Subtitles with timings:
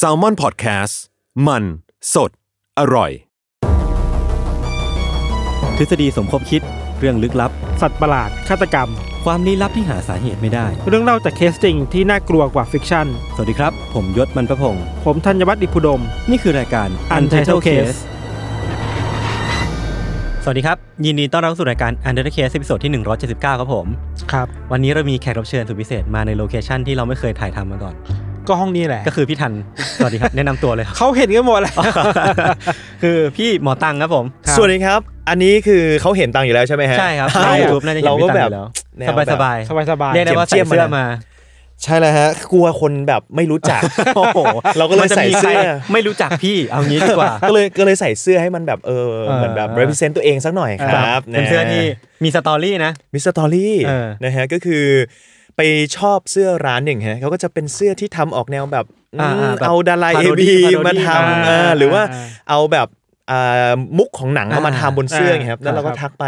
[0.00, 0.94] s a l m o n PODCAST
[1.46, 1.64] มัน
[2.14, 2.30] สด
[2.78, 3.10] อร่อย
[5.76, 6.62] ทฤษฎีสมคบคิด
[6.98, 7.50] เรื่องลึกลับ
[7.80, 8.88] สัตว์ประหลาดฆาตกรรม
[9.24, 17.98] ความลี้ลับที่หาสาเหตุไม่ได้ เรื่องเล่าจากเคสจริงที่น่ากลัวกว่า fiction สวัสดีครับ ผมยชญ์ บรรพพงศ์ผมธัญวัฒน์อิพภูดม นี่คือรายการ Untitled Case
[20.44, 23.86] สวัสดีครับ ยินดีต้อนรับสู่รายการ Untitled Case ตอนที่ 179 ครับผม
[24.32, 27.96] ครับ วันนี้เรามีแขกรับเชิญสุดพิเศษมาในโลเคชันที่เราไม่เคยถ่ายทำมาก่อน
[28.48, 29.52] ก็ห้องนี้แหละ ก็คือพี่ทัน
[29.96, 31.74] สวัสดีครับ แนะนำตัวเลยครับเขาเห็นกันหมดแล้ว
[33.02, 38.66] คือพี่หมอตังครับผมครับสวัสดีครับ อันนี้คือเขาเห็นตังอยู่แล้วใช่ไหมฮะ ใช่ครับใช่ใน YouTube น่าจะเห็นเราก็พี่ตังแบบอยู่แล้ว
[38.98, 41.06] แนวสบายแบบสบายสบายสบายเรียกได้ว่าเจีใส่ยมๆเสื้อมานะมา
[41.82, 43.80] ใช่แล้วฮะ กลัวคนแบบไม่รู้จัก
[44.16, 44.38] โอ้โห
[44.78, 51.84] เราก็เลยมันจะใส่มีใครเสื้อไม่รู้จักพี่เอางี้ดีกว่า ก็เลยก็เลยใส่เสื้อให้มันแบบเออเออเหมือนแบบ represent ตัวเองสักหน่อยครับเป็นเสื้อที่
[52.24, 54.84] มี story นะมี story เออนะฮะก็คือ
[55.56, 55.60] ไป
[55.96, 58.86] ชอบเสื้อร้านหนึ่งฮะเขาก็จะเป็นเสื้อที่ทำออกแนวแบบ
[59.20, 62.88] อ่าอืมแบบเอาดาราเอ parody บี parody มาทำอ่าอ่าหรือว่าอ่าเอาแบบ
[63.30, 66.24] อ่ามุกของหนังเอามาอ่าทำบนเสื้ออย่างเงี้ยครับแล้วเราก็ครับทักไป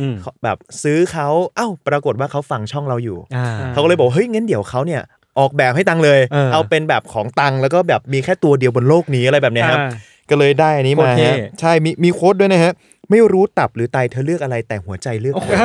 [0.00, 5.02] อืมแบบซื้อเขาเอ้าปรากฏว่าเขาฟังช่องเราอยู่อ่าเขาก็เลยบอกเฮ้ยงั้นเดี๋ยวเขาเนี่ย
[5.38, 9.90] ออกแบบให้ตังเลยเออเอาเป็นแบบของตังแล้วก็แบบมีแค่ตัวเดียวบนโลกนี้อะไรแบบเนี้ยครับอ่า
[10.30, 12.72] ก็เลยได้อันนี้มาโคตรเท่ฮะใช่มีมีโค้ดด้วยนะฮะ
[13.10, 15.56] ไม่รู้ตับหรือไตเธอเลือกอะไรแต่หัวใจเลือกเธอ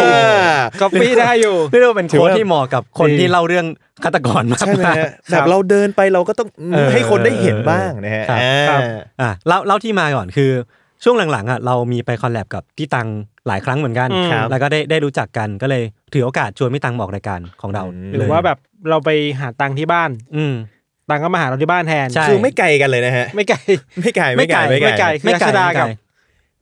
[0.00, 3.66] อ่าก็ปี้ได้อยู่เรียกว่าเป็นถือโค้ดว่าที่เหมาะกับคนดีที่เล่าเรื่อง
[4.04, 8.80] ฆาตกรมากใช่ไหมมากฮะแบบเราเดินไปเราก็ต้องเออให้คนได้เห็นบ้างนะฮะครับอ่าครับ
[9.20, 10.50] อะเล่าเล่าที่มาก่อนคือ
[11.04, 13.08] ช่วงหลังๆอะเรามีไปคอลแลบกับพี่ตัง
[13.46, 15.82] หลายครั้งเหมือนกันอืมครับแล้วก็ได้ได้รู้จักกันก็เลย
[16.12, 18.58] ถือโอกาสชวนพี่ตังมาออกรายการของเรา หรือว่าแบบ
[18.90, 19.10] เราไป
[19.40, 20.44] หาตังค์ที่บ้าน อื
[21.08, 23.58] มตังค์ก็มาหาเราที่บ้านแทน ใช่ คือไม่ไกลกันเลยนะฮะ ไม่ไกล
[24.00, 25.88] ไม่ไกลไม่ไกลไม่ไกลไม่ไกลรัชดาไม่ไกลกับ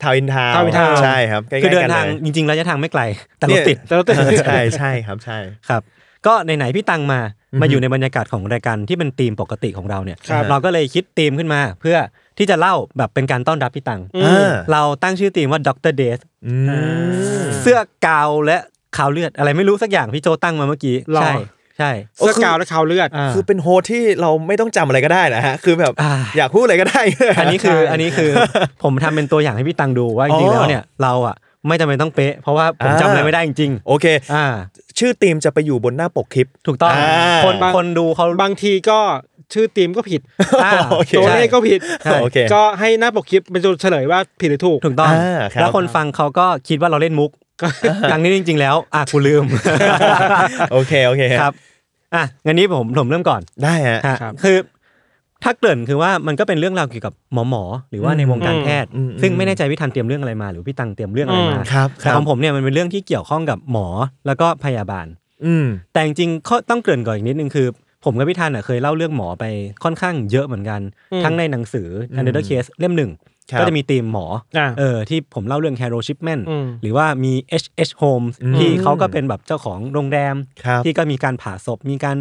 [0.02, 3.02] ทาวน์อินทาวน์ทาวน์อินทาวน์ ใช่ครับใกล้ๆคือเดินทางกันเลยจริงๆระยะทางไม่ไกล
[3.38, 5.82] แต่เนี่ยรถติดแต่รถเราติด ใช่ใช่ครับใช่ ครับ
[6.26, 7.20] ก็ไหนๆพี่ตังมา
[7.60, 11.96] มาอยู่ในบรรยากาศของรายการที่เป็นธีมปกติของเราเนี่ย ครับ เราก็เลยคิดธีมขึ้นมา เพื่อ
[12.38, 16.54] ที่จะเล่าแบบเป็นการต้อนรับพี่ตัง อืมอ่าเราตั้งชื่อธีมว่า Doctor Death อื
[17.10, 18.56] ม เสื้อกาวน์และ
[18.96, 21.32] คาวเลือดอะไรไม่รู้สักอย่างพี่โจตั้งมาเมื่อกี้หรอ ใช่
[21.78, 27.02] ใช่เสื้อกาวน์และคาวเลือดอ่าคือเป็น host ที่เราไม่ต้องจำอะไรก็ได้นะฮะคือแบบอ่าอยากพูดอะไรก็ได้
[27.40, 28.30] อันนี้คือใช่อันนี้คือ
[28.82, 31.36] ผมทำเป็นตัวอย่างให้พี่ตังดูว่าจริงๆอ๋อแล้วเนี่ยเราอะ
[31.66, 34.46] ไม่จำเป็นต้องเป๊ะ เพราะว่าผมอ่าจำอะไรไม่ได้จริงโอเคๆอ่า
[34.98, 38.98] ชื่อทีมจะไปอยู่บนหน้าปกคลิป ถูกต้องอ่าคนคนดูเขาบางทีก็
[39.54, 40.20] ชื่อทีมก็ผิด
[40.64, 47.30] อ่าโอเคตัวเลขก็ผิดใช่โอเคก็ให้หน้าปกคลิปเป็นจุดเฉลยว่าผิดหรือถูกถูกต้องอ่าครับแล้วคนฟังเขาก็คิดว่าเราเล่นมุก
[48.12, 49.44] ทั้งนี้จริง ๆ แล้วอะกูลืม
[50.72, 51.52] โอเคโอเคครับ
[52.14, 54.56] อะงั้นนี้ผมผมเริ่มก่อนได้ฮะฮะครับคือ
[55.42, 63.86] ถ้าเกริ่นคือว่ามันก็เป็นเรื่องราวเกี่ยวกับหมอหมอหรือว่าในวงการแพทย์อืมอืมซึ่งไม่แน่ใจพี่ทันเตรียมเรื่องอะไรมา หรือพี่ตังเตรียมเรื่องอะไรมาครับคแต่รับของผมเนี่ยมันเป็นเรื่องที่เกี่ยวข้องกับหมอ
[64.26, 65.06] แล้วก็พยาบาล
[65.44, 67.66] อืมแต่จริงๆข้อต้องเกริ่นก่อนอีกนิดนึงคือ
[68.04, 69.44] ผมกับพี่ทันอะเคยเล่าเรื่องหมอไป
[69.84, 70.80] ค่อนข้างเยอะเหมือนกัน
[71.12, 74.26] อืมทั้งในหนังสืออืม Another Case เล่มหนึ่งครับ ก็จะมีธีมหมอ
[74.58, 82.16] อ่าเออที่ผมเล่าเรื่อง Hero Shipment อืมหรือว่ามี H H Holmes อืมที่เขาก็เป็นแบบเจ้าของโรงแรมครับที่ก็มีการผ่าศพมีการ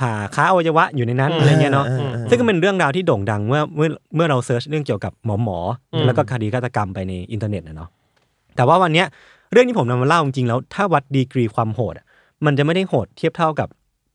[0.00, 5.58] ผ่าค้าอวัยวะอยู่ในนั้นอืมอะไรเงี้ยเนาะอ่าอ่าซึ่งก็เป็นเรื่องราวที่โด่งดังเมื่อเมื่อเมื่อเรา search เรื่องเกี่ยวกับหมอหมอ
[5.92, 7.88] อืมแล้วก็คดีฆาตกรรมไปในอินเทอร์เน็ตนะเนาะ
[8.56, 9.06] แต่ว่าวันเนี้ย
[9.52, 12.06] เรื่องที่ผมนำมาเล่าจริงๆแล้ว ถ้าวัดดีกรีความโหดอะ
[12.44, 13.68] มันจะไม่ได้โหดเทียบเท่ากับ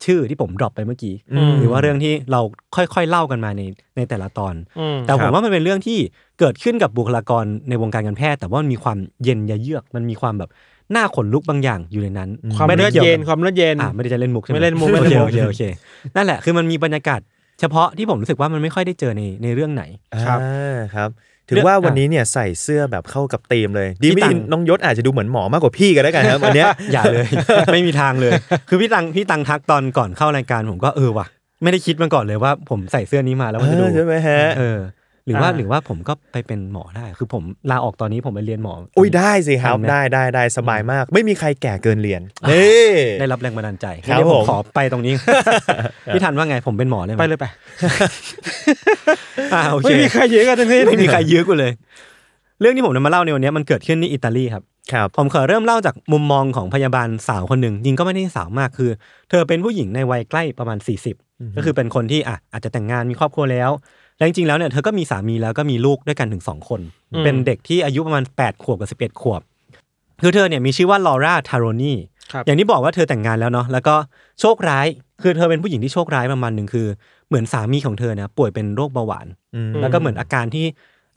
[0.05, 2.41] ชื่อที่ผม drop ไปเมื่อกี้อืมหรือว่าเรื่องที่เรา
[2.75, 3.61] ค่อยๆเล่ากันมาใน
[3.97, 5.97] ในแต่ละตอนอืมแต่ครับผมว่ามันเป็นเรื่องที่
[6.39, 10.49] เกิดขึ้นกับบุคลากรในวงการการแพทย์ แต่ว่ามันมีความเย็นยะเยือกมันมีความแบบ
[10.91, 15.63] หน้าขนลุกบางอย่างอยู่ในนั้น ความไได้เลือดกี่วเย็นกับความเลือดเย็นอ่าไม่ได้จะเล่นมุกใช่ไหมไม่เล่นมุกโอไม่เคเล่นมุกโอเคโอเค
[16.15, 17.19] นั่นแหละคือมันมีบรรยากาศ
[17.59, 19.83] เฉพาะที่ผมรู้สึกว่ามันไม่ค่อยได้เจอในในเรื่องไหน
[20.25, 21.09] ครับอ่าครับ
[21.49, 27.27] ถืเรื่อองว่าวันอะนี้เนี่ยใส่เสื้อแบบเข้ากับธีมเลย ดีพี่ไม่ตัดีงน้องยศอาจจะดูเหมือนหมอมากกว่าพี่ก็ได้กันครับวันเนี้ยอย่าเลย
[27.73, 28.31] ไม่มีทางเลย
[28.69, 31.25] คือพี่ตังพี่ตังทักตอนก่อนเข้ารายการผมก็เออว่ะ
[31.63, 34.79] ไม่ได้คิดมาก่อนเลยว่าผมใส่เสื้อนี้มาแล้วมันจะดูเออใช่ไหมฮะเออ
[35.25, 42.21] หรือว่าอ่าหรือว่าผมก็ไปเป็นหมอได้ คือผมลาออกตอนนี้ผมไปเรียนหมอ อุ้ยได้สิครับทำไหมได้ได้ได้สบายมาก ไม่มีใครแก่เกินเรียน
[42.51, 42.89] นี่
[43.19, 45.13] ได้รับแรงบันดาลใจครับงั้นเดี๋ยวผผมมขอไปตรงนี้
[46.13, 47.45] พี่ทันว่าไงผมเป็นหมอได้ไหมไปเลยไป
[49.53, 51.71] อ่าโอเคไม่มีใครเยอะกันทั้งนี้ไม่มีใครยื้อกูเลย
[52.61, 54.63] เรื่องที่ผมนำมาเล่าในวันนี้มันเกิดขึ้นที่อิตาลีครับ
[54.93, 58.89] ครับผมขอเริ่มเล่าจากมุมมองของพยาบาลสาวคนหนึ่งจริงก็ไม่ได้สาวมากคือ
[59.29, 60.77] เธอเป็นผู้หญิงในวัยใกล้ประมาณ
[61.17, 63.71] 40 ก็คือเป็นคนที่อะอาจจะแต่งงานมีครอบครัวแล้ว
[64.19, 66.81] และจริงๆแล้วเนี่ยเธอก็มีสามีแล้วก็มีลูกด้วยกันถึง2คน
[67.13, 69.41] อืมเป็นเด็กที่อายุประมาณ 8 ขวบกับ 11 ขวบ
[70.21, 71.93] คือเธอเนี่ยมีชื่อว่าลอร่าทารนี
[72.31, 73.95] ครับอย่างที่บอกว่าเธอแต่งงานแล้วเนาะแล้วก็
[74.39, 74.87] โชคร้าย
[75.21, 76.87] คือเธอเป็นผู้หญิงที่โชคร้ายประมาณหนึ่งคือ
[77.27, 80.65] เหมือนสามีของเธอนะป่วยเป็นโรคเบาหวานอืมแล้วก็เหมือนอาการที่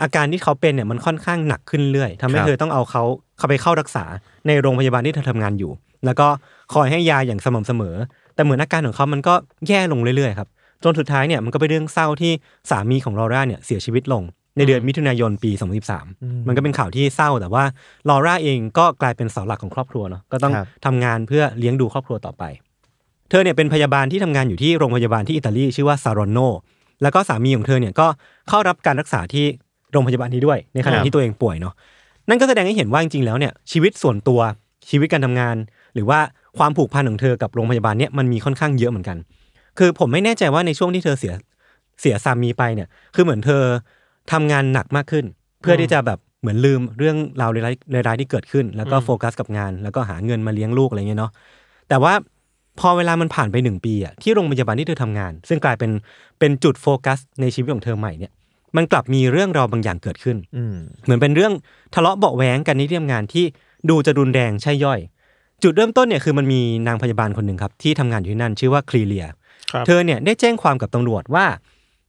[0.02, 3.02] อาการที่เขาเป็นเนี่ยมันค่อนข้างหนักขึ้นเรื่อยทำให้ครับเธอต้องเอาเขา
[3.38, 4.05] เข้าไปเข้ารักษา
[4.46, 5.70] ในโรงพยาบาลที่เธอทำงานอยู่
[6.05, 6.28] แล้วก็
[6.75, 7.96] คอยให้ยาอย่างสม่ำเสมอ
[8.34, 9.34] แต่เหมือนอาการของเขามันก็
[9.69, 10.48] แย่ลงเรื่อยๆครับ
[10.84, 12.32] จนสุดท้ายเนี่ยมันก็เป็นเรื่องเศร้าที่
[12.70, 14.23] สามีของลอร่าเนี่ยเสียชีวิตลง
[14.56, 15.50] ในเดือนมิถุนายนปี
[15.99, 17.64] 2013 มันก็เป็นข่าวที่เศร้าแต่ว่า
[18.08, 22.44] ลอร่าเองก็กลายเป็นเสาหลักของครอบครัวเนาะก็ต้องครับทำงานเพื่อเลี้ยงดูครอบครัวต่อไป
[23.31, 26.38] เธอเนี่ยเป็นพยาบาลที่ทำงานอยู่ที่โรงพยาบาลที่อิตาลีชื่อว่าซารอนโน
[27.02, 28.06] แล้วก็สามีของเธอเนี่ยก็
[28.49, 29.44] เข้ารับการรักษาที่
[29.93, 31.75] โรงพยาบาลนี้ด้วย ในขณะครับที่ตัวเองป่วยเนาะ
[32.29, 34.40] นั่นก็แสดงให้เห็นว่าจริงๆแล้วเนี่ยชีวิตส่วนตัว
[34.90, 35.56] ชีวิตการทำงาน
[35.94, 36.19] หรือว่า
[36.58, 39.19] ความผูกพันของเธอกับโรงพยาบาลเนี่ยมันมีค่อนข้างเยอะเหมือนกัน
[39.78, 41.34] คือผมไม่แน่ใจว่าในช่วงที่เธอเสีย
[42.00, 43.62] เสียสามีไปเนี่ย คือเหมือนเธอ
[44.32, 45.24] ทำงานหนักมากขึ้น
[45.60, 47.72] เพื่อที่จะแบบเหมือนลืมเรื่องราวร้า
[48.02, 51.32] ยร้ายๆที่เกิดขึ้น แล้วก็โฟกัสกับงาน แล้วก็หาเงินมาเลี้ยงลูกอะไรเงี้ยเนาะ
[51.88, 52.12] แต่ว่า
[52.80, 55.90] พอเวลามันผ่านไปหนึ่งปีอะที่โรงพยาบาลที่เธอทำงาน ซึ่งกลายเป็น
[56.38, 58.32] เป็นจุดโฟกัสในชีวิตของเธอใหม่เนี่ย
[58.76, 60.74] มันกลับมีเรื่องราวบางอย่างเกิดขึ้นอืม
[61.04, 61.52] เหมือนเป็นเรื่อง
[61.94, 63.44] ทะเลาะเบาะแว้งกันในที่ทำงานที่
[63.90, 65.00] ดูจะรุนแรงใช่ย่อย
[65.62, 69.38] จุดเริ่มต้นเนี่ยคือมันมีนางพยาบาลคนหนึ่งครับที่ทำงานอยู่ที่นั่นชื่อว่าคลีเลียครับ
[69.86, 71.46] เธอเนี่ยได้แจ้งความกับตำรวจว่า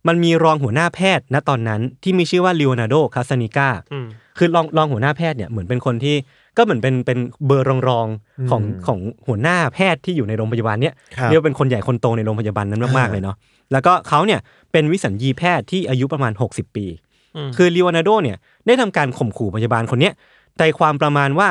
[0.08, 4.08] มันมีรองหัวหน้าแพทย์ณตอนนั้นที่มีชื่อว่าลีโอนาร์โดคาสนิก้าอืม
[4.38, 6.16] คือรองรองหัวหน้าแพทย์เนี่ยเหมือนเป็นคนที่
[6.58, 13.36] ก็เหมือนเป็นเป็นเบอร์รองรองๆของอืมของหัวหน้าแพทย์ที่อยู่ในโรงพยาบาลเนี่ยครับเรียกว่าเป็นคนใหญ่คนโตในโรงพยาบาลนั้นมากๆเลยเนาะ
[13.72, 14.40] แล้วก็เขาเนี่ย
[14.72, 16.86] เป็นวิสัญญีแพทย์ที่อายุประมาณ 60 ปี
[17.36, 20.14] อืมคือลีโอนาร์โดเนี่ยได้ทำการข่มขู่พยาบาลคนเนี้ย
[20.58, 21.50] ใจความประมาณว่า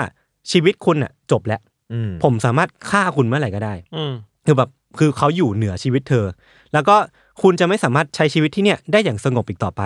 [0.51, 1.61] ชีวิตคุณอะจบแล้ว
[1.93, 4.13] อืมผมสามารถฆ่าคุณเมื่อไหร่ก็ได้อืม
[4.47, 4.69] คือแบบ
[4.99, 6.27] คือเขาอยู่เหนือชีวิตเธอ
[6.73, 6.97] แล้วก็
[7.43, 9.83] คุณจะไม่สามารถใช้ชีวิตที่เนี่ยได้อย่างสงบอีกต่อไป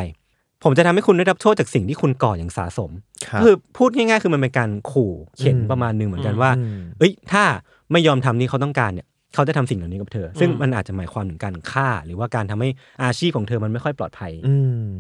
[0.65, 2.91] ผมจะทำให้คุณได้รับโทษจากสิ่งที่คุณก่ออย่างสาสม
[3.27, 7.45] ครับคือพูดง่ายๆ คือมันเป็นการขู่เข็นอืมประมาณหนึงเหมือนกันว่าอืมเอ้ย ถ้า
[7.93, 12.69] ไม่ยอมทำนี่เขาต้องการเนี่ยเขาจะทำสิ่งเหล่านี้กับเธอ ซึ่งมันอาจจะหมายความถึงการฆ่า หรือว่าการทำให้
[13.05, 14.55] อาชีพของเธอมันไม่ค่อยปลอดภัย อื
[14.97, 14.99] ม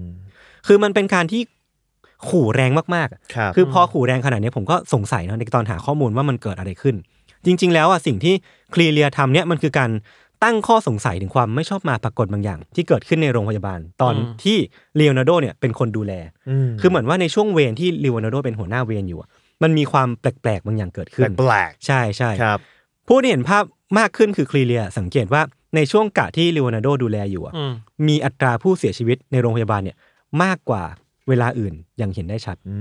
[0.67, 1.43] คือมันเป็นการที่
[2.29, 6.97] ขู่แรงมากๆอะครับคือพอขู่แรงขนาดนี้ผมก็สงสัยนะในตอนหาข้อมูลว่ามันเกิดอะไรขึ้น
[7.47, 8.35] จริง ๆ แล้วอะสิ่งที่
[8.75, 9.91] คลีเลียทำเนี่ยมันคือการ
[10.45, 14.59] ตั้งข้อสงสัยถึงความไม่ชอบมาปรากฏบางอย่าง ที่เกิดขึ้นในโรงพยาบาล ตอนอืมที่
[14.97, 16.13] เลโอนาร์โดเนี่ยเป็นคนดูแล
[16.67, 19.29] มคือเหมือนว่าในช่วงเวรที่เลโอนาร์โดเป็นหัวหน้าเวรอยู่อะ
[19.63, 22.59] มันมีความแปลกๆบางอย่างเกิดขึ้นแปลกใช่ใช่ๆครับ
[23.09, 23.65] ผู้ที่เห็นภาพ
[23.99, 25.43] มากขึ้นคือคลีเลียสังเกตว่า
[25.77, 27.73] ในช่วงกะที่เลโอนาร์โดดูแลอยู่อะอืม
[28.09, 29.97] มีอัตราผู้เสียชีวิตในโรงพยาบาลเนี่ย
[30.43, 30.83] มากกว่า
[31.29, 32.75] เวลาอื่นอย่างเห็นได้ชัดอื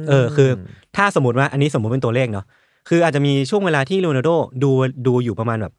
[0.00, 0.50] มเออคือ
[0.96, 2.46] ถ้าสมมติว่าอันนี้สมมติเป็นตัวเลขเนาะ
[2.88, 4.30] คืออาจจะมีช่วงเวลาที่เลโอนาร์โด
[4.62, 4.70] ดู
[5.06, 5.74] ดูอยู่ประมาณแบบ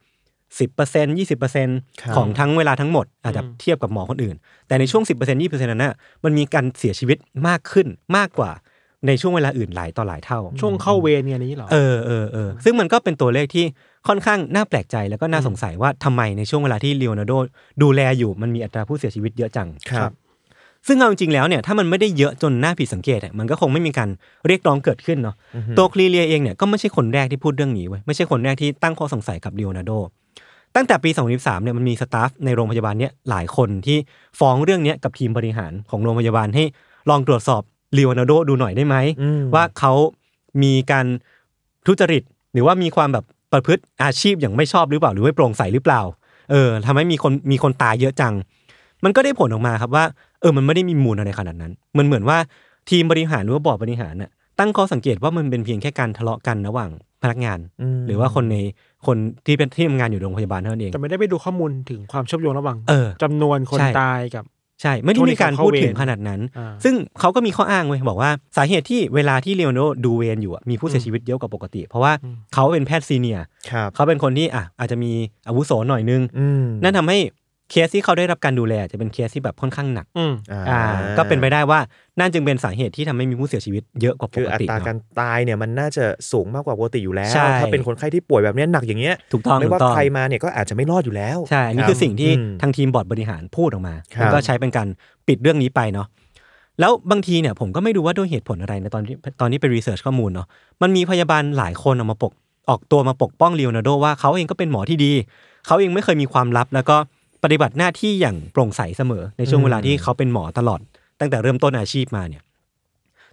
[0.59, 1.67] สิบเปอร์เซ็นยี่สิบเปอร์เซ็น
[2.15, 4.35] ของทั้งเวลาทั้งหมด อาจจะเทียบกับหมอคนอื่น
[4.67, 7.17] แต่ในช่วงสิบเปอร์เซ็นยี่เปอร์เซ็นนั้นน่ะมันมีการเสียชีวิต
[7.47, 7.87] มากขึ้น
[8.17, 8.51] มากกว่า
[9.07, 13.65] ในช่วงเวลาอื่นหลายต่อหลายเท่า ช่วงเข้าเวรเนี่ยนี้เหรอเออเออเออซึ่งมันก็เป็นตัวเลขที่
[14.07, 17.33] ค่อนข้างน่าแปลกใจแล้วก็น่าสงสัยว่าทำไมในช่วงเวลาที่เลโอนาร์โด
[17.81, 20.11] ดูแลอยู่มันมีอัตราผู้เสียชีวิตเยอะจังครับ
[20.87, 24.09] ซึ่งเอาจริงๆแล้วเนี่ยถ้ามันไม่ได้เยอะจนน่าผิดสังเกตอะมันก็คงไม่มีการ
[24.47, 25.35] เรียกร้องเกิดขึ้นเนาะ
[25.77, 29.91] ตัวคลีเลียเองเนี่ยก็ไม่ใช่คนแรกที่พูดเรื่องนี้เว้ยไม่ใช่คนแรกที่ตั้งข้อสงสัยกับเลโอนาร์โด
[30.75, 33.97] ตั้งแต่ปี 2013เนี่ยมันมีสตาฟในโรงพยาบาลเนี่ยหลายคนที่
[34.39, 36.63] ฟ้องเรื่องเนี้ยกับทีมบริหารของโรงพยาบาลให้
[37.09, 37.61] ลองตรวจสอบ
[37.93, 39.93] เลโอนาร์โดดูหน่อยได้ไหมอืมว่าเขา
[40.63, 41.05] มีการ
[41.85, 46.01] ทุจริตหรือว่ามีความแบบประพฤติอาชีพอย่างไม่ชอบหรือเปล่าหรือไม่โปร่งใสหรือเปล่า
[46.51, 48.33] เออทำให้มีคนมีคนตายเยอะจัง
[49.03, 52.37] มันก็ได้ผลออกมาครับว่าเออมันไม่ได้มีมูลอะไรขนาดนั้น มันเหมือนว่า
[52.89, 56.89] ทีมบริหารหรือว่าบอร์ดบริหารน่ะตั้งข้อสังเกตว่ามันเป็นเพียงแค่การทะเลาะกันระหว่าง
[57.23, 57.59] พนักงาน
[57.97, 58.57] มหรือว่าคนใน
[59.07, 64.45] คนที่เป็นที่ทำงานอยู่โรงพยาบาลเท่านั้นเองแต่ไม่ได้ไปดูข้อมูลถึงความเชื่อมโยงระหว่างเออจำนวนคนใช่ตายกับ
[64.81, 72.11] ใช่ ไม่ได้มีการพูดถึงขนาดนั้นอ่าซึ่งเขาก็มีข้ออ้างเว้ยบอกว่าสาเหตุที่เวลาที่เลโอนาร์โดดูเวรอยู่อะมีผู้เสียชีวิตเยอะกว่าปกติ เพราะว่า
[72.53, 75.11] เขาเป็นแพทย์ senior ครับเขาเป็นคนที่อะอาจจะมี
[75.47, 77.17] อาวุโสหน่อยนึงอืมนั่นทำให้
[77.71, 80.33] เคสที่เขาได้รับการดูแลจะเป็นเคสที่แบบค่อนข้างหนัก อืม
[80.69, 80.81] อ่า
[81.17, 81.79] ก็เป็นไปได้ว่า
[82.19, 94.87] นั่นจึงเป็นสาเหตุที่ทำให้มีผู้เสียชีวิตเยอะกว่าปคือกอัติตราเนอะ การตายเนี่ยมันน่าจะสูงมากกว่าปกติอยู่แล้ว ใช่ ถ้าเป็นคนไข้ที่ป่วยแบบเนี้ยหนักอย่างเงี้ยถูกต้องไม่ถูว่ากต้อง ใครมาเนี่ยก็อาจจะไม่รอดอยู่แล้วใช่ อันนี้รับคือสิ่งที่อืมทางทีมบอร์ดบริหารพูดออกมา ครับ แล้วก็ใช้เป็นการ
[95.27, 96.07] ปิดเรื่องนี้ไปเนาะ
[96.79, 100.47] แล้วบางทีเนี่ยผมก็ไม่รู้ว่าด้วยเหตุผลอะไรในตอนที่ตอนนี้ไปรีเสิร์ชข้อมูลเนาะ
[100.81, 102.31] มันมีพยาบาลหลายคนออกมาปก
[102.69, 105.11] ออกตัวมาปกป้องเลโอนาร์โดว่าเขาเองก็เป็นหมอที่ดี
[105.65, 106.97] เขาเองไม่เคยมีความลับ แล้วก็
[107.45, 110.79] ปฏิบัติหน้าที่อย่างโปร่งใสเสมอในช่วงเวลาที่เขาเป็นหมอตลอด
[111.19, 112.43] ตั้งแต่เริ่มต้นอาชีพมาเนี่ย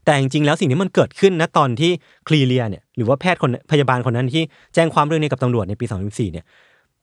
[0.05, 1.91] แต่จริงๆแล้วสิ่งนี้มันเกิดขึ้นนะตอนที่
[2.29, 4.43] คลีเลียเนี่ยหรือว่าแพทย์คนพยาบาลคนนั้นที่
[4.75, 6.45] แจ้งความเรื่องนี้กับตำรวจในปี 2014 เนี่ย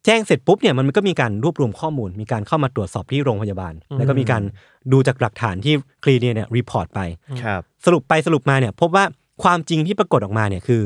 [0.05, 4.43] แจ้งเสร็จปุ๊บเนี่ยมันก็มีการรวบรวมข้อมูล มีการเข้ามาตรวจสอบที่โรงพยาบาล แล้วก็มีการ
[4.91, 5.73] ดูจากหลักฐานที่
[6.03, 6.99] คลีเลียเนี่ย report ไป
[7.43, 9.05] ครับสรุปไปสรุปมาเนี่ยพบว่า
[9.43, 10.81] ความจริงที่ปรากฏออกมาเนี่ยคือ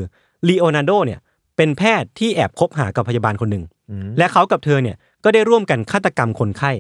[0.48, 1.20] ลีโอนาร์โดเนี่ย
[1.58, 6.72] เป็นแพทย์ที่แอบคบหากับพยาบาลคนหนึ่งอืมและเขากับเธอเนี่ย ก็ได้ร่วมกันฆาตกรรมคนไข้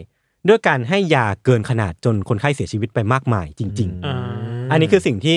[0.48, 5.36] ด้วยการให้ยาเกินขนาดจนคนไข้เสียชีวิตไปมากมายจริงอ่าๆอันนี้คือสิ่งที่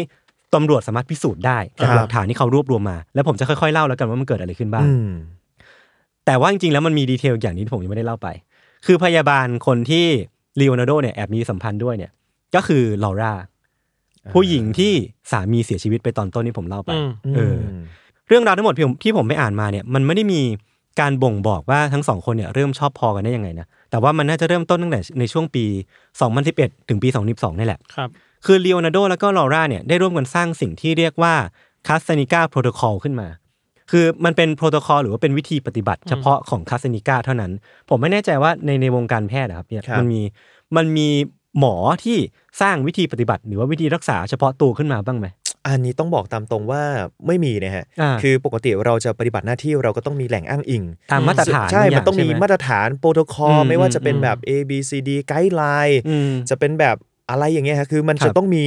[0.55, 5.11] ตำรวจสามารถพิสูจน์ได้จากหลักฐานที่เขารวบรวมมา แล้วผมจะค่อยๆเล่าแล้วกันว่ามันเกิดอะไรขึ้นบ้างอืม
[6.27, 8.29] แต่ว่าจริงๆแล้วมันมีดีเทลอย่างนี้ที่ผมยังไม่ได้เล่าไป
[8.87, 10.07] คือพยาบาลคนที่
[10.61, 12.13] ลีโอนาร์โดเนี่ยแอบมีสัมพันธ์ด้วยเนี่ย
[12.55, 13.33] ก็คือลอร่า
[14.35, 14.93] ผู้หญิงที่
[15.31, 17.59] สามีเสียชีวิตไปตอนต้นที่ผมเล่าไปอืมเออ
[18.29, 20.41] เรื่องราวทั้งหมดที่ผมที่ผมไปอ่านมาเนี่ย มันไม่ได้มี
[21.01, 25.65] การบ่งบอกว่าทั้งสองคนเนี่ยเริ่มชอบพอกันได้ยังไงนะแต่ว่ามันน่าจะเริ่มต้นตั้งแต่ในช่วงปี
[26.27, 28.09] 2011 ถึงปี 2012นี่แหละครับ
[28.47, 31.35] คือลีโอนาร์โดแล้วก็ลอร่าเนี่ยได้ร่วมกันสร้างสิ่งที่เรียกว่า
[31.87, 33.29] คาส a นิก้าโปรโตคอลขึ้นมา
[33.91, 37.53] คือมันเป็นโปรโตคอลหรือว่าเป็นวิธีปฏิบัติเฉพาะของคาส a นิก้าเท่านั้น
[37.89, 40.21] ผมไม่แน่ใจว่าในในวงการแพทย์นะครับเนี่ยครับมันมี
[40.77, 41.09] มันมี
[41.59, 41.75] หมอ
[42.05, 42.19] ที่
[42.61, 45.27] สร้างวิธีปฏิบัติ หรือว่าวิธีรักษาเฉพาะตัวขึ้นมาบ้างไหม
[45.67, 46.83] อันนี้ต้องบอกตามตรงว่า
[47.27, 50.83] ไม่มีนะฮะอ่าคือปกติเราจะปฏิบัติหน้าที่เราก็ต้องมีแหล่งอ้างอิง
[51.13, 56.97] ตามมาตรฐาน ใช่บางอย่างมันต้องมีใช่ไหมมาตรฐานโปรโตคอลอืมไม่ว่าจะเป็นอืมแบบ A B C D guideline อืมจะเป็นแบบ
[57.31, 58.67] อะไรอย่างเงี้ยฮะคือมันครัจะต้องมี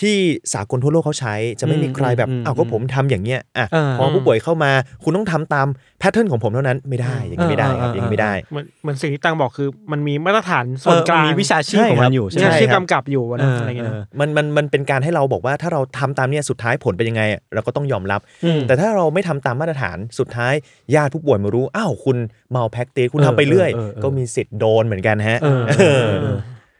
[0.00, 0.16] ที่
[0.54, 4.70] สากลทั่วโลกเขาใช้จะไม่มีใครแบบอืมอ้าวก็ผมทำอย่างเงี้ยอะเออพอผู้ป่วยเข้ามา
[5.04, 5.66] คุณต้องทำตาม
[5.98, 20.54] pattern ของผมเท่านั้นไม่ได้อย่างนี้ไม่ได้ครับเออเอออย่างนี้ไม่ได้เหมือนเหมือนสิ่งที่ตังบอกคือ มันมีมาตรฐานส่วนเออกลางมีวิชาชีพของมันอยู่ใช่ไหมวิชาชีพใช่ครับกำกับอยู่อะนะอะไรเงี้ยเออนะมันมันมันเป็นการให้เราบอกว่าถ้าเราทำตามเนี่ยสุดท้ายผลเป็นยังไงอะเราก็ต้องยอมรับอืมแต่ถ้าเราไม่ทำตามมาตรฐานสุดท้าย
[20.94, 22.18] ญาติผู้ป่วยมารู้อ้าวคุณ
[22.50, 25.38] เมาแพ็กเตคุณเออทำไปเรื่อยเออเออเออก็มีสิทธิ์โดนเหมือนกันฮะ
[25.78, 25.80] เ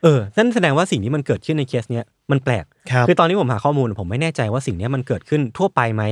[0.06, 6.02] ออเออเออเออนั่นแสดงว่าสิ่งที่มันเกิดขึ้นในเคสเนี้ยมันแปลกครับคือตอนที่ผมหาข้อมูลผมไม่แน่ใจว่าสิ่งเนี้ยมันเกิดขึ้นทั่วไปไหม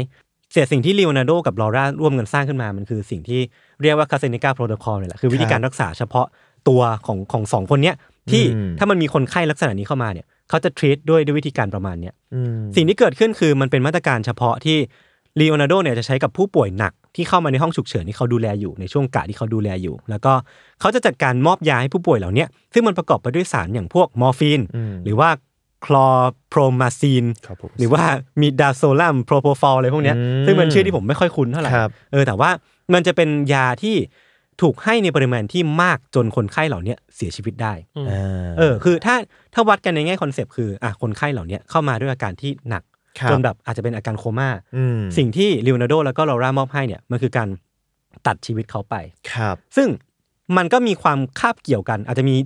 [0.53, 3.41] เสียสิ่งที่ลีโอนาร์โดกับลอร่าร่วมกันสร้างขึ้นมา มันคือสิ่งที่
[3.83, 6.27] เรียกว่าคาซานิก้าโปรโตคอลเนี่ยแหละคือวิธีการรักษาเฉพาะ
[6.69, 7.97] ตัวของของสองคนเนี้ย
[8.31, 14.77] ที่อืมถ้ามันมีคนไข้ลักษณะนี้เข้ามาเนี่ยเขาจะ treat ด้วยด้วยวิธีการประมาณเนี้ยอืมสิ่งที่เกิดขึ้นคือมันเป็นมาตรการเฉพาะที่
[15.41, 20.33] ลีโอนาร์โดเนี่ยจะใช้กับผู้ป่วยหนัก ที่เข้ามาในห้องฉุกเฉินที่เขาดูแลอยู่ในช่วงกะที่เขาดูแลอยู่ แล้วก็
[20.81, 25.29] เขาจะจัดการมอบยาให้ผู้ป่วยเหล่าเนี้ยซึ่งมันประกอบไปด้วยสารอย่างพวกมอร์ฟีนอืมหรือว่า
[25.85, 26.09] คลอ
[26.49, 28.05] โพรมาซีนครับผมหรือว่า
[28.41, 32.51] มีดาโซลัมโปรโพฟอลอะไรพวกเนี้ยอืมซึ่งมันชื่อที่ผมไม่ค่อยคุ้นเท่าไหร่ครับเออแต่ว่า
[32.95, 33.97] มันจะเป็นยาที่
[34.63, 37.75] ถูกให้ในปริมาณที่มากจนคนไข้เหล่าเนี้ยเสียชีวิตได้
[38.11, 39.15] อ่าเออคือถ้า
[39.55, 42.94] ถ้าวัดกันในแง่ concept คืออะคนไข้เหล่าเนี้ยเข้ามาด้วยอาการที่หนักครับ
[43.31, 47.49] จนแบบอาจจะเป็นอาการโคม่าอืมสิ่งที่ลีโอนาร์โดแล้วก็ลอร่ามอบให้เนี่ยมันคือการ
[48.27, 48.95] ตัดชีวิตเขาไป
[49.33, 49.89] ครับ ซึ่ง
[50.57, 52.37] มันก็มีความคาบเกี่ยวกัน อาจจะมี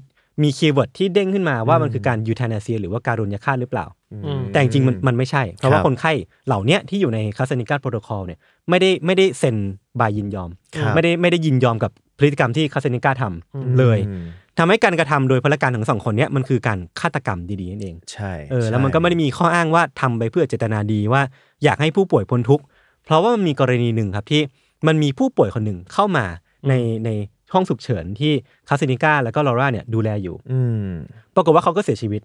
[0.42, 6.12] มี keyword ที่เด้งขึ้นมาว่ามันคือการ euthanasia หรือว่าการุญยฆาตหรือเปล่าอืมแต่จริงๆมันมันไม่ใช่ เพราะว่าครับคนไข้
[6.46, 9.56] เหล่าเนี้ยที่อยู่ในคาซานิก้าโปรโตคอลเนี่ยไม่ได้ไม่ได้เซ็น
[10.00, 10.50] บายยินยอม
[10.82, 14.24] ครับไม่ได้ไม่ได้ยินยอมกับพฤติกรรมที่คาสนิกาทำเลยอืม
[14.58, 21.22] ทำให้การกระทำโดยพลการทั้งสองคนเนี้ยมันคือการฆาตกรรมดีๆนั่นเองใช่เออแล้วใช่มันก็ไม่ได้มีข้ออ้างว่าทำไปเพื่อเจตนาดีว่า
[21.64, 22.64] อยากให้ผู้ป่วยพ้นทุกข์
[23.04, 24.42] เพราะว่ามันมีกรณีหนึ่งครับที่
[24.86, 26.24] มันมีผู้ป่วยคนหนึ่งเข้ามา
[26.68, 26.72] ใน
[27.04, 27.10] ใน
[27.54, 28.32] ห้องฉุกเฉินที่
[28.68, 30.88] คาสนิก้าแล้วก็ลอร่าเนี่ยดูแลอยู่ อืม
[31.34, 32.22] ปรากฏว่าเขาก็เสียชีวิต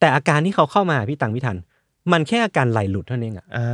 [0.00, 1.56] แต่อาการที่เขาเข้ามาพี่ตังพี่ทัน
[2.12, 3.66] มันแค่อาการไหลหลุดเท่านั้นเองอะอ่า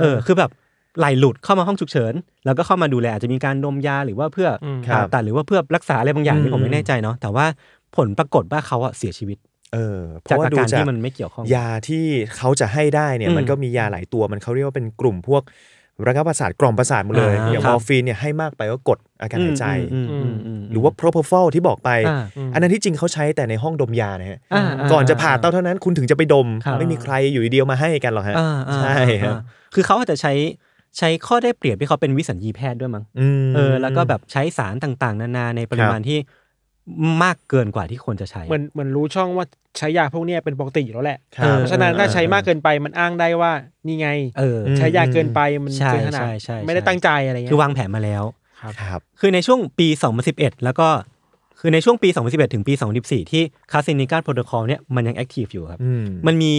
[0.00, 0.50] เออ คือแบบ
[0.98, 2.14] ไหลหลุดเข้ามาห้องฉุกเฉิน
[2.44, 7.46] แล้วก็เข้ามาดูแลอาจจะมีการดมยาหรือว่าเพื่ออมผ่าตัดหรือว่าเพื่อรักษาอะไรบางอย่างอืที่ผมมไม่แน่ใจเนาะแต่ว่า
[7.96, 9.38] ผลปรากฏว่าเขาอะเสียชีวิต
[9.74, 12.04] เออเพจากราะว่าอาดูการจากที่มันไม่เกี่ยวข้องยาที่
[12.36, 15.42] เขาจะให้ได้เนี่ยอืมมันก็มียาหลายตัวมันเขาเรียกว่าเป็นกลุ่มพวก
[16.06, 22.24] ระงับประสาทกล่อมประสาทหมดเลย อ่าอย่างครับ มอร์ฟีนเนี่ยให้มากไปก็กดอาการหายใจ อืมอืมอืม หรือว่า propofol ที่บอกไป อ่า
[22.54, 29.40] อันนั้นที่จริงเขาใช้แต่ในห้องดมยานะฮะอ่าก่อนจะผ่าเต้าเท่านั้นคุณถึงจะไปดม ครับ ไม่มีใครอยู่ดีๆมาให้กันหรอกฮะ อ่าอ่าใช่ครับอ่า
[29.74, 30.32] คือเขาอาจจะใช้
[30.98, 33.04] ใช้ข้อได้เปรียบที่เขาเป็นวิสัญญีแพทย์ด้วยมั้ง
[33.44, 36.18] มเออแล้วก็แบบใช้สารต่างๆ นานาในปริมาณที่
[37.22, 39.46] มากเกินกว่าที่ควรจะใช้ เหมือนเหมือนรู้ช่องว่า
[39.78, 43.52] ใช้ยาพวกเนี้ยเป็นปกติอยู่แล้วแหละ ครับเออเพราะฉะนั้นถ้าใช้มากเกินไปมันอ้างได้ว่า
[43.86, 48.24] นี่ไง เออมใช้ยาเกินไปมันใช่เกินขนาดใช่ใช่ ไม่ได้ตั้งใจอะไรเงี้ย คือวางแผนมาแล้ว
[48.60, 49.88] ครับคือในช่วงปี
[50.26, 50.88] 2011 แล้วก็
[51.60, 53.42] คือในช่วงปี 2011 ถึงปี 2014 ที่
[53.72, 56.54] คาสินิการโปรโตคอลเนี่ยมันยังแอคทีฟอยู่ครับ อืมมันมี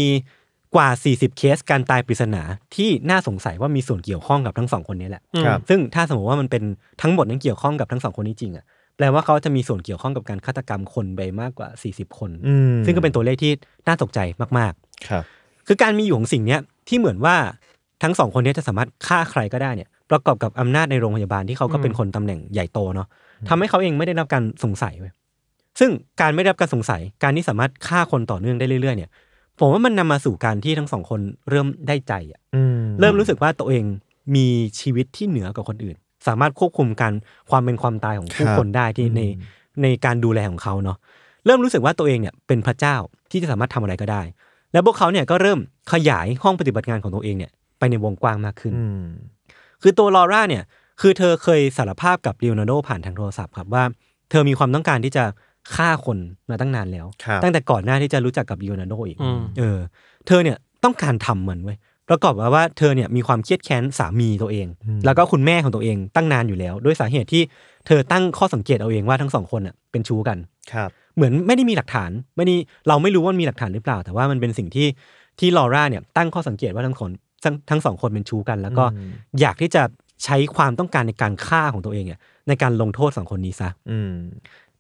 [0.76, 2.42] กว่า 40 เคสการตายปริศนา
[2.76, 6.64] ที่น่าสงสัยว่ามีส่วนเกี่ยวข้องกับทั้งสองคนนี้แหละ ครับ ซึ่งถ้าสมมติว่ามันเป็น
[7.02, 8.66] ทั้งหมดนั้นเกี่ยวข้องกับทั้งสองคนนี้จริงอะ
[9.00, 13.52] แปลว่าเขาจะมีส่วนเกี่ยวข้องกับการฆาตกรรมคนไปมากกว่า 40 คนอืมซึ่งก็เป็นตัวเลขที่
[13.88, 14.20] น่าตกใจ
[14.58, 14.74] มาก
[15.08, 17.36] ครับๆคือการมีอยู่ของสิ่งเนี้ยที่เหมือนว่า
[18.04, 23.08] ทั้งสองคนนี้จะสามารถฆ่าใครก็ได้เนี่ย ประกอบกับอำนาจในโรงพยาบาลที่เขาก็เป็นคนตำแหน่งใหญ่โตเนาะ
[23.50, 25.14] ทำให้เขาเองไม่ได้รับการสงสัยเว้ย
[25.80, 25.92] ซึ่ง
[26.22, 29.10] การไม่ได้รับการสงสัย การที่สามารถฆ่าคนต่อเนื่องได้เรื่อยๆเนี่ย
[29.60, 33.84] ผมว่ามันนำมาสู่การที่ทั้งสองคนเริ่มได้ใจอะอืมเริ่มรู้สึกว่าตัวเอง
[34.36, 34.48] มี
[34.80, 35.98] ชีวิตที่เหนือกว่าคนอื่น
[36.30, 37.14] สามารถควบคุมการ
[37.50, 39.22] ความเป็นความตายของผู้ครับคนได้ที่ใน
[39.82, 40.98] ในการดูแลของเขาเนาะ
[41.46, 42.96] เริ่มรู้สึกว่าตัวเองเนี่ยเป็นพระเจ้า
[43.32, 44.22] ที่จะสามารถทำอะไรก็ได้
[44.74, 45.60] แล้วพวกเขาเนี่ยก็เริ่ม
[45.94, 49.04] ขยายห้องปฏิบัติงานของตัวเองเนี่ยไปในวงกว้างมากขึ้นอืม
[49.82, 50.64] คือตัวลอร่าเนี่ย
[51.02, 53.84] คือเธอเคยสารภาพกับเลโอนาร์โดผ่านทางโทรศัพท์ครับว่า
[54.30, 55.24] เธอมีความต้องการที่จะ
[55.76, 56.18] ฆ่าคน
[56.50, 59.80] มาตั้งนานแล้วครับตั้งแต่ก่อนหน้าที่จะรู้จักกับเลโอนาร์โดอีกอืมเออ
[60.28, 61.78] เธอเนี่ยต้องการทำมันเว้ย
[62.10, 64.68] ประกอบกับว่าเธอเนี่ยมีความเครียดแค้นสามีตัวเอง
[65.06, 67.44] แล้วก็คุณแม่ของตัวเองตั้งนานอยู่แล้ว ด้วยสาเหตุที่
[67.88, 70.38] เธอตั้งข้อสังเกตเอาเองว่าทั้งสองคนน่ะเป็นชู้กัน
[70.74, 72.56] ครับเหมือนไม่ได้มีหลักฐานไม่ได้
[72.88, 74.88] เราไม่รู้ว่ามีหลักฐานหรือเปล่า แต่ว่ามันเป็นสิ่งที่
[75.40, 77.12] ที่ลอร่าเนี่ยตั้งข้อสังเกตว่าทั้งคน
[77.44, 79.12] ทั้งทั้งสองคนเป็นชู้กัน แล้วก็อืม
[79.42, 79.84] อยากที่จะ
[80.24, 84.12] ใช้ความต้องการในการฆ่าของตัวเองเนี่ยในการลงโทษสองคนนี้ซะอืม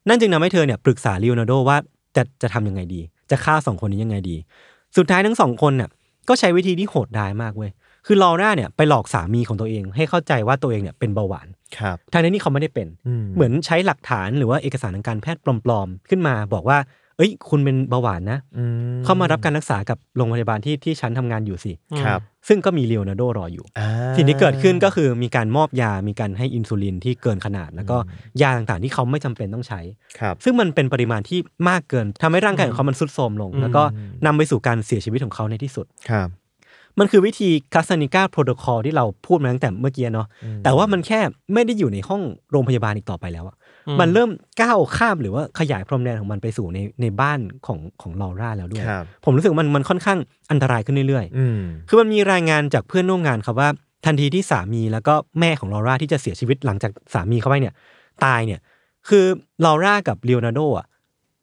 [0.07, 1.77] นั่นจึงทำให้เธอเนี่ยปรึกษาลีโอนาร์โดว่า
[2.15, 4.35] จะจะทำยังไงดี จะฆ่าสองคนนี้ยังไงดี
[4.97, 5.89] สุดท้ายทั้งสองคนเนี่ย
[6.29, 7.71] ก็ใช้วิธีที่โหดร้ายมากเว้ย
[8.05, 16.77] คือลอร่าเนี่ยไปหลอกสามีของตัวเอง ให้เข้าใจว่าตัวเองเนี่ยเป็นเบาหวานครับทางนี้นี่เขาไม่ได้เป็นอืมเหมือนใช้หลักฐานหรือว่าเอกสารทางการแพทย์ปลอมๆ ขึ้นมา บอกว่า
[17.19, 18.63] เอ้ย คุณเป็นเบาหวานนะอื
[18.97, 21.71] มเข้ามารับการรักษากับโรงพยาบาลที่ที่ฉันทำงานอยู่สิ
[22.01, 27.97] ครับ ซึ่งก็มีเลโอนาร์โดรออยู่อ่าสิ่งที่เกิดขึ้นก็คือมีการมอบยา มีการให้อินซูลินที่เกินขนาด แล้วก็
[28.41, 29.79] ยาต่างๆที่เขาไม่จำเป็นต้องใช้
[30.19, 33.83] ครับซึ่งมันเป็นปริมาณที่มากเกินทำให้ร่างกายของเขามันทรุดโทรมลง แล้วก็
[34.25, 36.29] นำไปสู่การเสียชีวิตของเขาในที่สุดครับ
[36.99, 40.27] มันคือวิธีคาส a นิก้าโปรโตคอลที่เราพูดมาตั้งแต่เมื่อกี้เนาะ
[40.63, 41.19] แต่ว่ามันแค่
[41.53, 42.21] ไม่ได้อยู่ในห้อง
[42.51, 43.55] โรงพยาบาลอีกต่อไปแล้วอะ
[43.99, 44.29] มันเริ่ม
[44.61, 50.19] ก้าวข้ามหรือว่าขยายพรมแดนของมันไปสู่ในในบ้านของของลอร่าแล้วด้วยครับผมรู้สึกมันมันค่อนข้าง
[50.51, 53.69] อันตรายขึ้นเรื่อยอืมๆคือมันมีรายงานจากเพื่อนร่วมงานครับว่า
[54.05, 57.73] ทันทีที่สามีแล้วก็แม่ของลอร่าที่จะเสียชีวิตหลังจากสามีเขาไปเนี่ย
[58.25, 58.59] ตายเนี่ย
[59.09, 59.25] คือ
[59.65, 60.87] ลอร่ากับเลโอนาร์โดอะ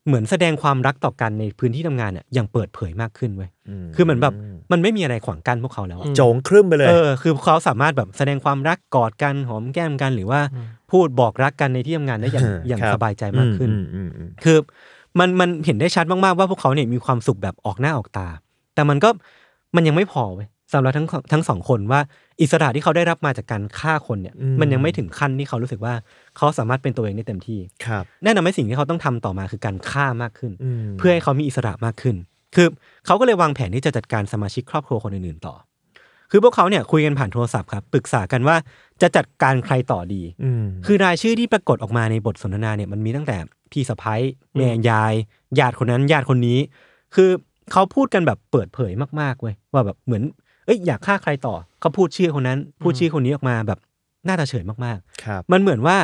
[0.07, 3.51] เหมือนแสดงความรักต่อกันในพื้นที่ทำงานเนี่ยอย่างเปิดเผยมากขึ้นเว้ย
[3.95, 4.35] คือเหมือนแบบ
[4.73, 10.41] มันไม่มีอะไรขวางกั้นพวกเขาแล้วอะโจงครึ่มไปเลย เออคือเขาสามารถแบบแสดงความรักกอดกันหอมแก้มกัน หรือว่า
[10.91, 14.59] พูดบอกรักกันในที่ทำงานได้อย่างครับอย่างสบายใจมากขึ้น อืมอืมอืม คือ
[15.19, 18.29] มันมันเห็นได้ชัดมากๆว่าพวกเขาเนี่ยมีความสุขแบบออกหน้าออกตา
[18.75, 19.09] แต่มันก็
[19.77, 22.01] มันยังไม่พอเว้ย สำหรับทั้งทั้งสองคนว่า
[22.41, 25.95] อิสระที่เขาได้รับมาจากการฆ่าคนเนี่ย มันยังไม่ถึงขั้นที่เขารู้สึกว่า
[26.37, 32.17] เขาสามารถเป็นตัวเองได้เต็มที่ครับแน่นอนไหมสิ่งที่เขาต้องทำต่อมาคือการฆ่ามากขึ้นอืมเพื่อให้เขามีอิสระมากขึ้น
[32.55, 32.67] คือ
[33.07, 35.55] เขาก็เลยวางแผนที่จะจัดการสมาชิกครอบครัวคนอื่นๆต่อ
[36.31, 38.57] คือพวกเขาเนี่ยคุยกันผ่านโทรศัพท์ครับปรึกษากันว่า
[39.03, 43.37] จะจัดการใครต่อดีอืมคือรายชื่อที่ปรากฏออกมาในบทสนทนาเนี่ยมันมีตั้งแต่
[43.73, 44.21] พี่สะพ้าย
[44.57, 45.15] แม่ยาย
[45.59, 46.59] ญาติคนนั้นญาติคนนี้
[47.15, 47.31] คือ
[47.73, 50.23] เขาพูดกันแบบเปิดเผยมากๆเว้ยว่าแบบเหมือน
[50.67, 53.79] เอ้ยอยากฆ่าใครต่อเขาพูดชื่อคนนั้น พูดชื่อคนนี้ออกมาแบบ
[54.27, 55.97] น่าตาเฉยมากครับ ๆ มันเหมือนว่า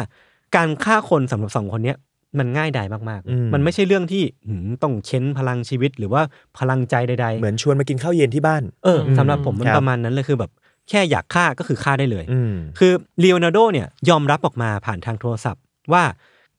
[0.56, 1.98] การฆ่าคนสำหรับสองคนเนี้ย
[2.38, 6.22] มันง่ายดายมากอืม ๆ มันไม่ใช่เรื่องที่หืมต้องเค้นพลังชีวิตหรือว่า
[6.58, 10.50] พลังใจใด ๆ เหมือนชวนมากินข้าวเย็นที่บ้าน เออสำหรับผมมันครับ ประมาณนั้นเลยคือแบบ
[10.88, 16.02] แค่อยากฆ่าก็คือฆ่าได้เลย อืม คือเลโอนาร์โดเนี่ยยอมรับออกมาผ่านทางโทรศัพท์ว่า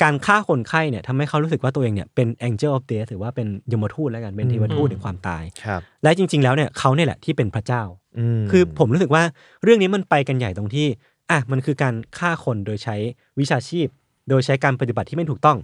[0.01, 7.83] การฆ่าคนไข้เนี่ยทำให้เขารู้สึกว่าตัวเองเนี่ยเป็น angel of death หรือว่าเป็นยมทูตแล้วกันเป็นเทวทูตแห่งความตาย ครับ และจริง ๆ แล้วเนี่ยเขาเนี่ยแหละที่เป็นพระเจ้า
[8.17, 9.23] อืมคือผมรู้สึกว่า
[9.63, 10.87] เรื่องนี้มันไปกันใหญ่ตรงที่
[11.31, 12.95] อะมันคือการฆ่าคนโดยใช้
[13.39, 13.87] วิชาชีพ
[14.29, 15.57] โดยใช้การปฏิบัติที่ไม่ถูกต้อง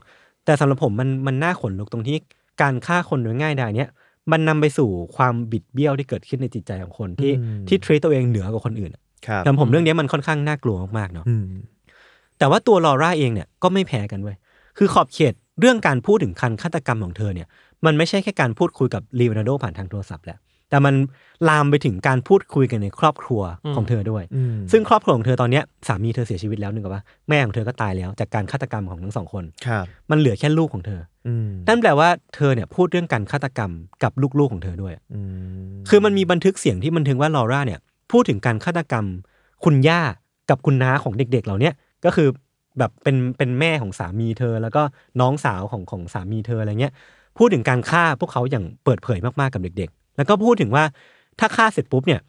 [0.46, 2.18] แต่สำหรับผมมันมันน่าขนลุกตรงที่
[2.62, 3.90] การฆ่าคนโดยง่ายดายเนี่ย
[4.32, 7.32] มันนำไปสู่ความบิดเบี้ยวที่เกิดขึ้นในจิตใจของคนที่
[7.68, 11.46] ที่ทรีตตัวเองเหนือกว่าคนอื่นอะครับ สำหรับผมเรื่องนี้มันค่อนข้างน่ากลัวมากๆเนาะ อืม
[12.40, 14.36] แต่ว่าตัวลอร่าเองเนี่ยก็ไม่แพ้กันเว้ย
[14.78, 17.48] คือขอบเขตเรื่องการพูดถึงคันฆาตกรรมของเธอเนี่ย
[17.86, 20.38] มันไม่ใช่แค่การพูดคุยกับลีโอนาร์โดผ่านทางโทรศัพท์แหละ
[20.70, 20.96] แต่มัน
[21.50, 23.42] ลามไปถึงการพูดคุยกันในครอบครัว
[23.76, 33.72] ของเธอด้วยอืมซึ่งครอบครัวของเธอตอนเนี้ยสามีเธอเสียชีวิตแล้วนึกว่าแม่ของเธอก็ตายแล้วจากการฆาตกรรมของทั้งสองคนครับมันเหลือแค่ลูกของเธออืมนั่นแปลว่าเธอเนี่ยพูดเรื่องการฆาตกรรม
[34.04, 35.20] กับลูกๆของเธอด้วยอื
[35.70, 37.80] มคือมันมีบันทึกเสียงที่บันทึกว่าลอร่าเนี่ย
[38.12, 39.06] พูดถึงการฆาตกรรม
[39.64, 40.02] คุณย่า
[40.50, 41.74] กับคุณน้าของเด็ก ๆ เหล่าเนี้ย
[42.06, 42.30] ก็คือ
[42.80, 44.82] แบบเป็นเป็นแม่ของสามีเธอ แล้วก็
[45.22, 46.94] น้องสาวของของสามีเธออะไรเงี้ย
[47.38, 50.84] พูดถึงการฆ่าพวกเขาอย่างเปิดเผยมากๆกับเด็ก ๆ แล้วก็พูดถึงว่า
[51.40, 52.22] ถ้าฆ่าเสร็จปุ๊บเนี่ย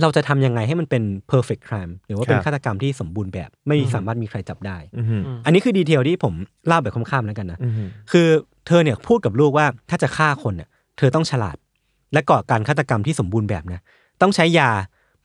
[0.00, 6.34] เราจะทำยังไงให้มันเป็น perfect crime หรือว่าเป็นฆาตกรรมที่สมบูรณ์แบบ ไม่สามารถมีใครจับได้อืมอันนี้คือดีเทลที่ผม
[6.66, 7.72] เล่าแบบข้ามๆแล้วกันนะอืม
[8.12, 8.26] คือ
[8.66, 11.56] เธอเนี่ยพูดกับลูกว่าถ้าจะฆ่าคนเนี่ยเธอต้องฉลาด
[12.12, 13.80] และก่อการฆาตกรรมที่สมบูรณ์แบบนะ
[14.22, 14.70] ต้องใช้ยา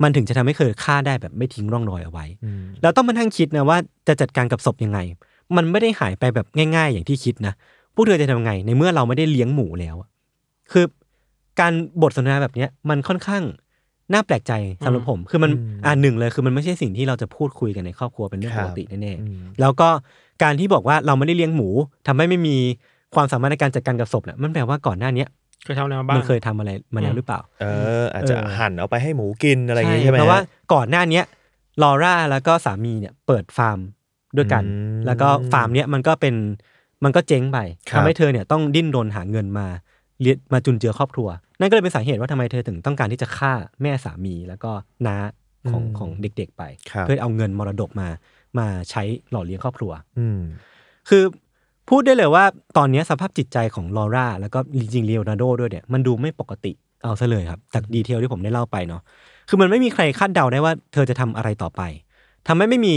[0.04, 5.00] มันถึงจะทำให้เธอฆ่าได้แบบไม่ทิ้งร่องรอยเอาไว้อืมแล้วต้องมานั่งคิดนะว่าจะจัดการกับศพยังไง
[5.56, 7.54] มันไม่ได้หายไปแบบง่าย ๆ อย่างที่คิดนะ
[7.96, 10.10] พวกเธอจะทำไงในเมื่อเราไม่ได้เลี้ยงหมูแล้วอะ
[10.72, 10.86] คือ
[11.60, 13.44] การบทสนทนาแบบเนี้ยมันค่อนข้าง
[14.14, 14.54] น่าแปลกใจ
[14.86, 15.52] สำหรับผม คือมัน
[15.86, 19.90] อ่าหนึ่งเลยคือมันไม่ใช่สิ่งที่เราจะพูดคุยกันในครอบครัวเป็นเรื่องปกติแน่อืมๆแล้วก็
[20.44, 21.70] การที่บอกว่าเราไม่ได้เลี้ยงหมู
[22.08, 22.58] ทำให้ไม่มี
[23.16, 25.28] ความสามารถในการจัดการกับศพเนี่ยมันแปลว่าก่อนหน้าเนี้ย
[25.66, 27.66] เคยทำอะไรมาบ้างมันเคยทำอะไรมาแล้วหรือเปล่า เอ
[28.02, 31.26] อ อาจจะเออหั่นเอาไปให้หมูกินอะไรอย่างงี้ใช่ไหมเพราะว่าฮะก่อนหน้าเนี้ย
[31.82, 33.80] ลอร่าแล้วก็สามีเนี่ยเปิดฟาร์ม
[34.38, 34.70] ด้วยกันอื
[35.00, 36.36] มแล้วก็ฟาร์มเนี้ยมันก็เป็น
[37.04, 39.68] มันก็เจ๊งไปครับทำให้เธอเนี่ยต้องดิ้นรนหาเงินมา
[40.22, 41.28] เลี้ยงมาจุนเจือครอบครัว
[41.60, 44.72] นั่นก็เลยเป็นสาเหตุว่าทำไมเธอถึงต้องการที่จะฆ่าแม่สามีแล้วก็
[45.08, 45.18] น้า
[45.70, 48.08] ของของเด็กๆไปครับเพื่อเอาเงินมรดกมา
[48.60, 50.40] มาใช้หล่อเลี้ยงครอบครัว อืม
[51.10, 51.24] คือ
[51.92, 52.46] พูดได้เลยว่า
[52.78, 56.72] ตอนนี้สภาพจิตใจของลอร่าแล้วก็จริงๆเลโอนาร์โดด้วยเนี่ยมันดูไม่ปกติ
[57.04, 59.02] เอาซะเลยครับจากดีเทลที่ผมได้เล่าไปเนาะ
[59.50, 61.82] คือมันไม่มีใครคาดเดาได้ว่าเธอจะทำอะไรต่อไป
[62.48, 62.96] ทำให้ไม่มี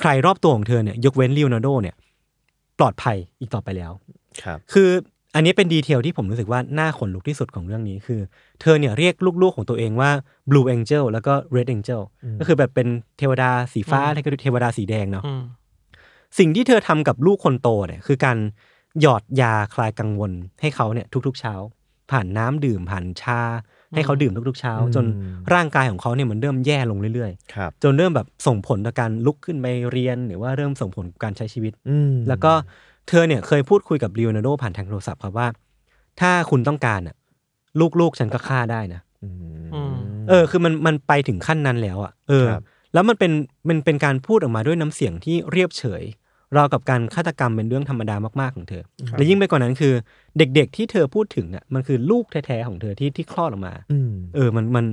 [0.00, 1.94] ใครรอบตัวของเธอเนี่ยยกเว้นเลโอนาร์โดเนี่ย
[2.78, 3.92] ปลอดภัยอีกต่อไปแล้ว
[4.42, 4.88] ครับคือ
[5.34, 8.20] อันนี้เป็นดีเทลที่ผมรู้สึกว่าน่าขนลุกที่สุดของเรื่องนี้คือ
[8.60, 10.10] เธอเนี่ยเรียกลูกๆของตัวเองว่า
[10.50, 12.00] Blue Angel แล้วก็ Red Angel
[12.40, 15.42] ก็คือแบบเป็นเทวดาสีฟ้าแล้วก็เทวดาสีแดงเนาะอืม
[16.38, 18.38] สิ่งที่เธอทำกับลูกคนโตเนี่ยคือการ
[19.00, 21.54] หยอดยาคลายกังวลให้เขาเนี่ยทุก ๆ เช้า
[22.10, 23.40] ผ่านน้ำดื่มผ่านชา
[23.94, 25.04] ให้เขาดื่มทุกๆเช้าอืมจน
[25.54, 32.52] ร่างกายของเขาเนี่ยมันเริ่มแย่ลงเรื่อยครับๆจนเริ่มแบบส่งผลต่อการลุกขึ้นไปเรียน หรือว่าเริ่มส่งผลกับการใช้ชีวิตอืมแล้วก็
[33.08, 35.48] เธอเนี่ยเคยพูดคุยกับลีโอนาร์โดผ่านทางโทรศัพท์ครับว่า
[36.20, 37.16] ถ้าคุณต้องการอะ
[38.00, 39.96] ลูกๆฉันก็ฆ่าได้นะอืมอืม
[40.28, 42.62] เออ คือมันมันไปถึงขั้นนั้นแล้วอะเออครับ
[42.94, 43.32] แล้วมันเป็น
[43.68, 46.02] มันเป็นการพูดออกมาด้วยน้ำเสียงที่เรียบเฉย
[46.56, 48.82] ราวกับการฆาตกรรมเป็นเรื่องธรรมดามากๆของเธอ
[49.12, 49.94] และยิ่งไปกว่านั้นคือ
[50.38, 54.84] เด็กๆที่เธอพูดถึงอะมันคือลูกแท้ๆของเธอที่ที่คลอดออกมาอืมเออมันมัน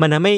[0.00, 0.34] มันทำให้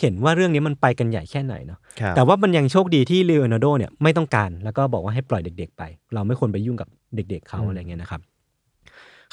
[0.00, 5.82] เห็นว่าเรื่องนี้มันไปกันใหญ่แค่ไหนเนาะครับแต่ว่ามันยังโชคดีที่เลโอนาร์โดเนี่ยไม่ต้องการแล้วก็บอกว่าให้ปล่อยเด็ก ๆ ไป
[6.14, 8.20] เราไม่ควรไปยุ่งกับเด็ก ๆเขาอะไรเงี้ยนะครับ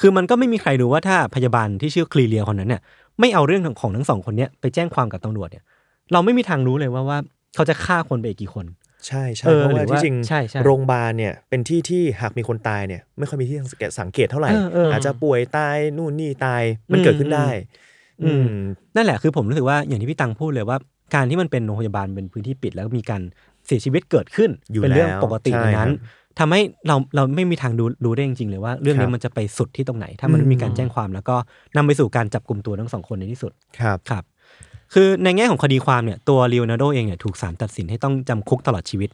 [0.01, 2.81] คือมันก็ไม่มีใครรู้ว่าถ้าพยาบาลที่ชื่อคลีเลียคนนั้นเนี่ย
[3.19, 5.63] ไม่เอาเรื่องของทั้งสองคนเนี้ยไปแจ้งความกับตำรวจเนี่ย
[6.11, 7.17] เราไม่มีทางรู้เลยว่าว่า
[7.55, 8.65] เขาจะฆ่าคนไปอีกกี่คน
[9.07, 17.49] ใช่ใช่เออเพราะหรืว่าอว่าที่จริงใช่ใช่โรงพยาบาลเนี่ยเป็นที่ที่หากมีคนตายเนี่ยไม่ค่อยมีที่สังเกตสังเกตเท่าไหร่ เออเออออาจจะป่วยตายนู่นนี่ตายมันอืมเกิดขึ้นได้
[18.23, 18.57] อือืม ม
[18.95, 20.77] นั่นแหละคือผมรู้สึกว่าอย่างที่พี่ตังพูดเลยว่า
[21.15, 23.21] การที่มันเป็นโรงพยาบาลเป็นพื้นที่ปิดแล้วก็มีการ
[23.65, 31.35] เสียชีวิตเกิดขึ้นอยู่เป็นเรื่องแล้วปกติใช่ในนั้นครับทำให้เราเราไม่มีทางดูรู้ได้จริงๆเลยว่าเรื่องคนี้รับมันจะไปสุดที่ตรงไหน ถ้ามันไม่มีการแจ้งความแล้วก็
[31.75, 34.23] นำไปสู่การจับกลุ่มตัวทั้งสองคนในที่สุดครับ ครับ
[34.93, 39.09] คือในแง่ของคดีความเนี่ยตัวลีโอนาร์โดเองเนี่ยถูกศาลตัดสินให้ต้องจำคุกตลอดชีวิต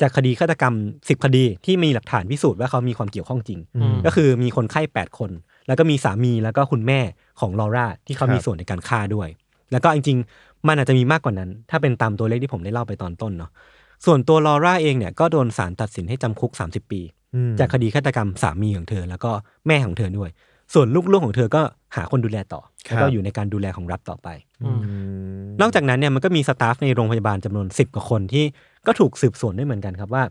[0.00, 5.30] จากคดีฆาตกรรม 10 คดีที่มีหลักฐานพิสูจน์ว่าเขามีความเกี่ยวข้องจริง อืม ก็คือมีคนไข้ 8 คน
[5.66, 7.00] แล้วก็มีสามีแล้วก็คุณแม่
[7.40, 9.28] ของลอร่าที่เขาครับมีส่วนในการฆ่าด้วย
[9.72, 13.50] แล้วก็จริงๆ มันอาจจะมีมากกว่านั้น ถ้าเป็นตามตัวเลขที่ผมได้เล่าไปตอนต้นเนาะ
[14.06, 17.00] ส่วนตัวลอร่าเองเนี่ยก็โดนศาลตัดสินให้จำคุก 30 ปี
[17.34, 19.30] อืมจากคดีฆาตกรรมสามีของเธอ แล้วก็
[19.66, 20.30] แม่ของเธอด้วย
[20.74, 21.62] ส่วนลูกๆของเธอก็
[21.96, 24.28] หาคนดูแลต่อครับแล้วก็อยู่ในการดูแลของรัฐต่อไป
[24.64, 24.78] อืม
[25.60, 28.44] นอกจากนั้นเนี่ยมันก็มีสตาฟในโรงพยาบาลจำนวน10กว่าคนที่
[28.86, 30.22] ก็ถูกสืบสวนด้วยเหมือนกันครับว่า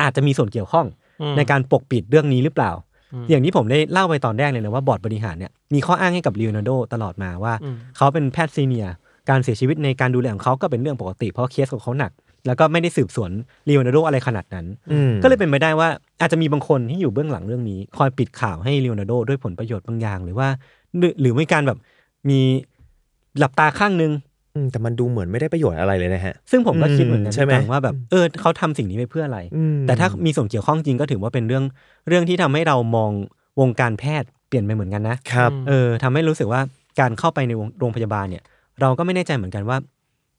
[0.00, 0.86] อาจจะมีส่วนเกี่ยวข้อง
[1.22, 2.72] อืมในการปกปิดเรื่องนี้หรือเปล่า
[3.12, 8.94] อืมอย่างที่ผมได้เล่าไปตอนแรกเลยนะว่าบอร์ดบริหารเนี่ยมีข้ออ้างให้กับลีโอนาร์โดตลอดมาว่าอืมเขาเป็นแพทย์ซีเนียร์
[9.30, 12.12] การเสียชีวิตในการดูแลของเขาก็เป็นเรื่องปกติ เพราะเคสของเขาหนัก
[12.46, 13.30] แล้วก็ไม่ได้สืบสวน
[13.68, 15.88] ลีโอนาร์โดอะไรขนาดนั้นอืมก็เลยเป็นไปได้ว่า
[16.20, 20.48] อาจจะมีบางคนที่อยู่เบื้องหลังเรื่องนี้ คอยปิดข่าวให้ลีโอนาร์โดด้วยผลประโยชน์บางอย่าง หรือว่า
[20.98, 21.78] หรือหรือไม่การแบบ
[22.28, 22.40] มี
[23.38, 24.12] หลับตาข้างนึง
[24.54, 31.64] อืมแต่มันดูเหมือนไม่ได้ประโยชน์อะไรเลยนะฮะ ซึ่งผมก็คิดเหมือนกันใช่ไหมพี่ตังว่าแบบเออเขาทำสิ่งนี้ไปเพื่ออะไรอืมแต่ถ้ามีส่วนเกี่ยวข้องจริงก็ถือว่าเป็นเรื่อง
[32.08, 33.10] เรื่องที่ทำให้เรามอง
[33.60, 36.60] วงการแพทย์เปลี่ยนไปเหมือนกันนะครับเออทำให้รู้สึกว่า
[37.00, 38.42] การเข้าไปในวงโรงพยาบาลเนี่ย
[38.80, 39.76] เราก็ไม่แน่ใจเหมือนกันว่า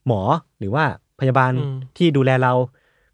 [0.08, 0.22] หมอ
[0.60, 0.84] หรือว่า
[1.22, 2.54] พยาบาลอืมที่ดูแลเรา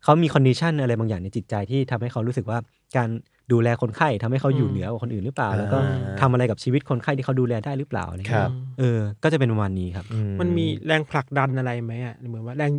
[0.03, 2.57] เขามี condition อะไรบางอย่างในจิตใจที่ทำให้เขารู้สึกว่า
[2.97, 3.09] การ
[3.51, 12.71] ดูแลคนไข้ทำให้เขาอยู่เหนือกว่าคนอื่นหรือเปล่า แล้วก็อ่าทำอะไรกับชีวิตคนไข้ที่เขาดูแลได้หรือเปล่าอะไรคเงี้ยครับเออ ก็จะเป็นประมาณนี้ครับอืมันมีแรงผลักดันอะไรไหมอะเหมือนว่าแรง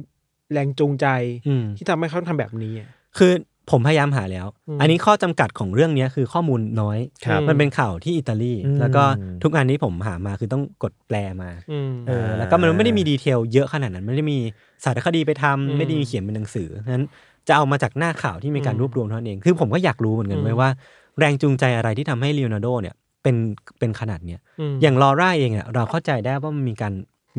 [0.52, 1.06] แรงจูงใจ
[1.48, 3.32] อืมที่ทำให้เขาทำแบบนี้อะคือ
[3.70, 9.05] ผมพยายามหาแล้วอืมอันนี้ข้อจำกัดของเรื่องเนี้ยคือข้อมูลน้อยครับมันเป็นข่าวที่อิตาลีอืมแล้วก็
[9.42, 14.38] ทุกอันที่ผมหามาคือต้องกดแปลมาอืมเออแล้วก็มันไม่ได้มีดีเทลเยอะขนาดนั้น ไม่ได้มี
[14.85, 17.07] สารคดีไปทำอืมไม่ได้มีเขียนเป็นหนังสือนั้น
[17.48, 20.70] จะเอามาจากหน้าข่าวที่มีการอืมรวบรวมเท่านั้นเอง คือผมก็อยากรู้เหมือนกันอืมไว้ว่า
[21.18, 23.37] แรงจูงใจอะไรที่ทำให้เลโอนาร์โดเนี่ยเป็น
[23.79, 24.40] เป็นขนาดเนี้ย
[24.72, 26.92] มอย่างลอร่าเองอะเราเข้าใจได้ว่ามันมีการ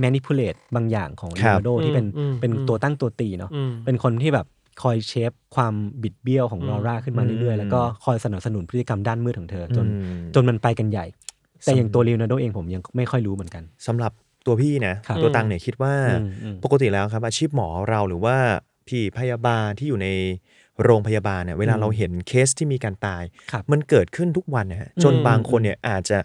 [0.04, 4.46] manipulate บางอย่างของเลครัโอบนาร์โดที่เป็นอืมเป็นอืมตัวตั้งตัวตีเนาะอืมเป็นคนที่แบบ
[4.82, 11.06] คอยเชฟความบิดเบี้ยวของอืมลอร่าขึ้นมาอืมเรื่อยๆ แล้วก็คอยสนับสนุนพฤติกรรมด้านมืดของเธอ จนอืมจนมันไปกันใหญ่
[11.64, 14.12] แต่อย่างตัวเลโอนาร์โดเองผมยังไม่ค่อยรู้เหมือนกันสำหรับ
[14.46, 18.36] ตัวพี่นะครับตัวตังเนี่ยคิดว่าอืมอืมปกติแล้วครับอาชีพหมอเราหรือว่า
[18.88, 20.08] พี่พยาบาลที่อยู่ใน
[20.84, 26.18] โรงพยาบาลเนี่ยเวลาอืมเราเห็นเคสที่มีการตายครับมันเกิดขึ้นทุกวันนะฮะจนอืมบางคนเนี่ยอาจจะ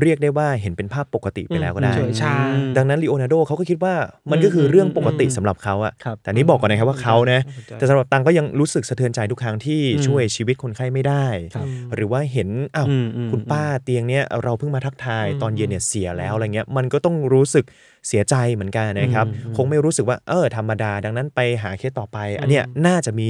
[0.00, 2.34] เรียกได้ว่าเห็นเป็นภาพปกติไปแล้วก็ได้เฉยชา
[2.76, 3.94] ดังนั้นลีโอนาร์โดเขาก็คิดว่า
[4.30, 17.64] มันก็คือเรื่องปกติสำหรับเขาอะครับแต่นี่บอกก่อนนะครับว่าเขานะน่าสนใจแต่สำหรับตังก็ยังรู้สึกสะเทือนใจทุกครั้งที่อืมช่วยชีวิตคนไข้ไม่ได้ครับหรือว่าเห็นอ้าวอืมอืมคุณป้าเตียงเนี้ยเราเพิ่งมาทักทายอืมตอนเย็นเนี่ยเสียแล้วอะไรเงี้ยมันก็ต้องรู้สึก
[18.08, 23.28] เสียใจเหมือนกันนะครับอืมคงไม่รู้สึกว่าเออธรรมดา ดังนั้นไปหาเคสต่อไป อันเนี้ยน่าจะมี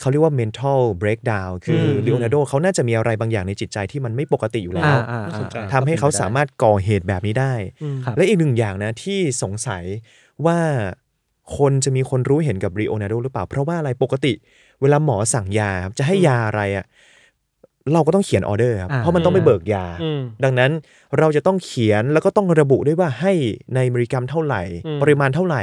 [0.00, 9.82] เขาเรียกว่า mental breakdown คืออมลีโอนาร์โดเขาน่าจะมีอะไรบางอย่างในจิตใจที่มันไม่ปกติอยู่แล้อ่าวอ่าน่าสนใจอ่ทำให้เขาสามารถก่อเหตุแบบนี้ได้อืมครับและอีกหนึ่งอย่างนะที่สงสัย
[10.46, 10.58] ว่า
[11.58, 14.32] คนจะมีคนรู้เห็นกับรีโอนาร์โดหรือเปล่า เพราะว่าอะไรปกติ
[14.80, 16.86] เวลาหมอสั่งยาครับจะให้ยาอะไรอะ
[17.92, 20.70] เราก็ต้องเขียนออเดอร์ครับอ่าเพราะมันต้องไปเบิกยาอืมดังนั้น
[21.18, 23.32] เราจะต้องเขียนแล้วก็ต้องระบุด้วยว่าให้
[23.74, 25.62] ในมิลลิกรัมเท่าไหร่อืมปริมาณเท่าไหร่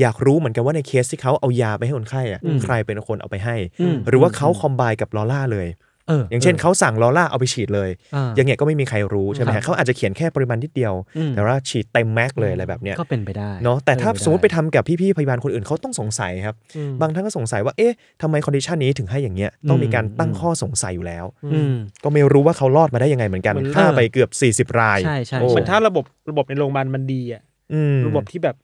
[0.00, 5.68] อยากรู้เหมือนกันว่าในเคสที่เขาเอายาไปให้คนไข้อะอืมใครเป็นคนเอาไปให้อืมหรือว่าเขา combine กับลอล่าเลย
[6.08, 24.30] เอออย่างเช่นเขาสั่งลอล่าเอาไปฉีดเลยอ่าอย่างเงี้ยก็ไม่มีใครรู้ใช่ไหมครัฮะบเขาอาจจะเขียนแค่ปริมาณนิดเดียวอืมแต่ว่าฉีดเต็มแม็กเลยอะไรแบบเนี้ยก็เป็นไปได้เนาะแต่ถ้าเป็นสมมติไปได้ทำกับพี่ๆพยาบาลคนอื่นเขาต้องสงสัยครับอืมบางท่านก็สงสัยว่าเอ๊ะทำไม condition นี้ถึงให้อย่างเงี้ยต้องมีการตั้งอืมข้อสงสัยอยู่แล้วอืมก็ไม่รู้ว่าเขารอดมาได้ยังไงเหมือนกันเหมือนฆ่าไปเกือบ
[24.72, 28.56] 40 รายใช่ใช่โอ้ใช่เหมือนถ้าระบบระบบในโรงพยาบาลมันดีอะอืมระบบที่แบบ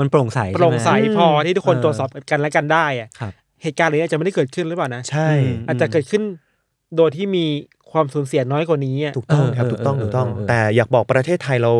[0.00, 6.22] มันโปร่งใสโปร่งใสช่ไหมพอที่ทุกคนเออตรวจสอบกันและกันได้อะครับเหตุการณ์เหล่านี้อาจจะไม่ได้เกิดขึ้นหรือเปล่านะใช่อืมอาจจะเกิดขึ้น
[6.96, 7.46] โดยที่มี
[7.92, 11.72] ความสูญเสียน้อยกว่านี้อะถูกต้องครับเออถูกต้องเออถูกต้องเออเออแต่อยากบอกประเทศไทยเรา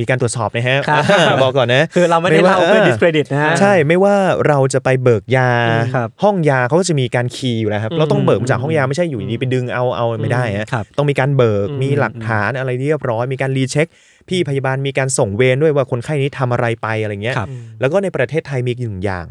[0.00, 1.02] มีการตรวจสอบนะฮะครับ
[1.42, 4.14] บอกก่อนนะคือเราไม่ได้ไม่ว่าเล่าเพื่อเออ discredit นะฮะใช่ไม่ว่า
[4.48, 5.50] เราจะไปเบิกยา
[5.94, 13.86] ครับห้องยาเขาก็จะมีการ key อยู่แล้วครับอืมเราต้องเบิกมาจากห้องยาไม่ใช่อยู่ดีๆไปดึงเอาเอาไม่ได้ฮะครับต้องมีการเบิกอืมมีหลักฐานอะไรเรียบร้อย มีการ recheck
[14.28, 17.48] พี่พยาบาลมีการส่งเวรด้วยว่าคนไข้นี้ทำอะไรไปอะไรเงี้ยครับ
[17.80, 19.26] แล้วก็ในประเทศไทยมีอีกหนึ่งอย่าง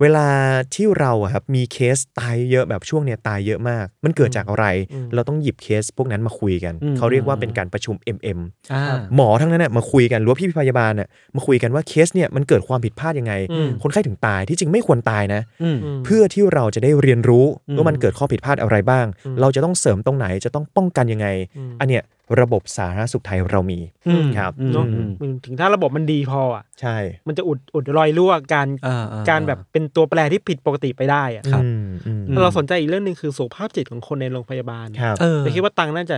[0.00, 0.28] เวลา
[0.74, 8.38] ที่เราอะครับมีเคสตายเยอะแบบช่วงเนี้ยตายเยอะมาก มันเกิดจากอะไรอืมเราต้องหยิบเคสพวกนั้นมาคุยกันอืมเขาเรียกว่าเป็นการประชุม MM
[8.72, 8.84] อ่า
[9.14, 22.02] หมอทั้งนั้นน่ะมาคุยกันหรือว่าพี่พยาบาลน่ะมาคุยกันว่าเคสเนี่ยมันเกิดความผิดพลาดยังไงอืมคนไข้ถึงตายที่จริงไม่ควรตายนะอืมเพื่อที่เราจะได้เรียนรู้อืมว่ามันเกิดข้อผิดพลาดอะไรบ้างอืมเราจะต้องเสริมตรงไหนจะต้องป้องกันยังไงอืมอันเนี้ย
[22.40, 36.16] ระบบสาธารณสุขไทยเรามีอืมครับอืมเนาะอืมมันถึงถ้าระบบมันดีพออะใช่ มันจะอุดอุดรอยรั่วการอ่าอ่าการแบบเป็นตัวแปรที่ผิดปกติไปได้อะครับอืมอืมอืมเราสนใจอีกเรื่องหนึ่งคือสุขภาพจิตของคนในโรงพยาบาลครับเออแต่คิดว่าตังน่าจะ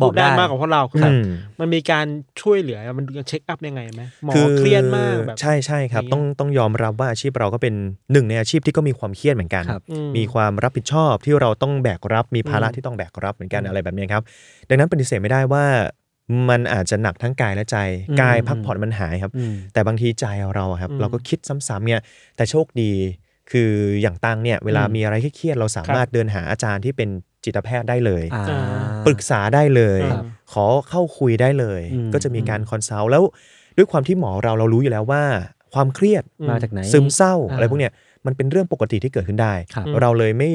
[0.00, 1.24] บอกพูดได้ได้มากกว่าพวกเราคืออืม
[1.60, 2.06] มันมีการ
[2.40, 7.74] ช่วยเหลือมันเช็คอัพยังไงไหมหมอคือเครียดมากแบบใช่ใช่ครับอย่างเงี้ยต้องต้องยอมรับว่าอาชีพเราก็เป็น
[8.12, 14.22] หนึ่งในอาชีพที่ก็มีความเครียดเหมือนกันครับอืมีความรับผิดชอบที่เราต้องแบกรับมีภาระอืมที่ต้องแบกรับเหมือนกันอะไรแบบนี้ครับ
[14.68, 15.64] ดังนั้นปฏิเสธไม่ได้ว่า
[16.50, 17.76] มันอาจจะหนักทั้งกายและใจ
[18.10, 22.00] อืมกายพักผ่อนมันหายครับอืมแต่บางทีใจเราอะครับอืมเราก็คิดซ้ำๆเนี่ย
[22.36, 22.92] แต่โชคดี
[23.50, 23.70] คือ
[24.02, 27.10] อย่างตังเนี่ยเวลาอืมมีอะไรเครียดๆเราสามารถเดินหาอาจารย์ที่เป็น
[27.44, 28.44] จิตแพทย์ได้เลย อ่า
[29.06, 33.22] ปรึกษาได้เลย ครับขอเข้าคุยได้เลย อืม ก็จะมีการคอนซัลท์แล้ว
[33.76, 35.22] ด้วยความที่หมอเราเรารู้อยู่แล้วว่า
[35.74, 37.92] ความเครียดมาจากไหน ซึมเศร้าอ่าอะไรพวกเนี้ย
[38.26, 40.50] มันเป็นเรื่องปกติที่เกิดขึ้นได้ ครับ เราเลยไม่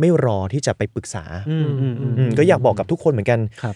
[0.00, 3.74] ไม่รอที่จะไปปรึกษาอืมอืมอืม อืมก็อยากบอกกับทุกคนเหมือนกัน ครับ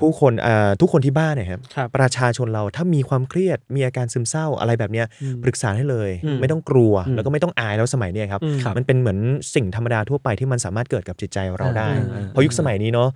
[0.00, 9.18] ผู้คนอ่าทุกคนที่บ้านเนี่ยครับครับประชาชนเราถ้ามีความเครียดมีอาการซึมเศร้าอะไรแบบเนี้ยอืมปรึกษาได้เลยอืมไม่ต้องกลัวอืมแล้วก็ไม่ต้องอายแล้วสมัยเนี้ยครับอืมครับมันเป็นเหมือน
[9.54, 13.08] สิ่งธรรมดาทั่วไปที่มันสามารถเกิดกับจิตใจเราได้อ่าอ่าเพราะยุคสมัยนี้เนาะ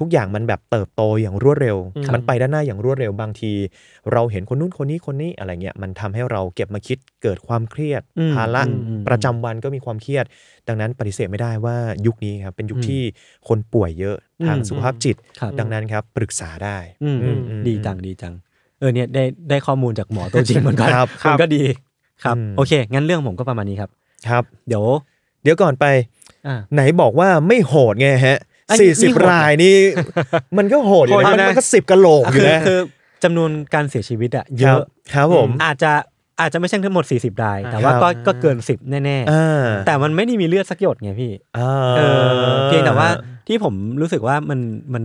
[0.00, 3.52] ทุกอย่างมันแบบเติบโตอย่างรวดเร็วอืมมันไปด้านหน้าอย่างรวดเร็วบางที
[4.12, 10.24] เราเห็นคนนู้นคนนี้คนนี้อะไรเงี้ยมันทำให้เราเก็บมาคิดเกิดความเครียดอืมภาระอืมอืมประจำวันก็มีความเครียด
[10.68, 13.02] ดังนั้นปฏิเสธไม่ได้ว่ายุคนี้ครับเป็นยุคอืมที่
[13.48, 18.34] คนป่วยเยอะทางอืมสุขภาพจิตครับดังนั้นครับปรึกษาได้อืมอืมอืมดีจังดีจัง
[18.78, 21.62] เออเนี่ยได้ได้ข้อมูลจากหมอตัวจริงเหมือนกันครับมันก็ดี
[22.24, 23.90] ครับอืมโอเค งั้นเรื่องผมก็ประมาณนี้ครับ
[24.28, 24.84] ครับ เดี๋ยว
[25.42, 25.86] เดี๋ยวก่อนไป
[26.46, 29.74] อ่าไหนบอกว่าไม่โหดไงฮะไอ้ สี่นี่สิบโหดรายนี่
[30.58, 32.78] มันก็โหดอยู่โหดอยู่นะนะมันก็สิบกะโหลกอยู่คือนะคือ
[33.24, 35.92] จำนวนการเสียชีวิตอะเยครับอะครับผมอาจจะ
[36.40, 42.26] อาจจะไม่ใช่ทั้งหมด 40 ราย แต่ว่าครับก็ก็เกิน 10 แน่อ่าๆแต่มันไม่ได้มีเลือดสักหยดไงพี่อ่าเออ
[42.66, 43.08] เพียงแต่ว่า
[43.48, 44.60] ที่ผมรู้สึกว่ามัน
[44.94, 45.04] มัน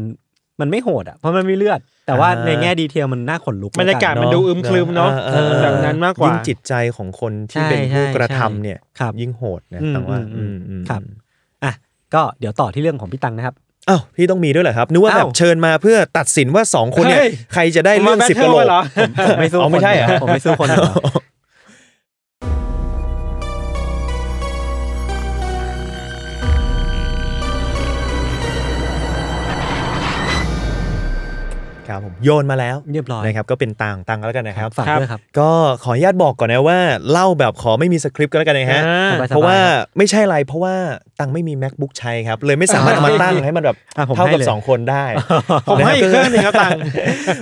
[0.60, 11.18] มันไม่โหดอะเพราะมันมีเลือด แต่ว่าอ่าในแง่ดีเทลมันน่าขนลุกบรรยากาศแล้วมันดูอึมครึมเนาะออแบบนั้นมากกว่ายิ่งจิตใจของคนที่เป็นผู้กระทำเนี่ยครับยิ่งโหดนะอืมแต่ว่าอืมอืมครับอะ
[12.16, 13.56] ก็เดี๋ยวต่อที่เรื่องของพี่ตังนะครับ
[13.90, 18.82] อ้าวพี่ต้องมีด้วยเหรอครับนึกว่าอ้าวแบบเชิญมาเพื่อตัดสินว่าสองคนเนี่ยเฮ้ยใครจะได้เรื่องมาสิบ battle กะโหลกเหรอ
[19.28, 20.68] ผมไม่สู้อ๋อคนไม่ใช่เหรอผมไม่สู้คน
[31.92, 35.50] คครับผมโยนมาแล้วเรียบร้อยนะครับก็เป็นตังตังแล้วกันนะครับฝากด้วยครับก็
[35.84, 36.80] ขออนุญาตบอกก่อนนะว่า
[37.12, 39.58] เล่าแบบขอไม่มีสคริปต์ก็แล้วกันนะฮะอ่าสบายๆเพราะว่า
[39.98, 40.76] ไม่ใช่อะไรเพราะว่า
[41.20, 45.06] ตังไม่มี macbook ใช้ครับเลยไม่สามารถเอามาตั้งให้มันแบบอะผมเท่าให้กับเลยสองคนได้
[45.70, 46.72] ผมให้อีกเครื่องหนึงครับตัง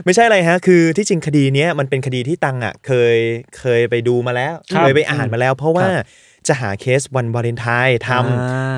[0.06, 3.18] ไม่ใช่อะไรฮะคือที่จริงคดีเนี้ยมันเป็นคดีที่ตังอะเคย
[3.60, 6.06] เคยไปดูมาแล้วครับเคยไปอ่านมาแล้ว เพราะว่าครับ
[6.48, 8.20] จะหาเคสวันวาเลนไทน์ทอ่า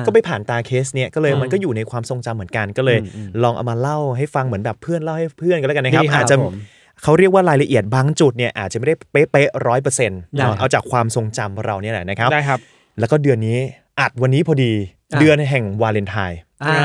[0.04, 6.54] ำก็ไปผ่านตาเคสเนี้ยก็เลยอืมมันก็อยู่ในความทรงจำเหมือนกันก็เลยอืมอืมลองเอามาเล่าให้ฟังเหมือนแบบเพื่อนเล่าให้เพื่อนกันแล้วกันนะครับดีครับอาจจะผม
[7.02, 12.60] เขาเรียกว่ารายละเอียดบางจุดเนี่ยอาจจะไม่ได้เป๊ะๆร้อยเปอร์เซ็นต์ได้ครับเอาจากความทรงจำเราเนี่ยแหละนะครับได้ครับ
[12.98, 13.58] แล้วก็เดือนนี้
[14.00, 14.72] อัดวันนี้พอดี
[15.12, 16.78] อะเดือนแห่งวาเลนไทน์อ่า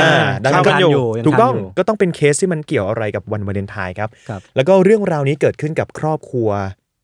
[0.00, 6.50] อ่าดังนั้นยังทันอยู่ยังถูกต้องทันอยู่ก็ต้องเป็นเคสที่มันเกี่ยวอะไรกับวันวาเลนไทน์ครับครับแล้วก็เรื่องราวนี้เกิดขึ้นกับครอบครัว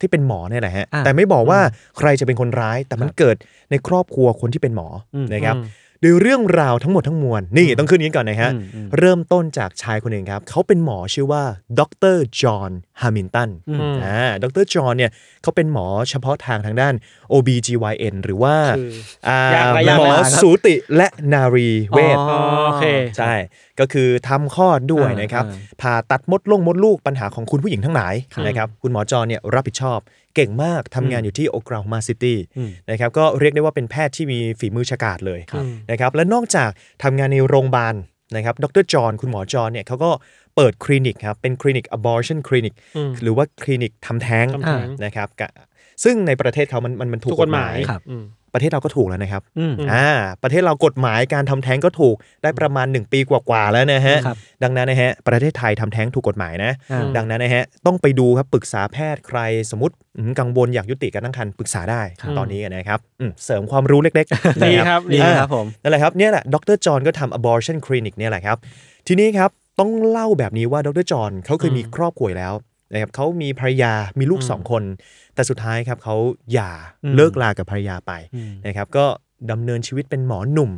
[0.00, 1.60] ที่เป็นหมอเนี่ยแหละฮะอะแต่ไม่บอกว่า
[1.98, 3.36] ใครจะเป็นคนร้าย แต่มันเกิด
[3.70, 5.64] ในครอบครัวคนที่เป็นหมออมนะครับอืม
[6.00, 11.42] โดยเรื่องราวทั้งหมดทั้งมวลนี่ต้องขึ้นนี้ก่อนนะฮะอืมอืมเริ่มต้นจากชายคนหนึ่งครับ เขาเป็นหมอชื่อว่า
[11.78, 11.82] ด
[12.14, 15.10] รจอห์นฮามิลตันอืมอ่าดรจอห์นเนี่ย
[15.42, 16.94] เขาเป็นหมอเฉพาะทางทางด้าน
[17.32, 18.90] OBGYN หรือว่าคือ
[19.28, 22.84] อ่าอยากอะไรอยากหมออะไรครับสูติและนารีเวชอ๋อโอเค
[23.16, 23.32] ใช่
[23.80, 29.98] ก็คือทำคลอดด้วยอ่านะครับอ่าผ่าตัดมดลงมดลูกปัญหาของคุณผู้หญิงทั้งหลายครับนะครับคุณหมอจอห์นเนี่ยรับผิดชอบ
[30.36, 36.70] เก่งมากทำงานอยู่ที่โอกลาโฮมาซิตี้อืมนะครับก็เรียกได้ว่าเป็นแพทย์ที่มีฝีมือฉกาจเลยครับนะครับและนอกจาก
[37.02, 37.94] ทำงานในโรงพยาบาล
[38.36, 40.10] นะครับดรจอห์นคุณหมอจอห์นเนี่ยเขาก็
[40.56, 45.50] เปิดคลินิกครับเป็นคลินิก abortion clinic อืมหรือว่าคลินิกทำแท้งทำแท้งนะครับกะ
[46.04, 48.24] ซึ่งในประเทศเขามันมันมันถูถูกกกฎหมายครับอืม
[48.56, 50.08] ประเทศเราก็ถูกแล้วนะครับอืมอ่า
[50.42, 59.38] ประเทศเรากฎหมายการทำแท้งก็ถูกได้ประมาณ 1 ปีกว่าๆแล้วนะฮะครับดังนั้นนะฮะประเทศไทยทำแท้งถูกกฎหมายนะอ่าดังนั้นนะฮะต้องไปดูครับปรึกษาแพทย์ใคร
[59.70, 68.56] สมมติอืมกังวลอยากยุติการตั้งครรภ์ปรึกษาได้ครับตอนนี้นะครับอืมเสริมความรู้เล็กๆดีนะครับดีอ่าครับผมนั่นแหละครับเนี่ยแหละดรจอห์นก็ทำ abortion clinic เนี่ยแหละครับ
[69.08, 72.54] ทีนี้ครับต้องเล่าแบบนี้ว่าดรจอห์นเขาเคยมีครอบครัวอยู่แล้ว
[72.92, 74.82] นะครับเขามีภรรยามีลูกสองคน
[75.34, 76.16] แต่สุดท้ายครับเขา
[76.52, 76.72] หย่า
[77.04, 79.06] อืมเลิกลากับภรรยาไปอืมนะครับก็
[79.50, 80.72] ดำเนินชีวิตเป็นหมอหนุ่ม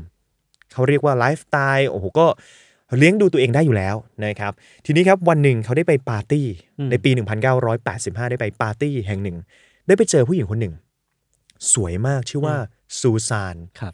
[0.73, 2.27] เขาเรียกว่าไลฟ์สไตล์โอ้โหก็
[2.99, 4.53] เลี้ยงดูตัวเองได้อยู่แล้วนะครับ
[4.85, 6.47] ทีนี้ครับวันหนึ่งเขาได้ไปปาร์ตี้
[6.79, 7.11] อืมในปี
[7.71, 9.37] 1985 ได้ไปปาร์ตี้แห่งหนึ่ง
[9.87, 10.75] ได้ไปเจอผู้หญิงคนหนึ่ง
[11.73, 12.57] สวยมากชื่อว่า
[13.01, 13.92] ซูซานครับ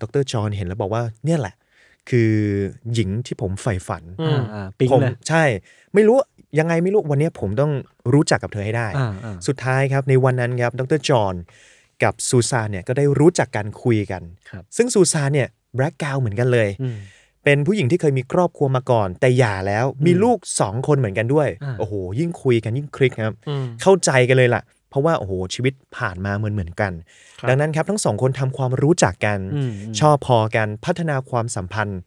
[0.00, 1.54] ดรจอห์นเห็นแล้วบอกว่าเนี่ยแหละ
[2.10, 2.32] คือ
[2.94, 5.44] หญิงที่ผมใฝ่ฝันอืมอ่าปิ๊งผมเลยใช่
[5.94, 6.16] ไม่รู้
[6.58, 7.72] ยังไงไม่รู้วันนี้ผมต้อง
[8.12, 11.34] รู้จักกับเธอให้ได้อ่าอ่าสุดท้ายครับในวันนั้นครับดรจอห์น
[12.02, 16.96] กับซูซานเนี่ยก็ได้รู้จักกันคุยกันครับซึ่งซูซานเนี่ยแบล็กกราวเหมือนกันเลยอืม
[17.44, 26.92] เป็นผู้หญิงที่เคยมีครอบครัวมาก่อน แต่หย่าแล้วมีลูกสองคนเหมือนกันด้วยอ่าโอ้โห ยิ่งคุยกันยิ่งคลิกครับอืมเข้าใจกันเลยล่ะ เพราะว่าโอ้โหชีวิตผ่านมาเหมือนเหมือนๆกัน
[27.40, 32.00] ครับดังนั้นครับทั้งสองคนทำความรู้จักกันอืมชอบพอกันพัฒนาความสัมพันธ์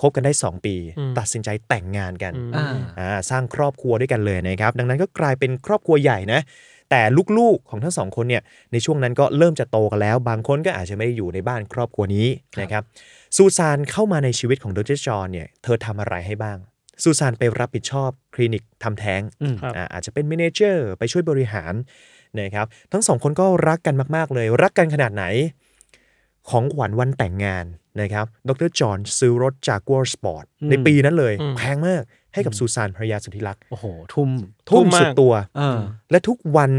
[0.00, 2.66] คบกันได้ 2 ปีอืมตัดสินใจแต่งงานกันอืมอ่า
[2.98, 6.40] อ่าสร้างครอบครัวด้วยกันเลยนะครับ ดังนั้นก็กลายเป็นครอบครัวใหญ่นะ
[6.90, 7.02] แต่
[7.38, 12.26] ลูกๆของทั้งสองคนเนี่ยในช่วงนั้นก็เริ่มจะโตกันแล้ว บางคนก็อาจจะไม่ได้อยู่ในบ้านครอบครัวนี้
[12.60, 12.82] นะครับ
[13.36, 16.58] ซูซานเข้ามาในชีวิตของดรจอห์นเนี่ยเธอทำอะไรให้บ้าง
[17.02, 21.74] ซูซานไปรับผิดชอบคลินิกทำแท้งอืมครับอ่าอาจจะเป็นเมเนเจอร์ไปช่วยบริหาร
[22.40, 25.24] นะครับทั้งสองคนก็รักกันมาก ๆ เลย รักกันขนาดไหน
[26.50, 27.64] ของขวัญวันแต่งงาน
[28.00, 32.02] นะครับ ดรจอห์นซื้อรถจากัวร์สปอร์ตอืมในปีนั้นเลยอืมแพงมาก
[32.34, 33.84] ให้กับซูซานภรรยาสุดที่รัก โอ้โห
[34.14, 34.30] ทุ่ม
[34.70, 35.78] ทุ่มทุ่มมากสุดตัวเออ
[36.10, 36.72] และทุกวัน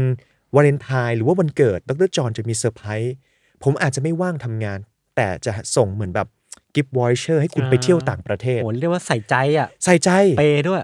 [0.54, 3.14] วาเลนไทน์หรือว่าวันเกิด ดรจอห์นจะมีเซอร์ไพรส์
[3.62, 4.78] ผมอาจจะไม่ว่างทำงาน
[5.16, 6.28] แต่จะส่งเหมือนแบบ
[6.74, 10.82] gift voucher ให้คุณไปเที่ยวต่างประเทศโหเรียกว่าใส่ใจอะ ใส่ใจ เปย์ด้วย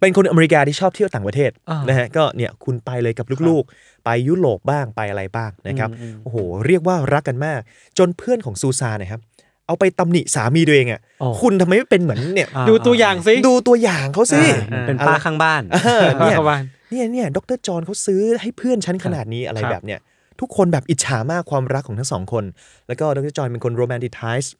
[0.00, 6.36] เป็นคนอเมริกาที่ชอบเที่ยวต่างประเทศอ่านนะฮะ ก็เนี่ยคุณไปเลยกับลูกๆ ไปยุโรปบ้างไปอะไรบ้างนะครับอืมอืมโอ้โห
[6.66, 7.60] เรียกว่ารักกันมาก
[7.98, 9.20] จนเพื่อนของซูซานนะครับ
[9.66, 14.40] เอาไปตำหนิสามีตัวเองอะโอ้คุณทำไมไม่เป็นเหมือนเนี่ยอ่าดูตัวอย่างสิดูตัวอย่างเขาสิ
[14.72, 20.00] อ่าเป็นป้าข้างบ้านเออป้าเนี่ยเข้าบ้านเนี่ยเนี่ยดรจอห์นเขาซื้อให้เพื่อนฉันขนาดนี้อะไรครับแบบเนี้ย
[20.40, 22.44] ทุกคนแบบอิจฉามากความรักของทั้งสองคน
[22.88, 24.52] แล้วก็ดรจอห์นเป็นคนโรแมนติไทส์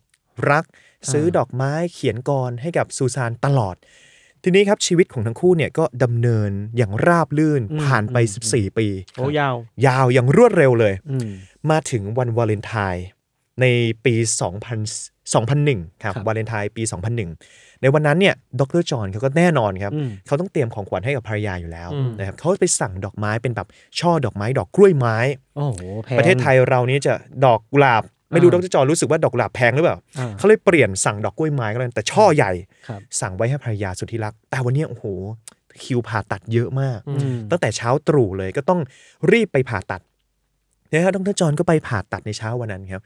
[0.50, 0.64] รัก
[1.12, 3.76] ซื้อดอกไม้เขียนกรให้กับซูซานตลอด
[4.42, 11.28] ทีนี้ครับชีวิตของทั้งคู่เนี่ยก็ดำเนินอย่างราบลื่นอืมผ่านไปอืม14 ปี โอ้ยาว ยาวอย่างรวดเร็วเลยอืม
[11.70, 13.06] มาถึงวันวาเลนไทน์
[13.60, 13.66] ใน
[14.04, 14.14] ปี
[14.74, 16.82] 2000 2001ครับครับวาเลนไทน์ปี
[17.32, 23.68] 2001 ในวันนั้นเนี่ยดรจอห์นเขาก็แน่นอนครับอืมเขาต้องเตรียมของขวัญให้กับภรรยาอยู่แล้วอืมนะครับเขาไปสั่งดอกไม้เป็นแบบ
[24.00, 25.16] ช่อดอกไม้ดอกกล้วยไม้
[25.56, 27.12] โอ้โหแพงประเทศไทยเรานี้จะ
[27.44, 28.02] ดอกกุหลาบ
[28.32, 32.52] ไม่รู้อ่าดรจอห์นรู้สึกว่าดอกกุหลาบแพงหรือเปล่าอ่าเขาเลยเปลี่ยนสั่งดอกกล้วยไม้ก็เลยแต่ช่อใหญ่
[32.88, 35.04] ครับสั่งไว้ให้ภรรยาสุดที่รัก แต่วันเนี้ยโอ้โห
[35.84, 38.80] คิวผ่าตัดเยอะมากอืมตั้งแต่เช้าตรู่เลยก็ต้อง
[39.32, 40.00] รีบไปผ่าตัด
[40.92, 43.02] นะฮะดรจอห์นก็ไปผ่าตัดในเช้าวันนั้นครับ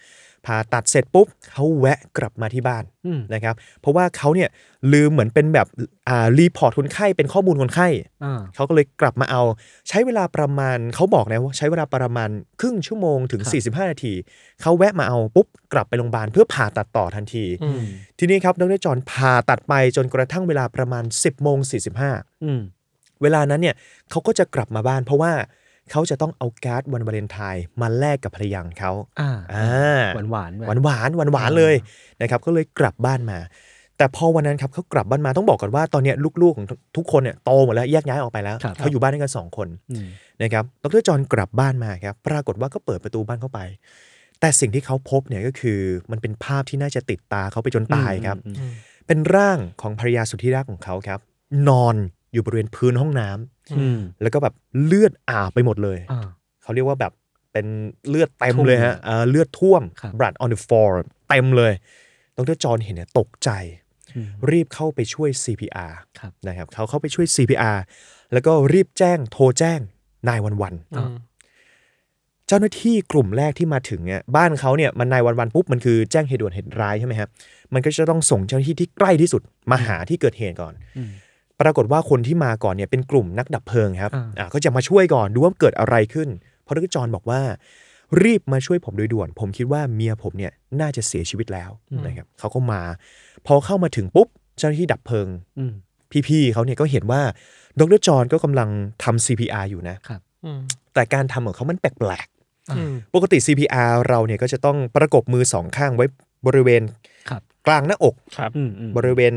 [0.47, 4.49] ผ่าตัดเสร็จปุ๊บเขาแวะกลับมาที่บ้านอืมนะครับเพราะว่าเขาเนี่ย
[4.93, 5.67] ลืมเหมือนเป็นแบบ
[6.09, 7.89] อ่า report คนไข้เป็นข้อมูลคนไข้
[8.25, 9.43] อ่าเขาก็เลยกลับมาเอา
[9.89, 12.31] ใช้เวลาประมาณเขาบอกนะว่าใช้เวลาประมาณ
[12.61, 14.15] ครึ่งชั่วโมงถึงครับ45 นาที
[14.63, 17.83] เขาแวะมาเอาปุ๊บกลับไปโรงพยาบาลเพื่อผ่าตัดต่อทันทีอืม
[18.19, 21.59] ทีนี้ครับดรจอห์นผ่าตัดไปจนกระทั่งเวลาประมาณ 10โมง
[22.03, 22.61] 45อืม
[23.23, 23.75] เวลานั้นเนี่ย
[24.11, 25.33] เขาก็จะกลับมาบ้านเพราะว่า
[25.91, 31.75] เขาจะต้องเอาการ์ดวันวาเลนไทน์มาแลกกับภรรยาของเขาอ่าอ่าหวานหวานๆหวานหวานหวานหวานๆเลย
[32.21, 33.39] นะครับก็เลยกลับบ้านมา
[33.99, 36.67] แต่พอวันนั้นครับเขากลับบ้านมาต้องบอกก่อนว่าตอนเนี้ยลูกๆของ
[36.97, 40.07] ทุกคนเนี่ยโตหมดแล้วแยกย้ายออกไปแล้วครับเขาอยู่บ้านด้วยกันสองคนอืม
[40.43, 43.61] นะครับดรจอห์นกลับบ้านมาครับปรากฏว่าก็เปิดประตูบ้านเข้าไป
[44.41, 45.81] แต่สิ่งที่เขาพบเนี่ยก็คือ
[46.11, 48.73] มันเป็นภาพที่น่าจะติดตาเขาไปจนตายครับอืมอืม
[49.07, 51.21] เป็นร่างของภรรยาสุดที่รักของเขาครับ
[51.69, 51.97] นอน
[52.33, 53.56] อยู่บริเวณพื้นห้องน้ำอืม
[54.23, 54.55] แล้วก็แบบ
[54.85, 56.27] เลือดอาบไปหมดเลยอ่า
[56.63, 57.13] เขาเรียกว่าแบบ
[57.53, 57.67] เป็น
[58.09, 60.91] เลือดเต็มท่วมเลยฮะเอ่อเลือดท่วมครับ blood on the floor
[61.29, 61.73] เต็มเลย
[62.37, 63.51] ดรจอห์นเห็นเนี่ยตกใจ
[64.17, 67.79] อืมรีบเข้าไปช่วย CPR ครับนะครับเขาเข้าไปช่วย CPR
[68.33, 69.81] แล้วก็รีบแจ้งโทรแจ้ง
[70.29, 71.15] นายวันวันอืม
[72.49, 77.29] เจ้าหน้าที่กลุ่มแรกที่มาถึงเนี่ยบ้านเขาเนี่ยมันนายวันวันปุ๊บมันคือแจ้งเหตุด่วนเหตุร้ายใช่ไหมครับ
[77.75, 81.11] มันก็จะต้องส่งเจ้าหน้าที่ที่ใกล้ที่สุดมาหาที่เกิดเหตุก่อนอืม
[81.61, 86.29] ปรากฏว่าคนที่มาก่อนเนี่ยเป็นกลุ่มนักดับเพลิงครับอ่าอ่าก็จะมาช่วยก่อนดูว่าเกิดอะไรขึ้น
[86.63, 87.41] เพราะดรจอห์นบอกว่า
[88.23, 91.71] รีบมาช่วยผมโดยด่วน ผมคิดว่าเมียผมเนี่ยน่าจะเสียชีวิตแล้ว
[92.07, 92.81] นะครับเขาก็มา
[93.47, 94.29] พอเข้ามาถึงปุ๊บ
[94.59, 95.29] เจ้าหน้าที่ดับเพลิง
[95.59, 95.73] อืม
[96.29, 97.21] พี่ๆเขาเนี่ยก็เห็นว่า
[97.81, 98.69] ดรจอห์นก็กำลัง
[99.05, 100.61] ทำ CPR อยู่นะครับอืม
[100.95, 102.29] แต่การทำของเขามันแปลก
[102.71, 106.07] อืมๆปกติ CPR เราเนี่ยก็จะต้องประกบมือสองข้างไว้
[106.47, 106.83] บริเวณ
[107.31, 109.33] ครับกลางหน้าอกครับอืมอืมบริเวณ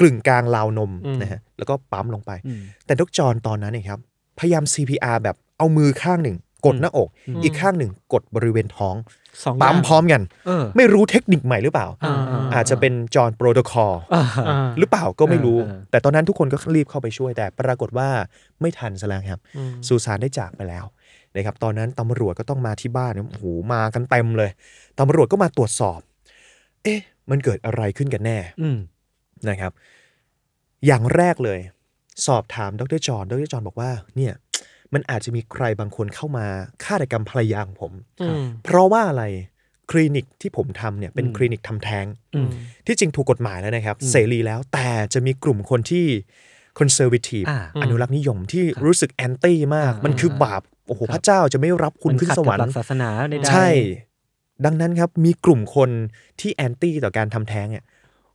[0.00, 4.00] กลึงกลางราวนมอืมนะฮะแล้วก็ปั๊มลงไปอืมแต่ดรจอห์นตอนนั้นเนี่ยครับ
[4.38, 6.36] พยายาม CPR แบบเอามือข้างหนึ่ง
[6.66, 7.08] กดหน้าอก
[7.42, 8.96] อีกข้างหนึ่งกดบริเวณท้อง
[9.44, 12.14] สองปั๊มย่างพร้อมกันเออไม่รู้เทคนิคใหม่หรือเปล่าอ่า
[12.54, 18.08] อาจจะเป็นจอห์นโปรโตคอลอ่าอ่าหรือเปล่าก็ไม่รู้เออเออแต่ตอนนั้นทุกคนก็รีบเข้าไปช่วยแต่ปรากฏว่า
[18.60, 20.84] ไม่ทันซะแล้วครับอืมซูซานได้จากไปแล้ว
[21.36, 24.50] นะครับตอนนั้นตำรวจก็ต้องมาที่บ้านเนี่ยโอ้โหมากันเต็มเลย
[25.00, 26.00] ตำรวจก็มาตรวจสอบ
[26.84, 28.78] เอ๊ะ มันเกิดอะไรขึ้นกันแน่อืม
[29.50, 29.72] นะครับ
[30.86, 31.60] อย่างแรกเลย
[32.26, 34.34] สอบถามดรจอห์นดรจอห์นบอกว่าเนี่ย
[34.94, 36.46] มันอาจจะมีใครบางคนเข้ามา
[36.84, 39.24] ฆาตกรรมภรรยาของผมอืมเพราะว่าอะไร
[39.90, 42.50] คลินิกที่ผมทำเนี่ยเป็นอืมคลินิกทำแท้งอืม
[42.86, 46.06] ที่จริงถูกกฎหมายแล้วนะครับอืมเสรีแล้วแต่จะมีกลุ่มคนที่
[46.78, 53.68] conservative อ่าอนุรักษ์นิยมที่ครับรู้สึกแอนตี้มากอ่ามัมันคือบาปโอ้โหครับพระเจ้าจะไม่รับคุณขึ้นสวรรค์มันขัดสกับหลักศาสนาใดๆใช่
[54.64, 55.90] ดังนั้นครับมีกลุ่มคน
[56.40, 57.84] ที่แอนตี้ต่อการทำแท้งเนี่ย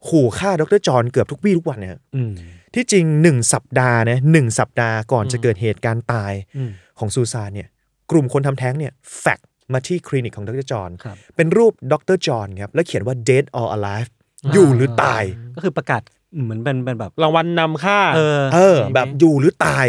[0.07, 2.33] ขู่ฆ่าดรจอห์นเกือบทุกวี่ทุกวันนะครับอืม
[2.75, 7.67] ที่จริงหนึ่งสัปดาห์นะหนึ่งสัปดาห์ก่อนจะเกิดเหตุการณ์ตายอืมของซูซานเนี่ย
[8.11, 9.39] กลุ่มคนทำแท้งเนี่ยแฟก
[9.73, 14.09] มาที่คลินิกของดรจอห์นครับเป็นรูปดรจอห์นครับแล้วเขียนว่า dead or alive
[14.53, 15.23] อยู่หรือตาย
[15.55, 16.01] ก็คือประกาศ
[16.43, 19.87] เหมือนเป็นเป็นแบบรางวัลนำค่า เออ เออ แบบอยู่หรือตาย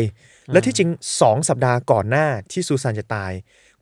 [0.49, 0.89] อ่าและที่จริง
[1.21, 3.33] 2สัปดาห์ก่อนหน้าที่ซูซานจะตาย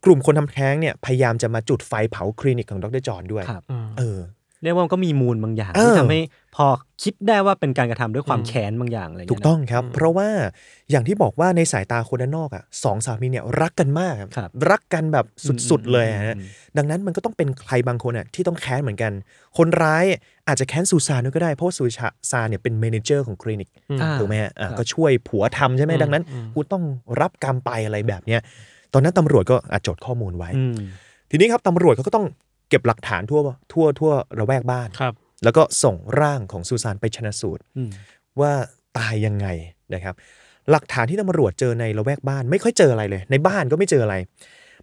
[0.04, 4.18] กลุ่มคนทำแท้งเนี่ยพยายามจะมาจุดไฟเผาคลินิกของดรจอห์นด้วยครับอืมเออ
[4.66, 6.20] เรียกว่ามันก็มีมูลบางอย่างเออที่ทำให้
[6.56, 6.66] พอ
[7.02, 10.28] คิดได้ว่าเป็นการกระทำด้วยความอืมแค้นบางอย่างอะไรอย่างถูเงี้กยนะถูกต้องครับ เพราะว่า
[10.90, 15.26] อย่างที่บอกว่าในสายตาคนด้านนอกอะสองสามีเนี่ยรักกันมากครับครับรักกันแบบ
[15.70, 16.46] สุดๆเลยฮะอืม
[16.76, 19.12] ดังนั้นมันก็ต้องเป็นใครบางคนอะที่ต้องแค้นเหมือนกัน
[19.56, 20.04] คนร้าย
[20.48, 21.84] อาจจะแค้นซูซานด้วยก็ได้ เพราะว่าซู
[22.30, 23.68] ซานเนี่ยเป็น manager ของคลินิก
[24.00, 26.84] อ่าถูกไหมฮะอะครับก็ช่วยผัวทำใช่ไหมอืมดังนั้นอืมกูต้อง
[27.20, 28.40] รับกรรมไปอะไรแบบเนี้ย
[28.92, 30.76] ตอนนั้นตำรวจก็อะจดข้อมูลไว้อืม
[31.30, 32.26] ทีนี้ครับตำรวจเขาก็ต้อง
[32.68, 33.40] เก็บหลักฐานทั่ว
[33.72, 35.14] ทั่วทั่วระแวกบ้าน ครับ
[35.44, 37.90] แล้วก็ส่งร่างของซูซานไปชนะสูตร อืม
[38.40, 38.52] ว่า
[38.98, 39.46] ตายยังไง
[39.94, 40.14] นะครับ
[40.70, 44.14] หลักฐานที่ตำรวจเจอในละแวกบ้าน ไม่ค่อยเจออะไรเลย ในบ้านก็ไม่เจออะไร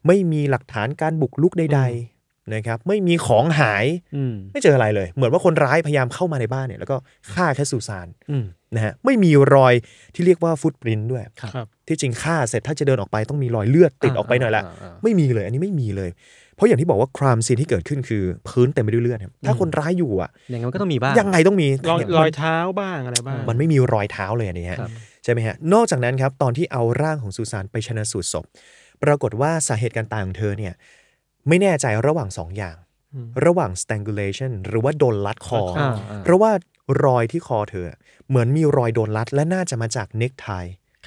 [0.08, 6.98] ไม่มีหลักฐานการบุกลุกใดๆนะครับ ไม่มีของหาย อืมไม่เจออะไรเลย เหมือนว่าคนร้ายพยายามเข้ามาในบ้านเนี่ยแล้วก็
[7.34, 9.74] ฆ่าแค่ซูซานอืมนะฮะไม่มีรอย
[10.16, 24.90] ที่เรียกว่าฟุตปรินด้วยครับครับ ที่จริงฆ่าเสร็จถ้าจะเดินออกไปต้องมีรอยเลือดติดออกไปหน่อยละาไม่มีเลย อันนี้ไม่มีเลยเพ ราะอย่างที่บอกว่าครามซีนที่เกิดขึ้นคือพื้นเต็มไปด้วยเลือดครับถ้าคนร้ายอยู่อะอย่างงั้นมันก็ต้องมีบ้างยังไงต้องมีรอยเนี่ยรมันอยเท้าบ้างอะไรบ้าง มันไม่มีรอยเท้าเลยอันนี้ฮะครับ
[25.24, 28.46] ใช่ไหมฮะนอกจากนั้นครับตอนที่เอาร่างของซูซานไปชนะสูตรศพ
[29.04, 30.74] ปรากฏว่าสาเหตุการตายของเธอเนี่ย
[31.48, 32.76] ไม่แน่ใจระหว่างสองอย่าง
[33.14, 35.94] อืมระหว่าง strangulation หรือว่าโดนลัดคออ่า
[36.24, 36.52] เพราะว่า
[37.06, 37.92] รอยที่คอเธอ
[38.30, 40.50] เหมือนมีรอยโดนรัดและน่าจะมาจากเน็กไท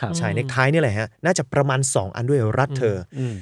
[0.01, 3.37] ครับใช่เน็กไทนี่แหละฮะน่าจะประมาณ 2 อันด้วยรัดเธอออืม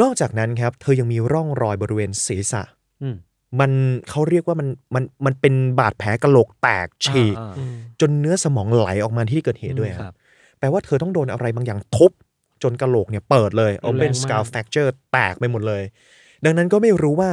[0.00, 2.62] นอกจากนั้นครับ เธอยังมีร่องรอยบริเวณศีรษะ
[3.02, 3.16] อืม
[3.60, 3.70] มัน
[4.08, 10.16] เขาเรียกว่ามันมันมันเป็นบาดแผลกะโหลกแตกฉีกอ่าอืมจนเนื้อสมองไหลออกมาที่เกิดเหตุด้วยคครัรับบ
[10.58, 12.12] แปลว่าเธอต้องโดนอะไรบางอย่างทุบ
[12.62, 15.82] จนกระโหลกเนี่ยเปิดเลยรุนแรง open มาก skull fracture แตกไปหมดเลย
[16.44, 17.30] ดังนั้นก็ไม่รู้ว่า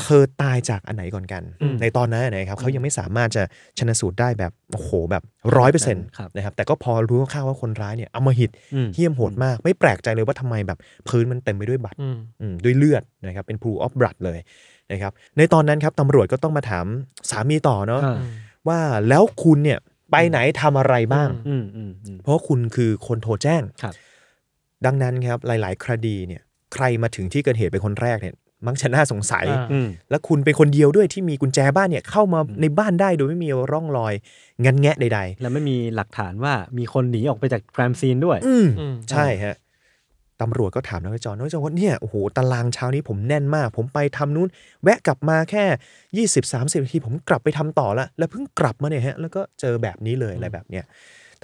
[0.00, 3.42] เธอตายจากอันไหนก่อนกันอืมในตอนนั้นนะครับเขายังไม่สามารถจะ
[3.78, 5.22] ชนสูตรได้แบบโอ้โหแบบ
[5.56, 10.78] ร้อยเปอร์เซ็นต์ครับนะครับแต่ก็พอรู้คร่าวๆว่าคนร้ายเนี่ยอำมหิตอืมเหี้ยมโหดมาก ไม่แปลกใจเลยว่าทำไมแบบ
[11.08, 14.38] พื้นมันเต็มไปด้วยบัตรอืมอืมด้วยเลือดนะครับเป็น pool of blood เลย
[14.92, 16.86] นะครับในตอนนั้นครับตำรวจก็ต้องมาถาม
[17.30, 18.18] สามีต่อเนาะอ่า
[18.68, 19.78] ว่าแล้วคุณเนี่ย
[20.10, 23.94] ไปไหนทำอะไรบ้างอืมอืมอืมอืมเพราะว่าคุณคือคนโทรแจ้งครับ
[24.86, 26.42] ดังนั้นครับหลาย ๆ คดีเนี่ย
[26.74, 28.34] ใครมาถึงที่เกิดเหตุเป็นคนแรกเนี่ย
[28.66, 34.14] มักจะน่าสงสัยอ่าอืมและคุณเป็นคนเดียวด้วยที่มีกุญแจบ้านเนี่ยเข้ามาในบ้านได้โดยไม่มีร่องรอย
[34.64, 39.56] งันแงะใดแล้วไม่มีหลักฐานว่ามีคนหนีออกไปจากแกรมซีนด้วยๆอืมอืมใช่ฮะ
[40.40, 44.48] ตำรวจก็ถามนักจอนนักจอนว่าเนี่ยโอ้โหตารางเช้านี้ผมแน่นมาก ผมไปทำนู้น
[44.82, 45.64] แวะกลับมาแค่
[46.28, 50.84] 20 30นาทีผมกลับไปทำต่อละแล้วเพิ่งกลับมาเนี่ยฮะแล้วก็เจอแบบนี้เลยอะไรแบบเนี้ย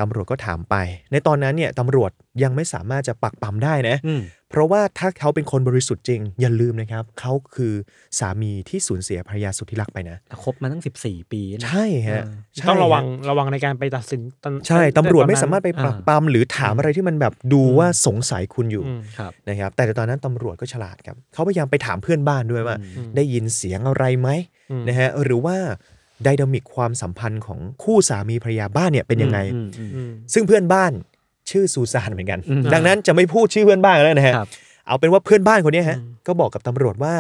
[0.01, 0.75] ตำรวจก็ถามไป
[1.13, 2.11] ในตอนนั้นเนี่ยตำรวจ
[2.43, 7.73] ยังไม่สามารถจะปักปั๊มได้นะอืม เพราะว่าถ้าเขาเป็นคนบริสุทธิ์จริง อย่าลืมนะครับ เขาคือ
[8.19, 24.29] สามีที่สูญเสียภรรยาสุดที่รักไปนะแต่คบมาตั้งสิบสี่ปีนะใช่ฮะเออใช่ต้องระวังฮระวังในการไปตัดสินตอนใช่ตำรวจไม่ตอนนั้นสามารถไปปรักอ่าปรำหรือถามอะไรที่มันแบบดูว่าสงสัยคุณอยู่อืมครับนะครับแต่ตอนนั้นตำรวจก็ฉลาดครับเขาพยายามไปถามเพื่อนบ้านด้วยว่าอืมได้ยินเสียงอะไรไหม
[24.71, 25.57] อืมนะฮะหรือว่า
[26.25, 30.93] dynamic ความสัมพันธ์ของคู่สามีภรรยาบ้านเนี่ยเป็นยังไงอืมอืมอืมซึ่งเพื่อนบ้าน
[31.51, 34.49] ชื่อซูซานเหมือนกันอืมดังนั้นจะไม่พูดชื่อเพื่อนบ้านแล้วนะฮะครับ
[34.87, 37.15] เอาเป็นว่าเพื่อนบ้านคนเนี้ยฮะอืมก็บอกกับตำรวจว่า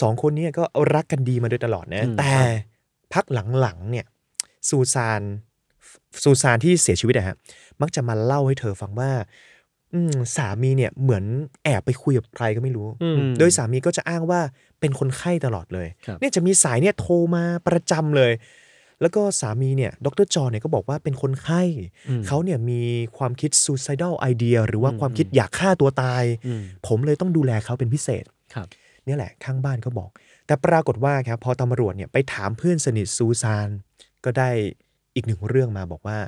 [0.00, 0.64] สองคนเนี้ยก็
[0.94, 2.34] รักกันดีมาโดยตลอดนะอืมแต่
[3.14, 3.24] พัก
[3.60, 4.06] หลังๆเนี่ย
[4.68, 5.22] ซูซาน
[6.22, 7.36] ซูซานที่เสียชีวิตอะฮะ
[7.80, 9.10] มักจะมาเล่าให้เธอฟังว่า
[9.94, 11.24] อืมสามีเนี่ยเหมือน
[11.64, 14.40] แอบไปคุยกับใครก็ไม่รู้อืมโดยสามีก็จะอ้างว่า
[14.80, 18.32] เป็นคนไข้ตลอดเลยครับเนี่ยจะมีสายเนี่ยโทรมาประจำเลย
[19.00, 21.62] แล้วก็สามีเนี่ยดรจอห์นเนี่ยก็บอกว่าเป็นคนไข้
[22.08, 22.82] อืมเขาเนี่ยมี
[23.18, 28.24] ความคิด suicidal idea หรือว่าอืมความคิดอยากฆ่าตัวตายอืมผมเลยต้องดูแลเขาเป็นพิเศษ
[28.54, 28.66] ครับ
[29.04, 30.10] เนี่ยแหละข้างบ้านก็บอก
[30.46, 33.68] แต่ปรากฏว่าครับพอตำรวจเนี่ยไปถามเพื่อนสนิทซูซาน
[34.24, 34.50] ก็ได้
[35.14, 36.18] อีกหนึ่งเรื่องมาบอกว่า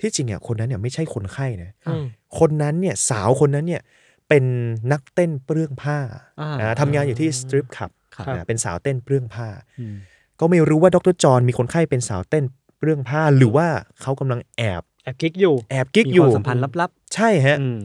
[0.00, 2.04] ที่จริงอะคนนั้นเนี่ยไม่ใช่คนไข้นะอืม
[2.38, 3.82] คนนั้นเนี่ยสาวคนนั้นเนี่ย
[4.28, 4.44] เป็น
[4.92, 5.98] นักเต้นเปลื้องผ้า
[6.40, 9.48] อ่าอ่าทำงานอยู่ที่ strip club ครับเป็นสาวเต้นเปลื้องผ้า
[9.80, 9.96] อืม
[10.42, 12.44] ก็ไม่รู้ว่าดรจอห์นมีคนไข้เป็นสาวเต้น
[12.78, 13.66] เปลื้องผ้าหรือว่า
[14.02, 17.78] เขากำลังแอบแอบกิ๊กอยู่แอบกิ๊กอยู่มีความสัมพันธ์ลับใช่ฮะๆอืม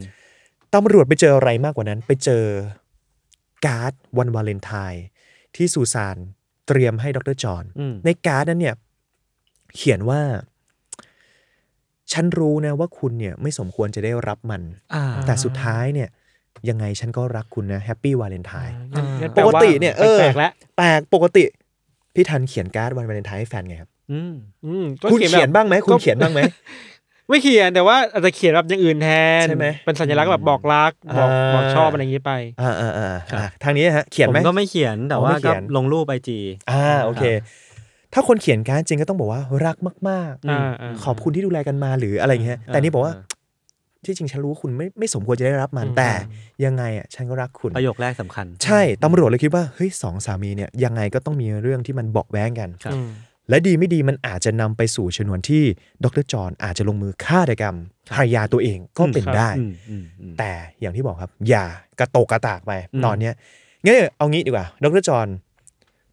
[0.76, 2.44] ตำรวจไปเจออะไรมากกว่านั้น ไปเจอ
[3.66, 5.04] การ์ดวันวาเลนไทน์
[5.56, 6.18] ที่ซูซาน
[6.68, 8.76] เตรียมให้ดรจอห์นอืมในการ์ดนั้นเนี่ย
[9.76, 10.22] เขียนว่า
[12.12, 14.62] ฉันรู้นะว่าคุณเนี่ย ไม่สมควรจะได้รับมัน
[14.94, 16.10] อ่าแต่สุดท้ายเนี่ย
[16.70, 21.44] ยังไงฉันก็รักคุณนะแฮปปี้วาเลนไทน์งั้นงั้นปกติเนี่ยเออแปลกๆแล้วแปลกปกติ
[22.18, 24.34] พี่ทันเขียนการ์ดวันวาเลนไทน์ให้แฟนไงครับอืม
[24.66, 26.42] อืมก็คุณแบบเขียนบ้างไหมคุณเขียนบ้างไหม
[27.30, 29.10] ไม่เขียนแต่ว่าอาจจะเขียนแบบอย่างอื่นแท
[29.44, 36.40] นใช่ไหมเป็นสัญลักษณ์แบบบอกรักบอกอ่าบอกชอบอะไรอย่างนี้ไปอ่าอ่าอ่าครับอ่าทางนี้ฮะเขียนผมไหมก็ไม่เขียนแต่อ๋อว่าไม่เขีก็ยนลงรูปไอจี
[36.72, 37.24] อ่าโอเค
[38.14, 39.78] ถ้าคนเขียนการ์ดจริงก็ต้องบอกว่ารัก
[40.10, 43.14] มากอ่าอ่าๆขอบคุณที่ดูแลกันมาหรืออะไรเงี้ยแต่นี่บอกว่า
[44.08, 46.12] ที่จริงฉันรู้ว่าคุณไม่ไม่สมควรจะได้รับมันอืมแต่
[46.66, 53.10] ยังไงอะฉันก็รักคุณ ประโยคแรกสำคัญ ใช่ตำรวจเลยคิดว่าเฮ้ยสองสามีเนี่ยยังไงก็ต้องมีเรื่องที่มันเบาะแว้งกันครับอืม
[53.50, 55.64] และดีไม่ดีมันอาจจะนำไปสู่ชนวนที่
[56.04, 57.78] ดรจอห์นอาจจะลงมือฆ่าตกรรม
[58.14, 61.66] ภรรยาตัวเองก็เป็นครับได้อืมอืมอืมแต่อย่างที่บอกครับ อย่า
[62.00, 63.34] กระโตกกระตากไปอืมตอนเนี้ย
[63.84, 65.28] งั้นเอางี้ดีกว่า ดรจอห์น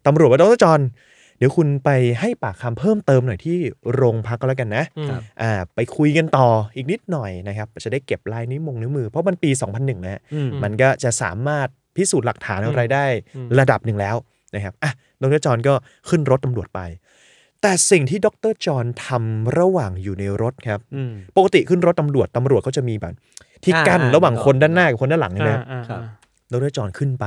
[0.05, 0.79] ตำรวจว่าดรจอห์น
[1.37, 3.57] เดี๋ยวคุณไปให้ปากคำเพิ่มเติมหน่อยที่
[3.93, 13.05] โรงพักก็แล้วกันนะอืมครับอ่าไปคุยกันต่ออีกนิดหน่อยนะครับ จะได้เก็บลายนิ้วมงนิ้วมือ เพราะมันปี 2001นะฮะอืมมันก็จะสามารถพิสูจน์หลักฐานอะไรได้
[13.35, 14.15] อืมระดับหนึ่งแล้ว
[14.55, 15.73] นะครับอะดรจอห์นก็
[16.09, 16.81] ขึ้นรถตำรวจไป
[17.61, 23.13] แต่สิ่งที่ดรจอห์นทำระหว่างอยู่ในรถครับอืมปกติขึ้นรถตำรวจตำรวจเขาจะมีแบบ
[23.63, 26.01] ที่อ่ากั้นอ่าระหว่างนึกออกคนด้านหน้ากับคนด้านหลังใช่ไหมอ่าอ่าครับ
[26.51, 27.25] ดรจอห์นขึ้นไป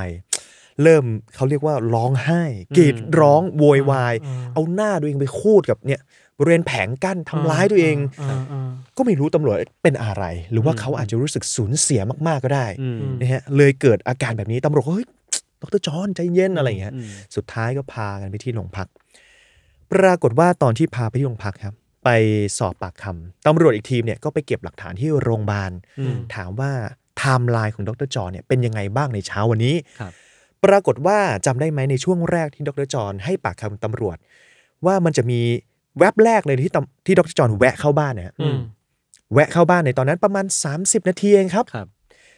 [0.83, 1.05] เริ่ม
[1.35, 2.43] เขาเรียกว่าร้องไห้
[2.76, 6.01] กรีดร้องโวยวายอ่าเอาหน้าตัวเองไปคูดกับเนี่ย
[6.39, 15.09] บริเวณแผงกั้นทำร้ายตัวเองอ่าอ่าก็ไม่รู้ตำรวจเป็นอะไร หรือว่าอืมเขาอาจจะรู้สึกสูญเสียมากๆก็ได้อืมนะฮะเลยเกิดอาการแบบนี้ตำรวจก็เฮ้ย
[15.62, 18.89] ดรจอห์นใจเย็นอะไรอย่างเงี้ยอืมสุดท้ายก็พากันไปที่โรงพัก
[19.93, 21.74] ปรากฏว่าตอนที่พาไปที่โรงพักครับ
[22.05, 22.11] ไป
[22.59, 25.70] สอบปากคำตำรวจอีกทีมเนี่ยก็ไปเก็บหลักฐานที่โรงพยาบาล
[26.01, 26.70] อืมถามว่า
[27.18, 30.12] ไทม์ไลน์ของดรจอห์นเนี่ยเป็นยังไงบ้างในเช้าวันนี้ครับ
[30.65, 34.17] ปรากฏว่าจำได้ไหมในช่วงแรกที่ดรจอห์นให้ปากคำตำรวจ
[34.87, 35.41] ว่ามันจะมี
[35.99, 38.59] แว็บแรกเลยที่ตำที่ดรจอห์นแวะเข้าบ้านนะฮะอืม
[39.33, 40.45] แวะเข้าบ้านในตอนนั้นประมาณ
[40.77, 41.87] 30 นาทีเองครับครับ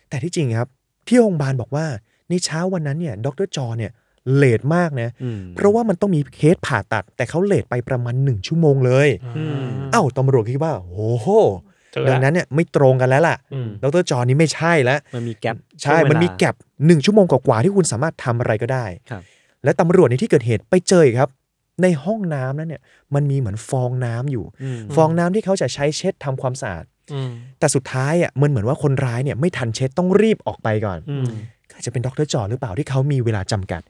[0.09, 0.69] แต่ที่จริงครับ
[1.09, 1.87] ที่โรงพยาบาลบอกว่า
[2.31, 3.93] ในเช้าวันนั้นเนี่ยดรจอห์นเนี่ย
[4.37, 11.70] late มากนะอืมเพราะว่ามันต้องมีเคสผ่าตัด แต่เขา late ไปประมาณหนึ่งชั่วโมงเลยอืมเอ้าตำรวจคิดว่าโอ้โหเจอละ
[12.09, 16.55] ดังนั้นเนี่ยไม่ตรงกันแล้วล่ะอืมดรจอห์นนี่ไม่ใช่แล้ว มันมีแกลบใช่วงเวลามันมีแก็บ
[16.87, 19.23] หนึ่งชั่วโมงกว่าๆที่คุณสามารถทำอะไรก็ได้ครับ
[19.65, 21.31] และตำรวจในที่เกิดเหตุไปเจออีกครับ
[21.83, 22.83] ในห้องน้ำนั้นเนี่ย
[23.15, 31.27] มันมีเหมือนฟองน้ำอยู่อืมฟองน้ำที่เขาจะใช้เช็ดทำความสะอาดอืมแต่สุดท้ายอะมันเหมือนว่าคนร้ายเนี่ยไม่ทันเช็ดต้องรีบออกไปก่อนอืม
[31.69, 33.83] ก็อาจจะเป็นดรจอห์นหรือเปล่าที่เขามีเวลาจำกัด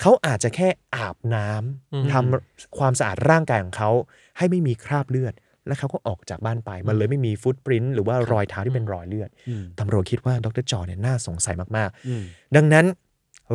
[0.00, 3.90] เขาอาจจะแค่อาบน้ำอืมทำความสะอาดร่างกายของเขา
[4.36, 5.34] ให้ไม่มีคราบเลือด
[5.66, 12.86] แล้วเขาก็ออกจากบ้านไป มันเลยไม่มีฟุตปรินต์หรือว่ารอยเท้าที่เป็นรอยเลือดอืมตำรวจคิดว่าดรจอห์นเนี่ยน่าสงสัยมากอืมๆดังนั้น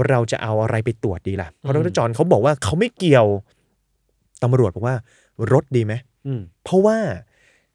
[0.09, 3.27] เราจะเอาอะไรไปตรวจดีล่ะ เพราะดรจอห์นเขาบอกว่าเขาไม่เกี่ยว
[4.43, 4.95] ตำรวจบอกว่า
[5.51, 5.93] รถดีไหม
[6.27, 6.97] อืมเพราะว่า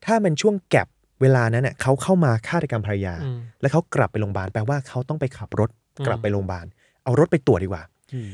[0.05, 0.87] ถ้ามันช่วงแก็บ
[1.21, 6.67] เวลานั้นเน่ยเขาเข้ามาฆาตกรรมภรรยาอืมแล้วเขากลับไปโรงพยาบาลแปลว่าเขาต้องไปขับรถอืมกลับไปโรงพยาบาล
[7.05, 7.83] เอารถไปตรวจดีกว่า
[8.15, 8.31] อืม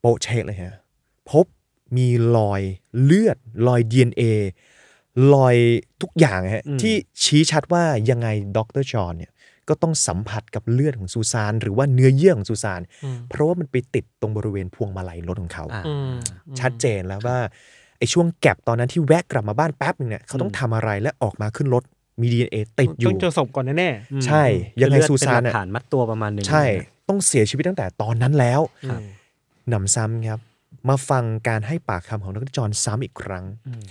[0.00, 0.74] โปะเช็คเลยฮะ
[1.30, 1.44] พบ
[1.96, 2.62] มีรอย
[3.02, 3.36] เลือด
[3.68, 4.22] รอย DNA
[5.34, 5.56] รอย
[6.02, 6.94] ทุกอย่างฮะที่
[7.24, 9.32] ชี้ชัดว่ายังไงดรจอห์นเนี่ย
[9.68, 16.14] ก็ต้องสัมผัสกับเลือดของซูซานหรือว่าเนื้อเยื่อของซูซานอืมเพราะว่ามันไปติดตรงบริเวณพวงมาลัยรถของเขาอ่าอืม
[16.60, 17.38] ชัดเจนแล้วว่า
[17.98, 21.82] ไอ้ช่วงแก็บตอนนั้นที่แวะกลับมาบ้านแป๊บหนึ่งเนี่ยเขาต้องทำอะไรและออกมาขึ้นรถ
[22.20, 24.44] มี DNA ติดอต้ยู่องเจอศพก่อนแน่อืมใช่
[24.80, 26.64] ยังไงคือเลือดซูซานเป็หลัอะกฐานมัดตัวประมาณหนึงใช่
[27.08, 29.00] ต้องเสียชีวิตตั้งแต่ตอนนั้นแล้วๆครับ
[29.68, 30.40] หนำซ้ำครับ
[30.88, 33.82] มาฟังการให้ปากคำของดรจอห์นซ้ำอีกครั้งอืม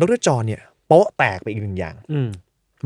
[0.00, 0.62] ดรจอห์นเนี่ย
[0.92, 2.28] โป๊ะแตกไปอีกหนึ่งอย่างอืม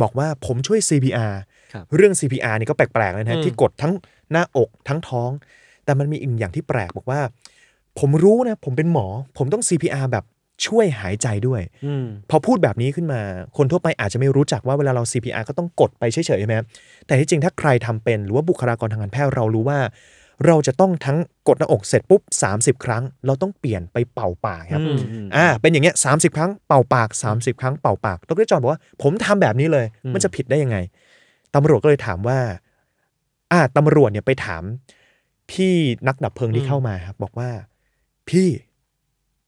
[0.02, 1.34] บอกว่าผมช่วย CPR
[1.72, 3.92] ครับเรื่อง CPR นี่ก็แปลกๆเลยนะอืมที่กดทั้ง
[4.32, 5.30] หน้าอกทั้งท้อง
[5.84, 7.20] แต่มันมีอีกหนึ่งอย่างที่แปลกบอกว่า
[7.98, 9.06] ผมรู้นะ ผมเป็นหมอ
[9.38, 10.24] ผมต้อง CPR แบบ
[10.66, 13.20] ช่วยหายใจด้วยอืมพอพูดแบบนี้ขึ้นมา
[13.56, 16.66] คนทั่วไปอาจจะไม่รู้จักว่าเวลาเรา CPR ก็ต้องกดไปเฉยๆใช่ไหมครับ
[17.06, 19.78] แต่ที่จริงถ้าใครทำเป็นหรือว่าบุคลากรทางการแพทย์เรารู้ว่า
[20.46, 21.18] เราจะต้องทั้ง
[21.48, 22.22] กดหน้าอกเสร็จปุ๊บ
[22.54, 30.76] 30 ครั้ง เราต้องเปลี่ยนไปเป่าปากครับอืมอืมอ่าเป็นอย่างเงี้ยสาครั้งเป่าปาก 30 ครั้งเป่าปากดรจอห์นบอกว่า ผมทำแบบนี้เลยอืมมันจะผิดได้ยังไง
[31.54, 32.38] ตำรวจก็เลยถามว่า
[33.52, 34.62] อ่าตำรวจเนี่ยไปถาม
[35.50, 35.74] พี่
[36.08, 37.50] นักดับเพลิงที่เข้ามาครับบอกว่า
[38.28, 38.48] พี่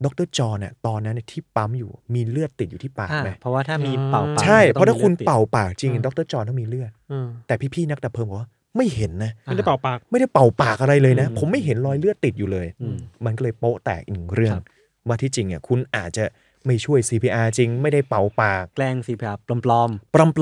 [0.04, 14.64] ดรจอห์นเนี่ยตอนนั้นเนยที่ปั๊มอยู่มีเลือดติดอยู่ที่ปากอ่าไหมเพราะว่าถ้ามีเป่าปากใช่มันเพราะถ้าคุณต้องมีลือดติดเป่าปากจริงอืมดรจอห์นต้องมีเลือดอืมแต่พี่ๆนักดับเพลิงบอกว่า ไม่เห็นนะไม่ได้เป่าปาก ไม่ได้เป่าปากอะไรเลยนะอืมผมไม่เห็นรอยเลือดติดอยู่เลยอืมมันก็เลยโป๊ะแตกอีกหนึ่งเรื่องครับ
[15.06, 16.24] ว่าที่จริงอะคุณอาจจะ
[16.66, 19.66] ไม่ช่วย CPR จริง ไม่ได้เป่าปาก แกล้งซีพีอาร์ปลอมป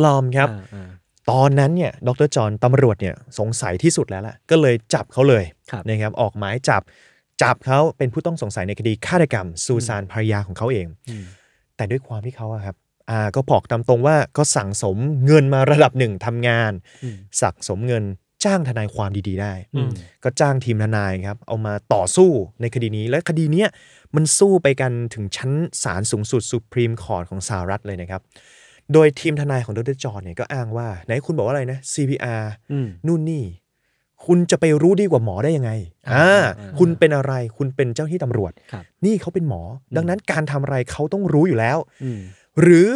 [0.03, 0.89] ลอมๆครับอ่าอ่า
[1.31, 6.83] ตอนนั้นเนี่ยดรจอห์นตำรวจเนี่ยสงสัยที่สุดแล้วล่ะ ก็เลยจับเขาเลยครับนะครับออกหมายจับ
[7.43, 11.25] จับเขาเป็นผู้ต้องสงสัยในคดีฆาตกรรมซูซานภรรยาของเขาเองอืม
[11.77, 12.77] แต่ด้วยความที่เขาอะครับ
[13.11, 14.97] อ่าก็บอกตามตรงว่าก็สั่งสม
[15.27, 16.73] เงินมาระดับหนึ่งทำงาน
[17.05, 18.05] อืมสั่งสมเงิน
[18.45, 19.91] จ้างทนายความดีๆได้อืม
[20.25, 22.31] ก็จ้างทีมทนายครับเอามาต่อสู้
[22.61, 23.69] ในคดีนี้และคดีเนี้ย
[24.15, 25.51] มันสู้ไปกันถึงชั้น
[25.83, 28.21] ศาลสูงสุดสุพรีมคอร์ t ของสหรัฐเลยนะครับ
[28.93, 33.45] โดยทีมทนายของดรจอห์นเนี่ยก็อ้างว่า ไหนคุณบอกว่าอะไรนะ CPR อืมนู่นนี่
[34.27, 35.71] คุณจะไปรู้ดีกว่าหมอได้ยังไง
[36.11, 39.63] อ่าอ่าอ่าคุณเป็นอะไรคุณเป็นเจ้าหน้าที่ตำรวจครับนี่เขาเป็นหมอ
[39.97, 42.21] ดังนั้นการทำอะไรเขาต้องรู้อยู่แล้วอืม
[42.61, 42.89] หรือ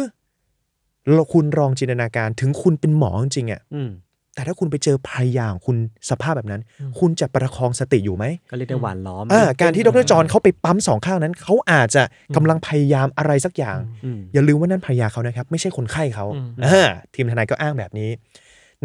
[1.13, 3.91] เราคุณลองจินตนาการถึงคุณเป็นหมอจริงๆอะอืม
[4.35, 5.77] แต่ถ้าคุณไปเจอภรรยาของคุณ
[6.09, 6.61] สภาพแบบนั้น
[6.99, 12.03] คุณจะประคองสติอยู่ไหมก็เรียกได้หวานล้อมอ่าการที่ดรจอห์นเขาไปปั๊มสองข้างนั้น เขาอาจจะ
[12.35, 18.09] กำลังพยายามอะไรสักอย่าง อืม อย่าลืมว่านั่นภรรยาเขานะครับ ไม่ใช่คนไข้เขาอืม อ่าทีมทนายก็อ้างแบบนี้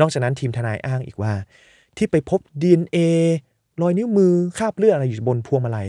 [0.01, 1.33] นอกจากนั้นทีมทนายอ้างอีกว่า
[1.97, 2.99] ที่ไปพบ DNA
[3.83, 5.89] รอยนิ้วมือคราบเลือดอะไรอยู่บนพวงมาลัย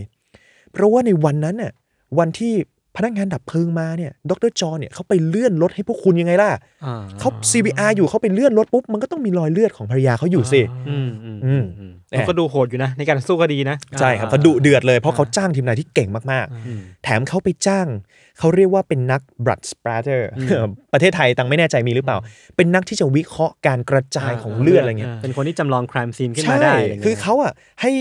[0.71, 1.71] เพราะว่าในวันนั้นน่ะ
[2.19, 2.53] วันที่
[2.97, 6.49] พนักงานดับเพลิงมาเนี่ยดรจอห์นเนี่ยเขาไปเลื่อนรถให้พวกคุณยังไงล่ะ
[6.85, 17.87] อ่าเขา CBR อยู่เขาไปเลื่อนรถปุ๊บมันก็ต้องมีรอยเลือดของภรรยาเขาอยู่สิอืมอืมอืมอืมมันก็ดูโหดอยู่นะ ในการสู้คดีนะ ใช่ครับอ่าเขาดุเดือดเลยเพราะเขาจ้างทีมนายที่เก่งมากอืมๆแถมเขาไปจ้าง
[18.39, 20.21] เขาเรียกว่าเป็นนัก blood splatter
[20.93, 22.17] ประเทศไทยตังไม่แน่ใจมีหรือเปล่า
[22.55, 27.91] เป็นนักที่จะวิเคราะห์การกระจายของเลือดอะไรเงี้ยเป็นคนที่จำลองครามซีนขึ้นใช่มาได้ะไรงี้ยคือเขาอะให้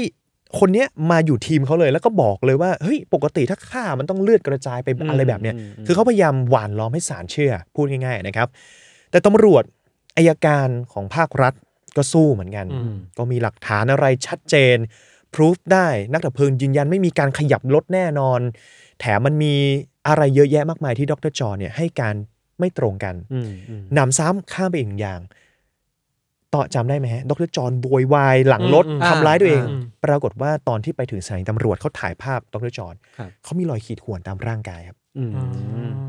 [0.59, 5.55] คนเนี้ยมาอยู่ทีมเขาเลยแล้วก็บอกเลยว่าเฮ้ยปกติถ้าฆ่ามันต้องเลือดกระจายไปอะไรแบบเนี้ย
[5.86, 8.49] คือเขาพยายามหว่านล้อมให้ศาลเชื่อ พูดง่ายๆนะครับ
[9.11, 9.64] แต่ตำรวจ
[10.16, 11.55] อายการของภาครัฐ
[11.97, 14.76] ก็สู้เหมือนกันอืมก็มีหลักฐานอะไรชัดเจน
[15.34, 18.40] พิสูจได้นักดับเพลิงยืนยันไม่มีการขยับรถแน่นอน
[19.01, 19.55] แถมมันมี
[20.09, 22.14] อะไรเยอะแยะมากมายที่ดรจอห์นเนี่ยให้การ
[22.61, 25.20] ไม่ตรงกันอืมอืมหนำซ้ำข้ามไปอีกหนึ่งอย่าง
[26.57, 35.31] ต่อจำได้ไหมฮะดรจอห์นโวยวายหลังรถอืมทำร้ายตัวเอง อืมปรากฏว่าตอนที่ไปถึงสถานีตำรวจเขาถ่ายภาพดรจอห์นครับ เขามีรอยขีดข่วนตามร่างกายครับอืม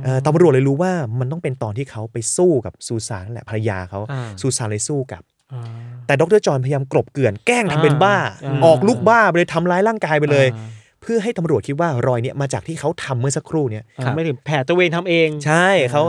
[0.04, 5.22] เอ่อตำรวจเลยรู้ว่ามันต้องเป็นตอนที่เขาไปสู้กับซูซานนั่นแหละภรรยาเขาอ่า ซูซานเลยสู้กับ
[5.54, 5.62] อ่า
[6.08, 10.70] แต่ดรจอห์นพยายามกลบเกลื่อนแกล้งทำเป็นบ้า อ่า ออกลูกบ้าไปเลยทำร้ายร่างกายไปเลย อ่า
[11.02, 16.02] เพื่อให้ตำรวจคิดว่ารอยเนี้ยมาจากที่เขาทำเมื่อสักครู่เนี้ยอ่าไม่ถึงแผลตัวเองทำเอง ใช่เขา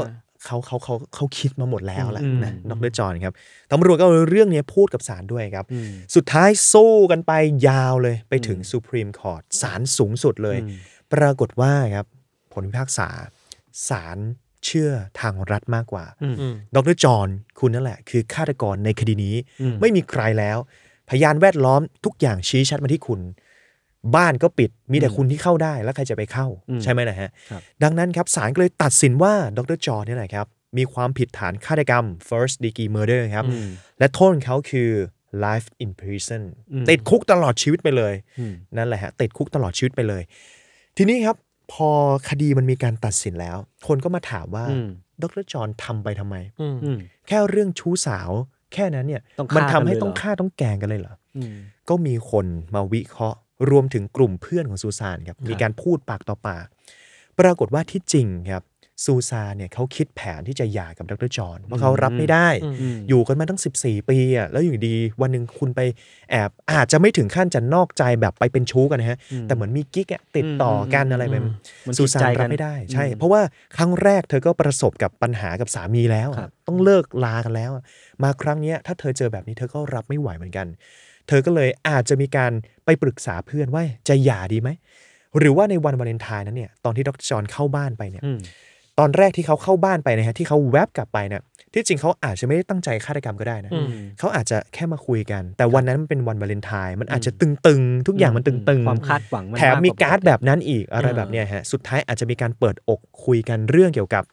[0.44, 3.34] เขาเขาเขาเขาคิดมาหมดแล้วแหละอืมนะดรจอห์นครับ
[3.72, 7.32] ตำรวจก็เอาเรื่องนี้พูดกับศาลด้วยครับอืมสุดท้ายสู้กันไป
[7.68, 10.76] ยาวเลยไปถึงอืม Supreme Court ศาลสูงสุดเลยอืม
[11.12, 12.06] ปรากฏว่าครับ
[12.52, 13.08] ผลพิพากษา
[13.88, 14.18] ศาล
[14.64, 17.28] เชื่อทางรัฐมากกว่าอืมอืมดรจอห์น
[17.58, 20.58] คุณนั่นแหละ คือฆาตกรในคดีนี้อืมไม่มีใครแล้ว
[21.10, 23.20] พยานแวดล้อมทุกอย่างชี้ชัดมาที่คุณ
[24.16, 30.46] บ้านก็ปิดมีแต่คุณที่เข้าได้แล้วใครจะไปเข้าอืมใช่ไหมนะฮะครับดังนั้นครับศาลก็เลยตัดสินว่าดรจอห์นเนี่ยนะครับ
[30.78, 34.90] มีความผิดฐานฆาตกรรม first degree murder ครับอืมและโทษของเขาคือ
[35.44, 36.42] life in prison
[36.72, 40.22] อืมติดคุกตลอดชีวิตไปเลยอืมนั่นแหละฮะติดคุกตลอดชีวิตไปเลย
[40.96, 41.36] ทีนี้ครับ
[41.72, 41.90] พอ
[42.28, 43.56] คดีมันมีการตัดสินแล้ว
[43.88, 44.88] คนก็มาถามว่าอืม
[45.22, 46.98] ดรจอห์นทำไปทำไมอืมอืม
[47.28, 48.30] แค่เรื่องชู้สาว
[48.74, 51.54] แค่นั้นเนี่ยต้องมันฆ่าทำให้กันเลยเหรอต้องฆ่าต้องแกล้งกันเลยเหรออืม
[51.88, 53.38] ก็มีคนมาวิเคราะห์
[53.70, 56.66] รวมถึงกลุ่มเพื่อนของซูซานครับมีการพูดปากต่อปาก
[57.40, 58.64] ปรากฏว่าที่จริงครับ
[59.04, 65.80] ซูซานเนี่ยเขาคิดแผนที่จะหย่ากับดรจอห์นเพราะเขารับไม่ได้อืมอืมอยู่กันมาตั้ง 14 ปีอะแล้วอยู่ดีวันหนึ่งคุณไป
[66.30, 71.54] แอบอาจจะไม่ถึงขั้นจะนอกใจแบบไปเป็นชู้กันนะฮะอืมแต่เหมือนมีกิ๊กอะติดต่อกันอะไรแบบอืม
[71.86, 73.40] มันซูซาติดใจนกัรันบไม่ได้ใช่อืมเพราะว่า
[73.76, 77.84] ครั้งแรกเธอก็ประสบกับปัญหากับสามีแล้วอะครับต้องเลิกลากันแล้วอะ
[78.22, 80.66] มาครั้งเนี้ยถ้าเธอเจอแบบนี้เธอก็รับไม่ไหวเหมือนกัน
[81.28, 82.52] เธอก็เลยอาจจะมีการ
[82.84, 84.70] ไปปรึกษาเพื่อนว่าจะหย่าดีไหม
[85.38, 88.38] หรือว่าในวันวาเลนไทน์นั้นเนี่ยตอนที่ดรจอห์นเข้าบ้านไปเนี่ยอืม
[88.98, 91.42] ตอนแรกที่เขาเข้าบ้านไปนะฮะที่เขาแวบกลับไปเนี่ย
[91.74, 104.24] ที่จริงเขาอาจจะไม่ได้ตั้งใจฆาตกรรมก็ได้นะอืมเขาอาจจะแค่มาคุยกัน แต่วันนั้นมันเป็นวันวาเลนไทน์มันอาจจะตึงๆ ทุกอย่างมันตึงๆความคาดหวังนแถมมีการ์ดกว่แบบนั้นอีกอะไรเออแบบเนี้ยฮะสุดท้ายอาจจะมีการเปิดอกคุยกันเรื่องเกี่ยวกับ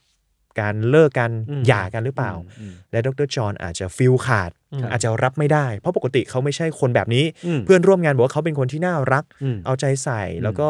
[0.59, 10.67] การเลิกกันอืมหย่ากันหรือเปล่าอืมและดรจอห์นอาจจะฟิลขาดอืมอาจจะรับไม่ได้ เพราะปกติเขาไม่ใช่คนแบบนี้อืมเพื่อนร่วมงานบอกว่าเขาเป็นคนที่น่ารักอืมเอาใจใส่ แล้วก็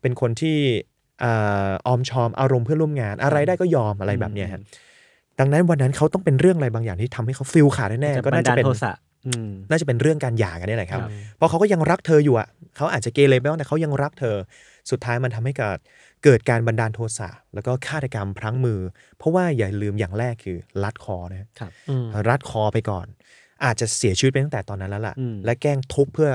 [0.00, 0.56] เป็นคนที่
[1.22, 4.60] อ่าออมชอมอารมณ์เพื่อนร่วมงาน อะไรได้ก็ยอมอะไรแบบเนี้ยฮะ
[5.40, 8.92] ดังนั้นวันนั้นเขาต้องเป็นเรื่องอะไรบางอย่างที่ทำให้เขาฟิลขาดแน่ๆก็น่าจะเป็นบัดลโทสะ
[9.26, 14.36] อืมน่าจะเป็นเรื่องการหย่ากันนี่แหละครับครับ เพราะเขาก็ยังรักเธออยู่อะเขาอาจจะเกเรไปบ้างแต่เขายังรักเธอ
[14.90, 15.78] สุดท้ายมันทำให้เกิด
[16.24, 18.80] เกิดการบันดาลโทสะแล้วก็ฆาตกรรมพลั้งมือ
[19.18, 21.48] เพราะว่าอย่าลืมอย่างแรกคือรัดคอนะ
[21.90, 23.06] อืมรัดคอไปก่อน
[23.64, 26.30] อาจจะเสียชีวิตไปตั้งแต่ตอนนั้นแล้วล่ะอืมและแกล้งทุบเพื่อ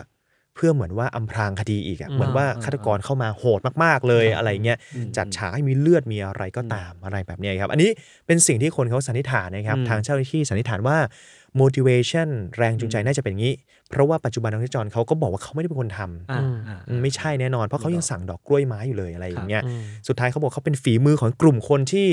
[0.55, 7.89] เพื่อเหมือนว่าอำพรางคดีอีกอะอืมเหมือนว่าอ่าฆาตกรเข้ามาโหดมากๆเลยครับอะไรเงี้ยอืมจัดฉากให้มีเลือดมีอะไรก็ตามอะไรแบบเนี้ยครับ อันนี้
[8.27, 10.97] เป็นสิ่งที่คนเขาสันนิษฐานนะครับอืมทางเจ้าหน้าที่สันนิษฐานว่า
[11.61, 13.53] motivation แรงจูงใจน่าจะเป็นงี้
[13.93, 22.07] เพราะว่าปัจจุบันน้องจอนเขาก็บอกว่าเขาไม่ได้เป็นคนทำอ่าอืมอ่าอืมไม่ใช่แน่นอน เพราะเขายังสั่งดอกกล้วยไม้อยู่เลยอะไรอย่างเงี้ยอืมสุดท้ายเขาบอกเขาเป็นฝีมือของกลุ่มคนที่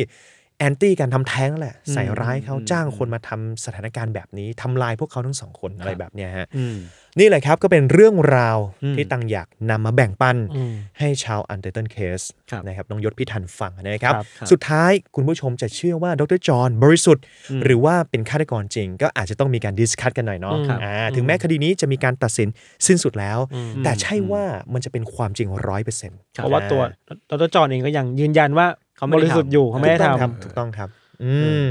[0.61, 6.76] แอนตี้การทำแท้งนั่นแหละ ใส่ร้ายเขาอืมจ้างคนมาทำสถานการณ์แบบนี้ทำลายพวกเขาทั้งสองคนอะไรแบบเนี้ยฮะอืม
[7.18, 22.48] นี่แหละครับก็เป็นเรื่องราวอืมที่ตังอยากนำมาแบ่งปันอืมให้ชาว Undertone Case ครับนะครับน้องยศพิทันฟังนะครับครับครับ สุดท้ายคุณผู้ชมจะเชื่อว่าดรจอห์นบริสุทธิ์อืมหรือว่าเป็นฆาตกรจริง ก็อาจจะต้องมีการ discuss กันหน่อยเนาะอืมครับอ่าถึงแม้คดีนี้จะมีการตัดสิน
[22.86, 26.82] สิ้นสุดแล้วอืมแต่ใช่ว่ามันจะเป็นความจริงร้อยเปอร์เซ็นต์เพราะว่าตัว
[27.30, 28.66] ดรจอห์นเองก็ยังยืนยันว่า
[29.01, 30.88] เขาไม่บได้ริสุทธิ์อยู่เขาไม่ได้ทครับถูกต้องครับ
[31.24, 31.34] อื
[31.66, 31.70] ม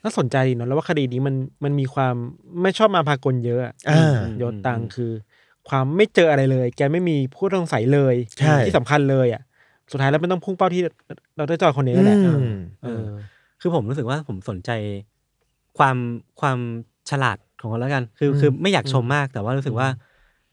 [0.00, 2.14] ำน่าสนใจดีเนอะแล้วว่าคดีนี้มันมันมีความ
[2.62, 5.12] ไม่ชอบมาพากลเยอะอะอ่ายศตังคือ
[5.68, 9.42] ความไม่เจออะไรเลย แกไม่มีผู้ต้องสัยเลยใช่ ที่สำคัญเลยอะ
[9.92, 10.82] สุดท้ายแล้วมันต้องพุ่งเป้าที่
[11.38, 13.02] ดรจอห์นคนนี้แหละอืม เออ
[13.60, 14.70] คือผมรู้สึกว่าผมสนใจ
[15.78, 15.96] ความ
[16.40, 16.58] ความ
[17.10, 19.88] ฉลาดของเขาแล้วกัน คืออืม คือไม่อยากชมมากแต่ว่ารู้สึกว่า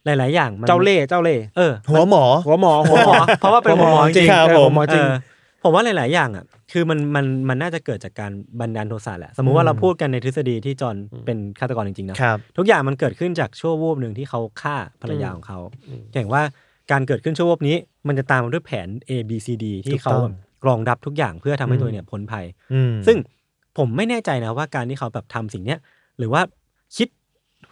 [0.05, 5.13] หลาย ๆ อย่างมันเจ้าเล่ห์เจ้าเล่ห์เออหัวหมอ หัวหมอหัหัววหหมมออเพราะว่าเป็นหัวหมอจริง ครับ เออผมหัวหมอจริง เออ
[5.63, 10.95] ผมว่าหลาย ๆ อย่างอะ คือมันมันมันน่าจะเกิดจากการบันดาลโทสะแหละ สมมุติว่าเราพูดกันในทฤษฎีที่จอห์น
[11.25, 16.41] เป็นฆาตกรจริง ๆ นะ ครับ ทุกอย่างมันเกิดขึ้นจากชั่ววูบหนึ่งที่เขาฆ่าภรรยาของเขาอืมอย่างว่า
[16.91, 17.75] การเกิดขึ้นชั่ววูบนี้
[18.07, 20.31] มันจะตามมาด้วยแผน A B C D ที่เขาถูกต้อง
[20.67, 23.17] รองรับทุกอย่างเพื่อทำให้ตัวเองเนี่ยพ้นภัย อืมซึ่ง
[23.77, 25.79] ผมไม่แน่ใจนะว่าการที่เขาแบบทำสิ่งเนี้ย
[26.17, 26.41] หรือว่า
[26.97, 27.07] คิด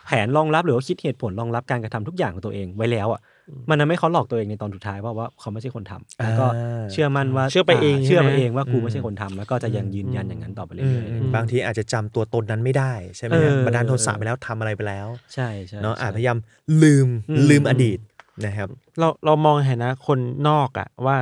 [0.05, 3.21] แผนรองรับหรือว่าคิดเหตุผลรองรับการกระทำทุกอย่างของตัวเองไว้แล้วอะ
[3.69, 16.37] มันทำให้เขาหลอกตัวเองในตอนสุดท้ายว่าว่าเขาไม่ใช่คนทำแล้วก็อ่าเชื่อมั่นว่าเชื่อไปเองเชื่อไปใช่ไหมเองว่ากูอืมไม่ใช่คนทำแล้วก็จะยังยืนยันอย่างนั้นต่อไปเรื่อืมอยอืมบางทีอาจจะจำตัวตนนั้นไม่ได้ใช่ไหมเอฮะอบันดาลโทสะไปแล้วทำอะไรไปแล้วๆใช่ใช่เนาะใช่อาจพยายาม
[16.83, 17.99] ลืมอืม ลืมอดีต
[18.45, 18.69] นะครับ
[18.99, 20.19] เราเรามองเห็นนะคน
[20.49, 21.17] นอกอะว่า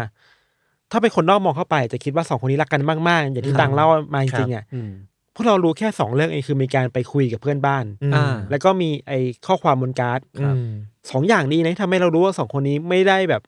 [0.91, 4.91] ถ้าเป็นคนนอกมองเข้าไปจะคิดว่าสองคนนี้รักกันมากๆ อย่างที่ครับตังเล่ามาจริงๆอะอืม
[5.37, 10.67] พวกเรารู้แค่สองเรื่องเองคือมีการไปคุยกับเพื่อนบ้านอืมอ่า แล้วก็มีไอ้ข้อความบนการ์ดอืม
[11.11, 13.41] สองอย่างนี้นะทำให้เรารู้ว่าสองคนนี้ไม่ได้แบบ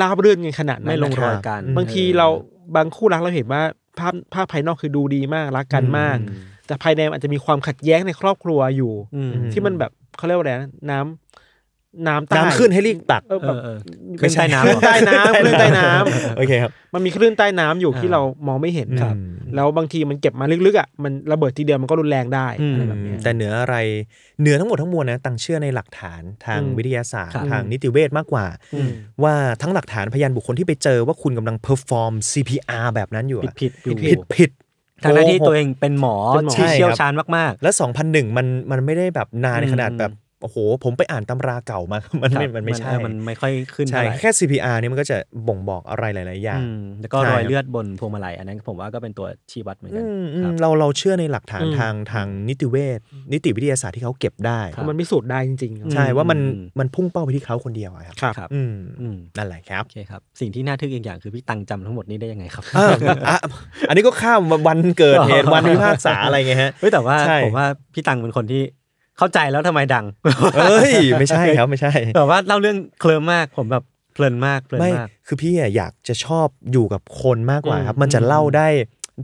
[0.00, 2.28] ราบรื่นกันขนาดนั้นไม่ลงรอยนะกันอืมบางทีเรา
[2.76, 3.62] บางคู่รักเราเห็นว่า
[3.98, 11.25] ภาพภาพภายนอกคือดูดีมากรักกันมากอืมแต่ภายในมันอาจจะมีความขัดแย้งในครอบครัวอยู่ อืม ที่มันแบบเขาเรียกว่าอะไรนะน้ำ
[12.08, 13.78] น้ำใต้น้ำขึ้นให้รีบตักเออแบบเออเออ
[14.20, 19.14] ไม่ใช่น้ำคลื่นใต้น้ำคลื่นใต้น้ำโอเคครับ มันมีคลื่นใต้น้ำอยู่ที่อ่าเรามองไม่เห็นครับ
[19.54, 23.76] แล้วบางทีมันเก็บมาลึกๆอะมันระเบิดทีเดียวมันก็รุนแรงได้อืมอะไรแบบเนี้ยแต่เหนืออะไร
[24.40, 28.90] เหนือทั้งหมดทั้งมวลนะตังเชื่อในหลักฐานทางอืมวิทยาศาสตร์ครับทางนิติเวชมากกว่าอืม
[29.22, 34.50] ว่าทั้งหลักฐานพยานบุคคลที่ไปเจอว่าคุณกำลังเพอร์ฟอร์ม CPR แบบนั้นอยู่ผิดอะผิดอยู่ผิดผิด
[35.02, 37.74] ทางหน้าที่โกหกตัวเองเป็นหมอเป็นหมอที่ใช่เชี่ยวชาญมากแล้ว
[38.04, 45.16] 2001 มันมันไม่ได้แบบนานอืมขนาดแบบโอ้โห ผมไปอ่านตำราเก่ามามันๆไม่ครับมันไม่ใช่เออมันไม่ค่อยขึ้นใช่เท่าไหร่แค่ CPR เนี่ยมันก็จะ
[45.48, 52.98] บ่งบอกอะไรหลาย ๆ อย่างอืมแล้วก็ใช่ครับเลือดบนพวงมาลัยอันนั้นผมว่าก็เป็นตัวชี้วัดเหมือนกันอืมอืมครับเราเราเชื่อในหลักฐานอืมทางทางนิติเวช
[53.32, 62.88] นิติวิทยาศาสตร์ที่เขาเก็บได้ครับมันพิสูจน์ได้จริง ๆ ใช่ว่ามันอืมมันพุ่งเป้าไปที่เขาคนเดียวอะครับครับครับอืมอืมนั่นแหละครับโอเคครับสิ่งที่น่าทึ่งอีกอย่างคือพี่ตังจำทั้งหมดนี้ได้ยังไงครับอะ
[63.28, 63.38] อะ
[63.88, 68.62] อันนี้ก็ข้ามวันเกิดเหตุวันพิพากษาอะไรไงฮะเฮ้ยแต่ว่าใช่ผมว่าพี่ตังเป็นคนที่
[69.18, 70.04] เข้าใจแล้วทำไมดัง
[70.56, 78.68] เอ้ยไม่ใช่ครับไม่ใช่แต่ว่าเล่าเรื่องเคลิมมากผมแบบเพลินมากเพลินไม่มากคือพี่อะอยากจะชอบอยู่กับคนมากกว่าครับ มันจะเล่าได้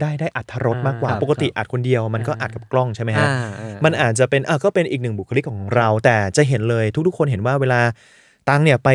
[0.01, 7.81] ได้ได้อัธรสมากกว่าครับปกติอัดคนเดียว มันก็อัดกับกล้องใช่ไหมฮะอ่าอ่ามันอาจจะเป็นอะก็เป็นอีกหนึ่งบุคลิกของเรา แต่จะเห็นเลยทุกๆ คนเห็นว่าเวลา
[8.49, 8.89] ตังเนี่ยไป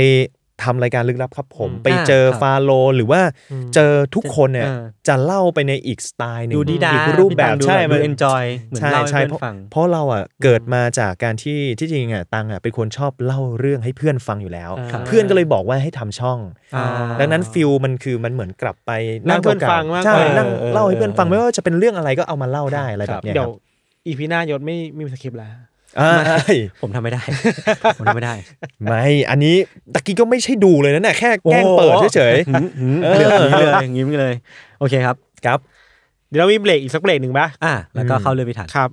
[0.63, 3.21] ทำรายการลึกลับครับผมอืมไปเจอครับฟาโลหรือว่า
[3.75, 16.39] เจอทุกคนเนี่ยเออจะเล่าไปในอีกสไตล์หนึ่งดูดีดาอีกรูปแบบพี่ตังดูใช่แบบมันดู enjoy เหมือนใช่เล่าให้ใช่เพื่อนเพราะฟังเพราะเราอะเกิดมาจากการที่ที่จริงอะตังอะเป็นคนชอบเล่าเรื่องให้เพื่อนฟังอยู่แล้วครับเพื่อนก็เลยบอกว่าให้ทำช่อง
[16.77, 16.87] อ่า
[17.21, 18.91] ดังนั้นฟิลมันคือมันเหมือนกลับไป
[19.29, 23.61] นั่งเพื่อนฟังมากกว่าใช่นั่งเออเล่าให้เพื่อนฟังเออไม่ว่าจะเป็นเรื่องอะไรก็เอามาเล่าได้อะไรคแบรับบเนี้ยเดี๋คยวรับ
[24.07, 25.63] อีพีหน้ายศไม่ไม่มีสคริปต์แล้วอ่า
[26.82, 27.22] ผมทำไม่ได้
[27.99, 28.34] ผมทำไม่ได้
[28.88, 29.55] ไม่ อันนี้
[29.94, 34.34] ตะกี้ก็ไม่ใช่ดูเลยนะเนี่ยแค่แกล้งเปิดเฉยหืมหืมเออเรื่องนี้เลยอย่างนี้เลย
[34.78, 35.59] โอเคครับๆครับ
[36.28, 38.90] เดี๋ยวเรามีเบรกอีกสักเบรกหนึ่งปะอะแล้วก็อืมเข้าเรื่องพิถันครับ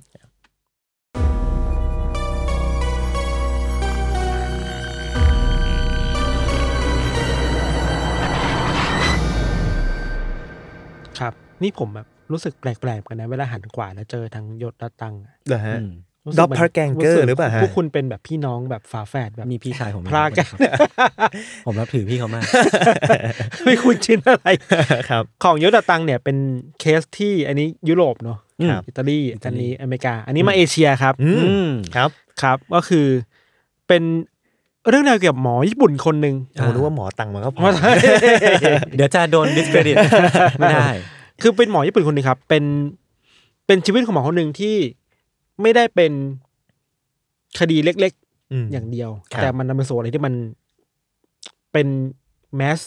[11.18, 11.32] ครับ
[11.62, 15.34] นี่ผมแบบรู้สึกแปลกๆเหมือนกันนะเวลาหันขวาแล้วเจอทางยศและตังอะ
[16.34, 20.46] เหรอฮะอืมรู้สึก Doppelganger สึกหรือเปล่าฮะพวกคุณเป็นแบบพี่น้องแบบฝาแฝดแบบมีพี่ชายผมพลากัน
[21.66, 22.44] ผมรับถือพี่เขามาก
[23.64, 24.48] ไม่คุ้นชินอะไร
[25.10, 26.36] ครับ ของยศและตังเนี่ยเป็น
[26.80, 28.38] เคสที่อันนี้ยุโรปเนาะ
[28.70, 32.10] ครับอิตาลีอันนี้อเมริกา อันนี้มาเอเชียครับอืมอืมครับ
[32.42, 33.06] ครับ ก็คือ
[33.88, 34.02] เป็น
[34.88, 37.68] เรื่องราวเกี่ยวกับหมอญี่ปุ่นคนหนึ่งผมนึกว่าหมอตังมันก็พอ
[38.96, 39.96] เดี๋ยวจะโดน discredit
[40.58, 40.88] ไม่ได้
[41.42, 42.64] คือเป็นหมอญี่ปุ่นคนหนึ่งครับ เป็น
[43.66, 44.76] เป็นชีวิตของหมอคนหนึ่งที่
[45.62, 46.12] ไม่ได้เป็น
[47.58, 48.12] คดีเล็ก
[48.52, 50.34] อืมๆอย่างเดียวครับแต่มันนำไปสู่อะไรที่มัน
[51.72, 51.88] เป็น
[52.60, 52.80] mass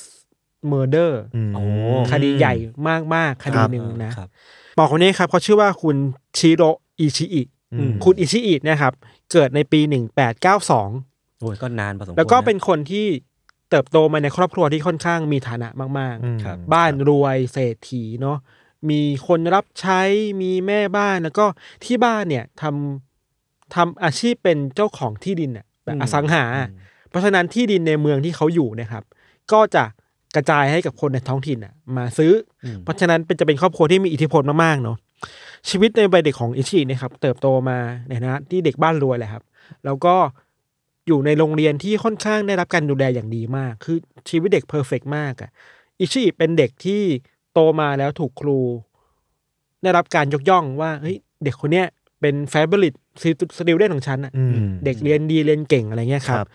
[0.72, 1.64] murder อืมโอ้
[2.12, 2.54] คดีใหญ่
[3.16, 4.30] มากๆ คดีครับหนึ่งนะครับ
[4.76, 5.96] หมอคนนี้ครับเขาชื่อว่าคุณ
[6.38, 6.64] ชิโร
[7.00, 7.42] อิชิอิ
[7.74, 8.94] อืมคุณอิชิอิเนี่ยครับ
[9.32, 10.90] เกิดในปีหนึ่งแปดเก้าสอง
[11.40, 13.06] โอ้ยก็นานพอสมควรแล้วก็นะเป็นคนที่
[13.70, 15.68] เติบโตมาในครอบครัวที่ค่อนข้างมีฐานะ
[16.00, 18.38] มากอืมครับๆบ้านรวยเศรษฐีเนาะ
[18.90, 20.02] มีคนรับใช้
[20.42, 21.46] มีแม่บ้านแล้วก็
[21.86, 26.44] ที่บ้านเนี่ยทำทำอาชีพเป็นเจ้าของที่ดินอะแบบอสังหา
[27.10, 29.04] เพราะฉะนั้นที่ดินในเมืองที่เขาอยู่เนะครับ
[29.52, 29.84] ก็จะ
[30.36, 32.34] กระจายให้กับคนในท้องถิ่นอะมาซื้อ
[32.66, 34.98] อมเพราะฉะนั้นเป็นจะเป็นครอบครัวที่มีอิทธิพลมากๆเนาะ
[35.70, 37.78] ชีวิตในวัยเด็กของอิชินะครับ เติบโตมา
[38.08, 39.44] ในฐานะที่เด็กบ้านรวยแหละครับ
[39.86, 40.16] แล้วก็
[41.08, 43.98] อยู่ในโรงเรียนที่ค่อนข้างได้รับการดูแลอย่างดีมาก คือ
[44.30, 45.50] ชีวิตเด็ก perfect มากอะ
[46.00, 47.04] อิชิเป็นเด็กที่
[47.39, 48.60] โตมาแล้วถูกครู
[49.84, 51.88] ได้รับการยกย่องว่าเฮ้ยเด็กคนเนี้ย
[52.22, 52.94] เป็น favorite
[53.58, 54.54] student ของฉันอะอืม
[54.86, 56.48] เด็กเรียนดีเรียนเก่งอะไรเงี้ยครับครับ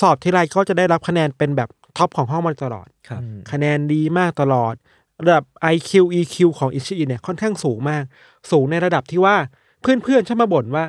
[0.00, 4.74] สอบที่ไรก็จะได้รับคะแนนเป็นแบบ top ของห้องมาตลอดครับคะแนนดีมากตลอด
[5.22, 5.44] ระดับ
[5.74, 8.04] IQ EQ ของอิชิเนี่ยค่อนข้างสูงมาก
[8.50, 9.36] สูงในระดับที่ว่า
[9.80, 10.84] เพื่อนๆชอบมาบ่นว่า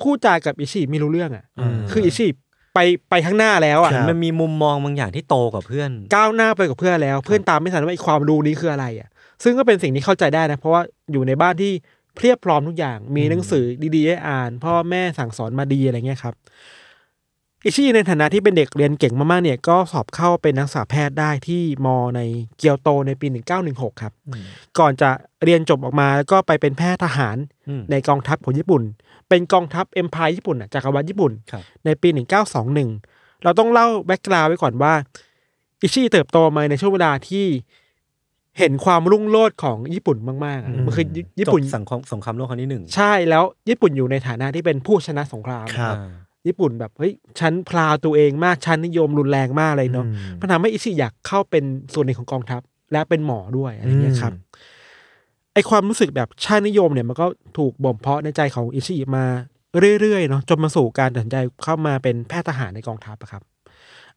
[0.00, 2.28] พูดจากับอิชิไม่รู้เรื่องอะอืมคืออิชิ
[2.74, 2.78] ไป
[3.10, 9.08] ไปข้างหน้าแล้วอะครับมันมีมุมมองบางอย่างที่โตกว่าเพื่อน ก้าวหน้าไปกับเพื่อนแล้ว เพื่อนตามไม่ทันว่าไอ้ความรู้นี้คืออะไรอะ
[9.42, 11.72] ซึ่งก็เป็นสิ่งที่เข้าใจได้นะ เพราะว่าอยู่ในบ้านที่
[12.16, 13.64] เพียบพร้อมทุกอย่าง มีหนังสือ
[13.96, 16.34] ดีๆให้อ่าน พ่อแม่สั่งสอนมาดีอะไรเงี้ยครับ
[17.64, 22.20] อิชิในฐานะที่เป็นเด็กเรียนเก่งมากๆเนี่ยก็สอบเข้าเป็นนักศึกษาแพทย์ได้ที่มใน
[22.58, 23.26] เกียวโตในปี
[23.64, 24.12] 1916 ครับ
[24.78, 25.10] ก่อนจะ
[25.44, 27.36] เรียนจบออกมาแล้วก็ไปเป็นแพทย์ทหาร
[27.68, 28.82] อืมในกองทัพของญี่ปุ่น
[29.28, 32.08] เป็นกองทัพ empire ญี่ปุ่นอะจักรวรรดิญี่ปุ่นครับในปี
[32.76, 34.94] 1921 เราต้องเล่า background ไว้ก่อนว่า
[35.82, 37.46] อิชิเติบโตมาในช่วงเวลาที่
[38.58, 51.64] เห็นความรุ่งโรจน์ของญี่ปุ่นมากๆอะมันคือญี่ญี่ปุ่นจบสังคมสงครามโลกครั้งที่หนึ่งใช่แล้วญี่ปุ่นอยู่ในฐานะที่เป็นผู้ชนะสงครามครับอ่า ญี่ปุ่นแบบเฮ้ยฉันพลาวตัวเองมากฉันนิยมรุนแรงมากเลยเนาะอืมมันทำให้อิชิอยากเข้าเป็น
[51.94, 52.60] ส่วนหนึ่งของกองทัพ
[52.92, 54.32] และเป็นหมอด้วยอะไรเงี้ยครับ
[55.54, 57.26] ไอความรู้สึกแบบชาตินิยมเนี่ยมันก็
[57.58, 59.26] ถูกบ่มเพาะในใจของอิชิมา
[60.00, 63.42] เรื่อยๆเนาะจนมาสู่การตัดสินใจเข้ามาเป็นแพทย์ทหารในกองทัพอะครับ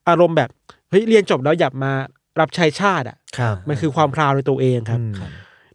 [0.08, 0.50] อารมณ์แบบ
[0.90, 1.92] เฮ้ยเรียนจบแล้วอยากมา
[2.40, 5.14] รับใช้ชาติอะครับมันคือความพราวในตัวเองครับอืม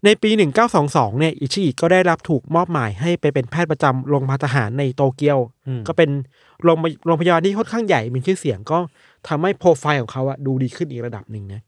[0.05, 0.30] ในปี
[0.74, 6.11] 1922 เนี่ยอิชิอิก็ได้รับถูกมอบหมายให้ไปเป็นแพทย์ประจำโรงพยาบาลทหารในโตเกียวอืมก็เป็น
[6.62, 8.78] โรงโรงพยาบาลที่ค่อนข้างใหญ่มีชื่อเสียงก็
[9.28, 11.62] ทำให้โปรไฟล์ของเขาอะดูดีขึ้นอีกระดับหนึ่งนะ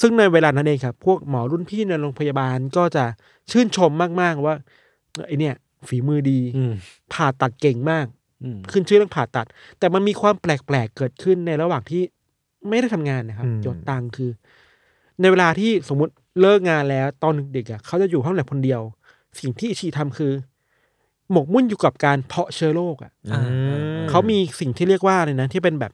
[0.00, 3.04] ซึ่งในเวลานั้นเองครับ พวกหมอรุ่นพี่ในโรงพยาบาลก็จะ
[3.50, 3.90] ชื่นชม
[4.20, 4.54] มาก ๆ ว่า
[5.26, 5.54] ไอเนี่ย
[5.88, 6.72] ฝีมือดีอืม
[7.12, 8.06] ผ่าตัดเก่งมาก
[8.44, 9.46] อืมขึ้นชื่อเรื่องผ่าตัด
[9.78, 12.02] แต่มันมีความแปลก ๆ เกิดขึ้นในระหว่างที่
[12.68, 14.30] ไม่ได้ทำงานนะครับอืมยศตังคือ
[15.20, 18.80] ในเวลาที่สมมุติ เลิกงานแล้วตอนเด็กๆอะเขาจะอยู่ห้องแลบคนเดียว
[19.40, 20.32] สิ่งที่อิชิทำคือ
[21.32, 23.42] หมกมุ่นอยู่กับการเพาะเชื้อโรคอะอ่า
[24.10, 25.92] เขามีสิ่งที่เรียกว่าอะไรนะที่เป็นแบบ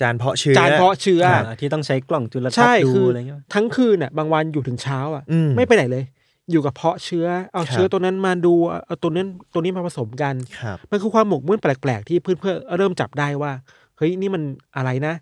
[0.00, 6.04] จานเพาะเชื้อจานเพาะเชื้ออ่าที่ต้องใช้กล่องจุลทรรศใช่น์ดูคืออะไรเงี้ย ทั้งคืนอะบางวันอยู่ถึงเช้าอะอืมไม่ไปไหนเลย
[6.50, 8.54] อยู่กับเพาะเชื้อ เอาครับเชื้อตัวนั้นมาดู
[8.86, 13.52] เอาตัวนั้นตัวนี้มาผสมกัน ครับ มันคือความหมกมุ่นแปลกๆ ที่เพื่อนๆเริ่มจับได้ว่า
[13.96, 14.42] เฮ้ยนี่มัน
[14.76, 15.14] อะไรนะ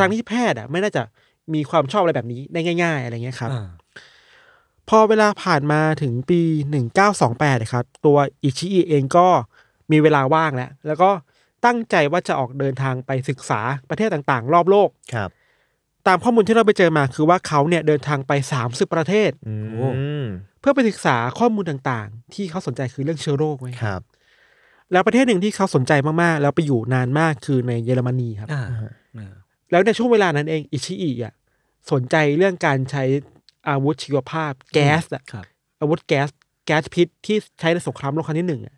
[0.00, 1.02] ทางที่แพทย์อะไม่น่าจะ
[1.54, 3.68] มีความชอบอะไรแบบนี้ได้ง่าย ๆ อะไรเงี้ยครับอ่า
[4.88, 6.40] พอเวลาผ่านมาถึงปี
[6.70, 9.26] หนึ่งเก้าสองแปดครับตัวอิชิอิเองก็
[9.92, 11.10] มีเวลาว่างแล้ว แล้วก็
[11.64, 15.30] ตั้งใจว่าจะออกเดินทางไปศึกษาประเทศต่างๆ รอบโลกครับ
[16.06, 18.32] ตามข้อมูลที่เราไปเจอมาคือว่าเขาเนี่ยเดินทางไป
[18.62, 19.54] 30 ประเทศอื
[20.24, 20.26] ม
[20.60, 24.02] เพื่อไปศึกษาข้อมูลต่างๆ ที่เขาสนใจคือเรื่องเชื้อโรคไว้ยครับ
[24.92, 25.92] แล้วประเทศหนึ่งที่เขาสนใจ
[26.22, 28.64] มากๆ แล้วไปอยู่นานมากคือในเยอรมนีครับอ่า
[29.18, 29.32] อ่า
[29.70, 31.34] แล้วในช่วงเวลานั้นเองอิชิอิอะ
[31.92, 33.04] สนใจเรื่องการใช้
[33.68, 35.44] อาวุธชีวภาพ แก๊สอะครับ
[35.80, 36.28] อาวุธแก๊ส
[36.66, 38.76] แก๊สพิษที่ใช้ในสงครามโลกครั้งที่หนึ่งอะ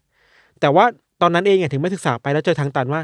[0.61, 0.85] แต่ว่า
[1.23, 3.03] ตอนนั้นเองอะถึงไม่ศึกษาไปแล้วเจอทางตันว่า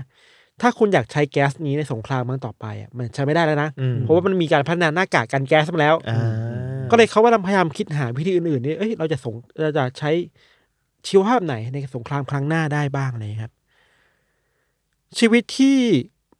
[0.61, 6.22] ถ้าคุณอยากใช้แก๊สนี้ในสงครามครั้งต่อไปอะมันใช้ไม่ได้แล้วนะอืมเพราะว่ามันมีการพัฒนาหน้ากากกันแก๊สมาแล้วอ่า
[6.91, 10.11] ก็เลยเขากำลังพยายามคิดหาวิธีอื่นๆนี่เอ้ยเราจะสงเราจะใช้
[11.07, 13.53] ชีวภาพไหนในสงครามครั้งหน้าได้บ้างเลยครับ
[15.18, 15.78] ชีวิตที่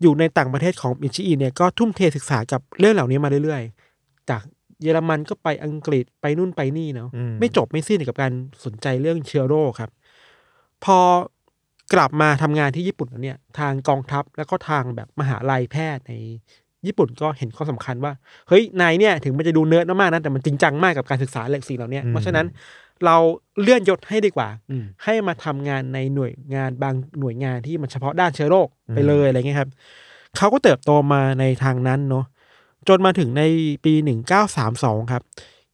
[0.03, 4.43] อยู่ในต่างประเทศของอิชิอิเนี่ยก็ทุ่มเทศึกษากับเรื่องเหล่านี้มาเรื่อยๆ จาก
[4.83, 8.33] เยอรมันก็ไปอังกฤษไปนู่นไปนี่เนาะอืมไม่จบไม่สิ้นกับการ
[8.65, 9.91] สนใจเรื่องเชื้อโรคครับ
[10.85, 10.99] พอ
[11.95, 16.13] กลับมาทำงานที่ญี่ปุ่นแล้วเนี่ย ทางกองทัพแล้วก็ทางแบบมหาลัยแพทย์ใน
[16.87, 18.13] ญี่ปุ่นก็เห็นข้อสำคัญว่า
[18.49, 22.47] เฮ้ยนายเนี่ยถึงมันจะดูเนิร์ดมากๆนะแต่มันจริงจังมากกับการศึกษาเรื่องสิ่งเหล่านี้เพราะฉะนั้น
[23.07, 23.17] เรา
[23.61, 29.71] เลื่อนยศให้ดีกว่าอืมให้มาทำงานในหน่วยงานบางหน่วยงานที่มันเฉพาะด้านเชื้อโรคไปเลยอะไรเงี้ยครับ
[30.37, 32.25] เขาก็เติบโตมาในทางนั้นเนาะ
[32.89, 33.43] จนมาถึงใน
[33.85, 35.23] ปีหนึ่งเก้าสามสองครับ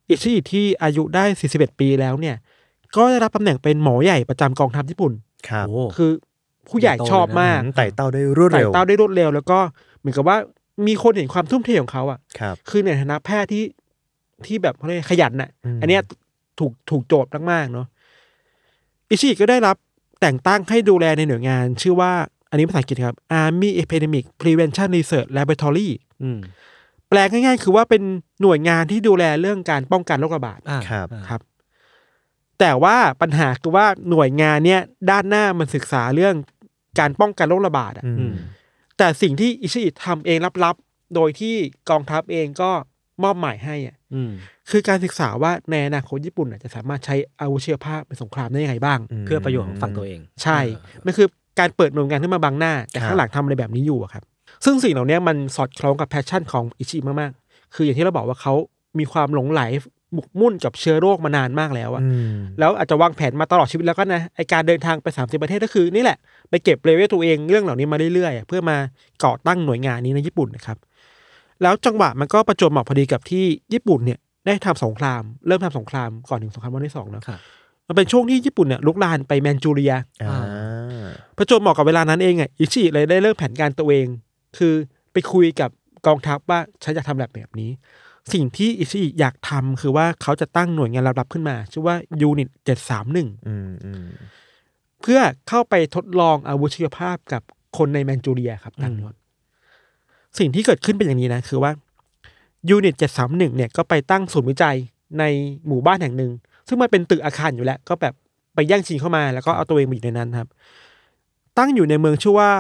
[0.09, 2.37] อิชิอิที่อายุได้สี่สิบเอ็ดปีแล้วเนี่ย
[2.97, 5.12] ก็ได้รับตำแหน่งเป็นหมอใหญ่ประจำกองทัพญี่ปุ่น
[5.49, 6.11] ครับโอ้คือ
[6.68, 9.59] ผู้ใหญ่ชอบมากไต่เต้าได้รวดไต่เร็วเต้าได้รวดเร็ว แล้วก็
[9.99, 10.37] เหมือนกับว่า
[10.87, 13.64] มีคนเห็นความทุ่มเทของเขาอะครับคือในฐานะแพทย์ที่
[14.47, 16.03] ที่แบบเขาเรียกขยันน่ะอืมอันเนี้ย
[16.61, 17.87] ถูกถูกโจทย์มากๆเนาะ
[19.09, 19.77] อิชิก็ได้รับ
[20.21, 22.13] แต่งตั้งให้ดูแลในหน่วยงาน ชื่อว่า
[22.51, 25.89] อันนี้ภาษาอังกฤษครับ Army Epidemic Prevention Research Laboratory
[26.23, 26.39] อืม
[27.09, 28.03] แปลง่ายๆ คือว่าเป็น
[28.43, 31.41] หน่วยงานที่ดูแลเรื่องการป้องกันโรคระบาดอ่าครับอ่าครับ
[32.61, 34.81] แต่ว่าปัญหาคือว่าหน่วยงานเนี้ย
[35.11, 36.35] ด้านหน้ามันศึกษาเรื่อง
[36.99, 38.35] การป้องกันโรคระบาดอะอือืมม
[38.99, 41.55] แต่สิ่งที่อิชิทำเองลับๆ โดยที่
[41.91, 42.71] กองทัพเองก็
[43.23, 44.31] มอบหมายให้อะอืม
[44.71, 51.27] คือการศึกษาว่าในอนาคตญี่ปุ่นน่ะจะสามารถใช้อาวุธชีวภาพในสงครามได้ยังไงบ้าง เพื่อประโยชน์ของฝั่งตัวเอง ใช่เออมันคือ
[51.59, 54.23] การเปิดหน่วยงานขึ้นมาบังหน้า แต่ครับข้างหลังทำอะไรแบบนี้อยู่อะครับ
[54.64, 58.55] ซึ่งสิ่งเหล่านี้มันสอดคล้องกับ passion ของอิชิมากๆ คืออย่างที่เราบอกว่าเขา
[58.99, 59.62] มีความหลงไหล
[60.14, 66.19] หมกมุ่นกับเชื้อโรคมานานมากแล้วอะอืมแล้วอาจจะวางแผนมาตลอดชีวิตแล้วก็นะไอ้การเดินทางไป 30 ประเทศก็คือนี่แหละ
[66.51, 68.77] ไปเก็บเลเวลตัวเองเรื่องเหล่านี้มาเรื่อยๆอะเพื่อมา
[69.25, 70.77] ก่อตั้งหน่วยงานนี้ในญี่ปุ่นนะครับ
[71.63, 77.41] แล้วจังหวะมันก็ประจวบเหมาะพอดีกับที่ญี่ปุ่นเนี่ยได้ทำสงคราม เริ่มทำสงครามก่อนถึงสงครามโลกที่สองเนาะครับ
[77.89, 79.93] มันเป็นช่วงที่ญี่ปุ่นเนี่ยลุกลามไปแมนจูเรีย
[80.23, 80.45] อ่า
[81.37, 84.07] ประจวบเหมาะกับเวลานั้นเองอะอิชิเลยได้เริ่มแผนการตัวเอง
[84.59, 84.75] คือ
[85.13, 85.71] ไปคุยกับ
[86.07, 87.71] กองทัพว่าฉันจะทำแบบแบบนี้
[88.33, 94.07] สิ่งที่อิชิอยากทำคือว่าเขาจะตั้งหน่วยงานลับๆขึ้นมา ชื่อว่ายูนิตเจ็ดสามหนึ่งอืมอืม
[95.03, 97.43] เพื่อเข้าไปทดลองอาวุธชีวภาพกับ
[97.79, 99.15] คนในแมนจูเรียครับตังยศ
[100.39, 101.70] สิ่งที่เกิดขึ้นเป็นอย่างนี้นะ คือว่า
[102.69, 104.76] unit เจ็ดสามหนึ่งเนี่ยก็ไปตั้งศูนย์วิจัย
[105.18, 105.24] ใน
[105.66, 106.33] หมู่บ้านแห่งหนึ่ง
[106.68, 108.14] ซึ่งมันเป็นตึกอาคารอยู่แล้ว ก็แบบ
[108.55, 110.49] ไปแย่งชิงเข้ามาแล้วก็เอาตัวเองมาอยู่ในนั้นครับ
[111.59, 112.51] ตั้งอยู่ในเมืองชื่อว่า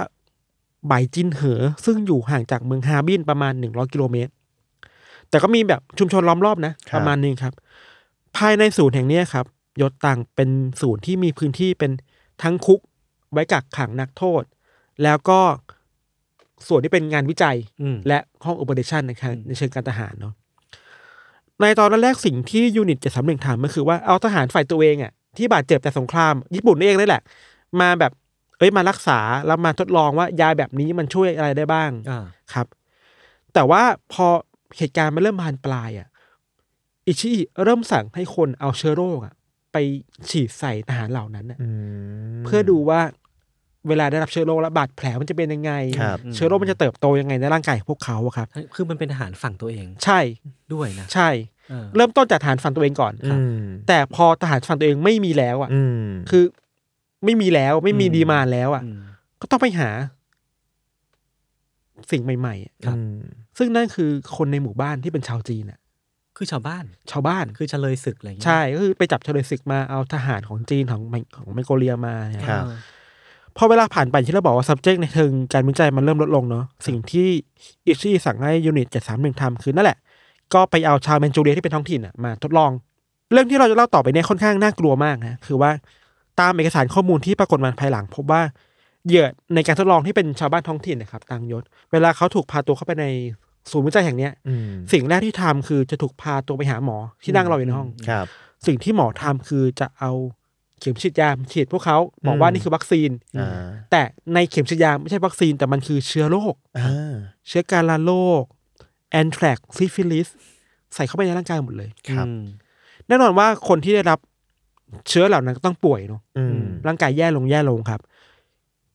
[0.86, 4.32] เป้ยอินเหอ ซึ่งอยู่ห่างจากเมืองฮาร์บินประมาณหนึ่งร้อยกิโลเมตร
[5.28, 7.52] แต่ก็มีแบบชุมชนล้อมรอบนะ ประมาณหนึ่งครับ
[8.36, 9.46] ภายในศูนย์แห่งเนี้ยครับ
[9.80, 10.50] ยศตังเป็น
[10.80, 11.92] ศูนย์ที่มีพื้นที่เป็น
[12.42, 12.80] ทั้งคุก
[13.32, 14.42] ไว้กักขังนักโทษ
[15.02, 15.40] แล้วก็
[16.68, 20.34] ส่วนที่เป็นงานวิจัยอืมและห้องโอเปอเรชันในทางในเชิงการทหารเนาะ
[21.60, 27.22] ในตอนแรกๆสิ่งที่ยูนิตจะสำเร็จทำก็คือว่าเอาทหารฝ่ายตัวเองอะที่บาดเจ็บจากสงคราม ญี่ปุ่นเองนี่แหละ
[27.80, 28.12] มาแบบ
[28.58, 32.66] เอ้ยมารักษาแล้วมาทดลองว่ายาแบบนี้มันช่วยอะไรได้บ้างอ่าครับ
[33.54, 33.82] แต่ว่า
[34.12, 34.26] พอ
[34.76, 36.08] เหตุการณ์มันเริ่มบานปลายอะ
[37.06, 39.34] อิชิอิเริ่มสั่งให้คนเอาเชื้อโรคอะ
[39.72, 39.76] ไป
[40.30, 41.68] ฉีดใส่ทหารเหล่านั้นน่ะอื
[42.38, 43.00] มเพื่อดูว่า
[43.88, 50.20] เวลาได้รับเชื้อโรคแล้วบาดแผลมันจะเป็นยังไง ครับเชื้อโรคมันจะเติบโตยังไงในร่างกายของพวกเขาอะครับ คือมันเป็นทหารฝั่งตัวเองใช่
[50.72, 51.28] ด้วยนะใช่
[51.68, 56.44] เออ เริ่มต้นจากทหารฝั่งตัวเองก่อน อืมแต่พอทหารฝั่งตัวเองไม่มีแล้วอะอืมคือ
[57.24, 59.00] ไม่มีแล้วไม่มีดีมานแล้วอะอืม
[59.40, 59.90] ก็ต้องไปหา
[62.10, 63.18] สิ่งใหม่ๆอะครับ อืม
[63.58, 65.78] ซึ่งนั่นคือคนในหมู่บ้านที่เป็นชาวจีนอะ
[66.36, 71.02] คือชาวบ้านชาวบ้าน คือเฉลยศึกอะไรอย่างเงี้ยใช่ก็คือไปจับเฉลยศึกมาเอาทหารของจีนของ
[71.36, 72.76] ของมองโกเลียมาเนี่ยครับ เออ
[73.58, 77.28] พอเวลาผ่านไปที่เราบอกว่า subject ในเชิงการวิจัยมันเริ่มลดลงเนาะสิ่งที่
[77.86, 79.98] อิชี่สั่งให้ยูนิตเจ็ดสามหนึ่งทำคือนั่นแหละ
[80.54, 82.70] ก็ไปเอาชาวแมนจูเรียที่เป็นท้องถิ่นอะมาทดลอง
[83.32, 85.70] เรื่องที่เราจะเล่าต่อไปเนี่ยค่อนข้างน่ากลัวมากนะคือว่า
[86.40, 88.42] ตามเอกสารข้อมูลที่ปรากฏมาภายหลัง พบว่า
[89.06, 93.06] เหยื่อในการทดลองที่เป็นชาวบ้านท้องถิ่นนะครับตังยศ เวลาเขาถูกพาตัวเข้าไปใน
[93.70, 98.26] ศูนย์วิจัยแห่งเนี้ยอืมสิ่งแรกที่ทำคือจะถูกพาตัวไปหาหมอที่นั่งรออยู่ในห้องครับ
[98.66, 100.12] สิ่งที่หมอทำคือจะเอา
[100.80, 103.48] เข็มฉีดยาฉีดพวกเขาบอกว่าอืมนี่คือวัคซีนอ่า
[103.90, 104.02] แต่
[104.34, 107.14] ในเข็มฉีดยาไม่ใช่วัคซีนแต่มันคือเชื้อโรคอ่า
[107.48, 108.42] เชื้อกาฬโรค
[109.10, 110.28] แอนแทรกซ์ซิฟิลิส
[110.94, 112.42] ใส่เข้าไปในร่างกายหมดเลยครับอืม
[113.08, 114.18] แน่นอนว่าคนที่ได้รับ
[115.08, 118.00] เชื้อเหล่านั้นก็ต้องป่วยเนาะอืมร่างกายแย่ลงแย่ลงครับ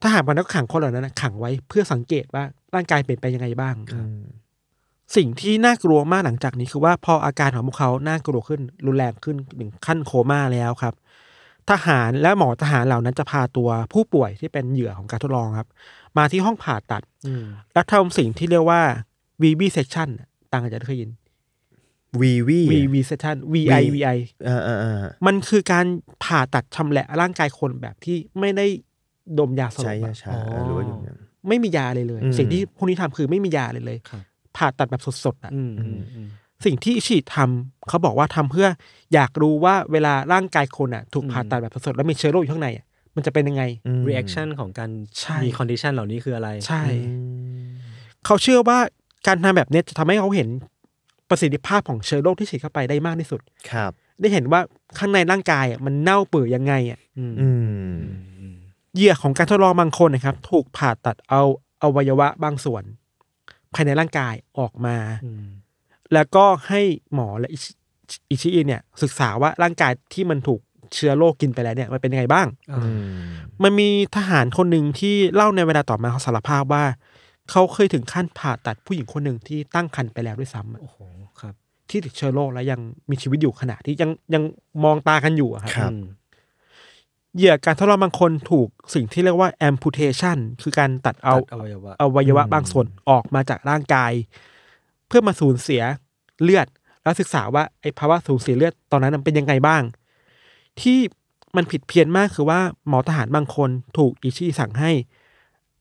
[0.02, 2.44] ถ้าหากมันก็ขังคนเหล่านั้นนะขังไว้เพื่อสังเกตว่า
[2.76, 4.24] ร่างกายเปลี่ยนไปยังไงบ้างอืม
[5.16, 10.94] สิ่งที่น่ากลัวมากหลังจากนี้คือว่าพออาการของพวกเขาน่ากลัวขึ้น รุนแรงขึ้นถึงขั้นโคม่าแล้วครับ
[11.72, 15.68] ทหารและหมอทหารเหล่านั้นจะพาตัวผู้ป่วยที่เป็นเหยื่อของการทดลองครับ
[16.18, 18.82] มาที่ห้องผ่าตัดอืมและทำสิ่งที่เรียกว่า
[19.42, 21.12] VB section น่ะต่างกันจากที่เคยยิน
[22.20, 25.86] วีวี VB section VI VI อ่าอ่าอ่ามันคือการ
[26.24, 28.66] ผ่าตัดชำแหละร่างกายคนแบบที่ไม่ได้
[29.40, 34.24] ดมยาสลใช้บยาอะชาหรือว่าอย่างนั้นไม่มียาเลยเลยอืมสิ่งที่พวกนี้ทำคือไม่มียาเลยเลยครับ
[34.58, 36.28] ผ่าตัดแบบสดๆอะอืมอืมอืม
[36.66, 38.68] สิ่งที่ฉีดทำเขาบอกว่าทำเพื่อ
[39.14, 42.86] อยากรู้ว่าเวลาร่างกายคนอะ ถูกผ่าตัดแบบสดๆแล้วมีเชื้อโรคอยู่ข้างในอะ
[43.16, 44.90] มันจะเป็นยังไงอืม reaction ของการ
[45.20, 47.14] ใช่มี condition เหล่านี้คืออะไร ใช่อื
[47.66, 47.70] ม
[48.26, 48.80] เขาเชื่อว่า
[49.28, 50.50] การทำแบบเนี้ยจะทำให้เขาเห็น
[51.30, 53.42] ประสิทธิภาพของเชื้อโรคที่ฉีดเข้าไปได้มากที่สุด
[53.72, 54.62] ครับ ได้เห็นว่า
[54.98, 57.50] ข้างในร่างกายอะมันเน่าเปื่อยยังไงอะอืมอื
[57.94, 57.96] ม
[58.96, 61.42] เหยื่อของการทดลองบางคนนะครับ ถูกผ่าตัดเอา
[61.84, 62.84] อวัยวะบางส่วน
[63.74, 65.46] ภายในร่างกายออกมาอืม
[66.14, 66.82] แล้วก็ให้
[67.14, 67.72] หมอและอิชิ
[68.32, 70.60] อิชิอิเนี่ยศึกษาว่าร่างกายที่มันถูก
[70.94, 73.14] เชื้อโรคกินไปแล้วเนี่ยมันเป็นยังไงบ้างอ่าอืม
[73.64, 76.86] มันมีทหารคนหนึ่งที่เล่าในเวลาต่อมาเขาสารภาพว่า
[77.52, 80.98] เขาเคยถึงขั้นผ่าตัดผู้หญิงคนหนึ่งที่ตั้งครรภ์ไปแล้วด้วยซ้ำอะโอ้โห
[81.42, 81.54] ครับ
[81.90, 84.44] ที่ติดเชื้อโรคและยังมีชีวิตอยู่ขณะที่ยังยัง
[84.84, 86.04] มองตากันอยู่อะครับครับอืม
[87.36, 94.12] เหยื่อการทดลองบางคนถูกสิ่งที่เรียกว่า amputation คือการตัดเอาตัดอวัยวะอวัยวะบางส่วนออกมาจากร่างกาย
[95.08, 95.82] เพื่อมาสูญเสีย
[96.44, 96.68] เลือด
[97.04, 99.82] แล้วศึกษาว่าไอ้ภาวะสูญเสียเลือดตอนนั้นมันเป็นยังไงบ้าง
[100.82, 101.00] ที่
[101.56, 104.92] มันผิดเพี้ยนมากคือว่าหมอทหารบางคนถูกอิชิสั่งให้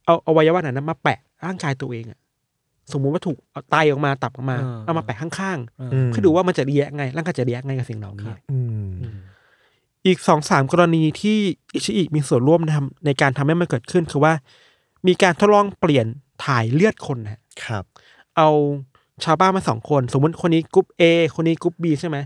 [0.05, 2.19] เอาอวัยวะนั้นมาแปะร่างกายตัวเองอะ
[2.93, 9.17] สมมุติว่าถูกเอาไตออกมาตับออกมา เอามาแปะข้างอืมๆเพื่อดูว่ามันจะเรียกไง ร่างกายจะเรียกไงกับสิ่งเหล่านี้อืมอืม
[10.07, 11.39] อีกสองสามกรณีที่
[11.75, 14.33] อิชิอิมีส่วนร่วมทำในการทำให้มันเกิดขึ้นคือว่า
[15.07, 16.07] มีการทดลองเปลี่ยน
[16.45, 17.85] ถ่ายเลือดคนนะครับ
[18.37, 18.49] เอา
[19.25, 21.03] ชาวบ้านมาสองคน สมมติคนนี้กรุ๊ป A
[21.35, 22.19] คนนี้กรุ๊ป B ใช่ไหม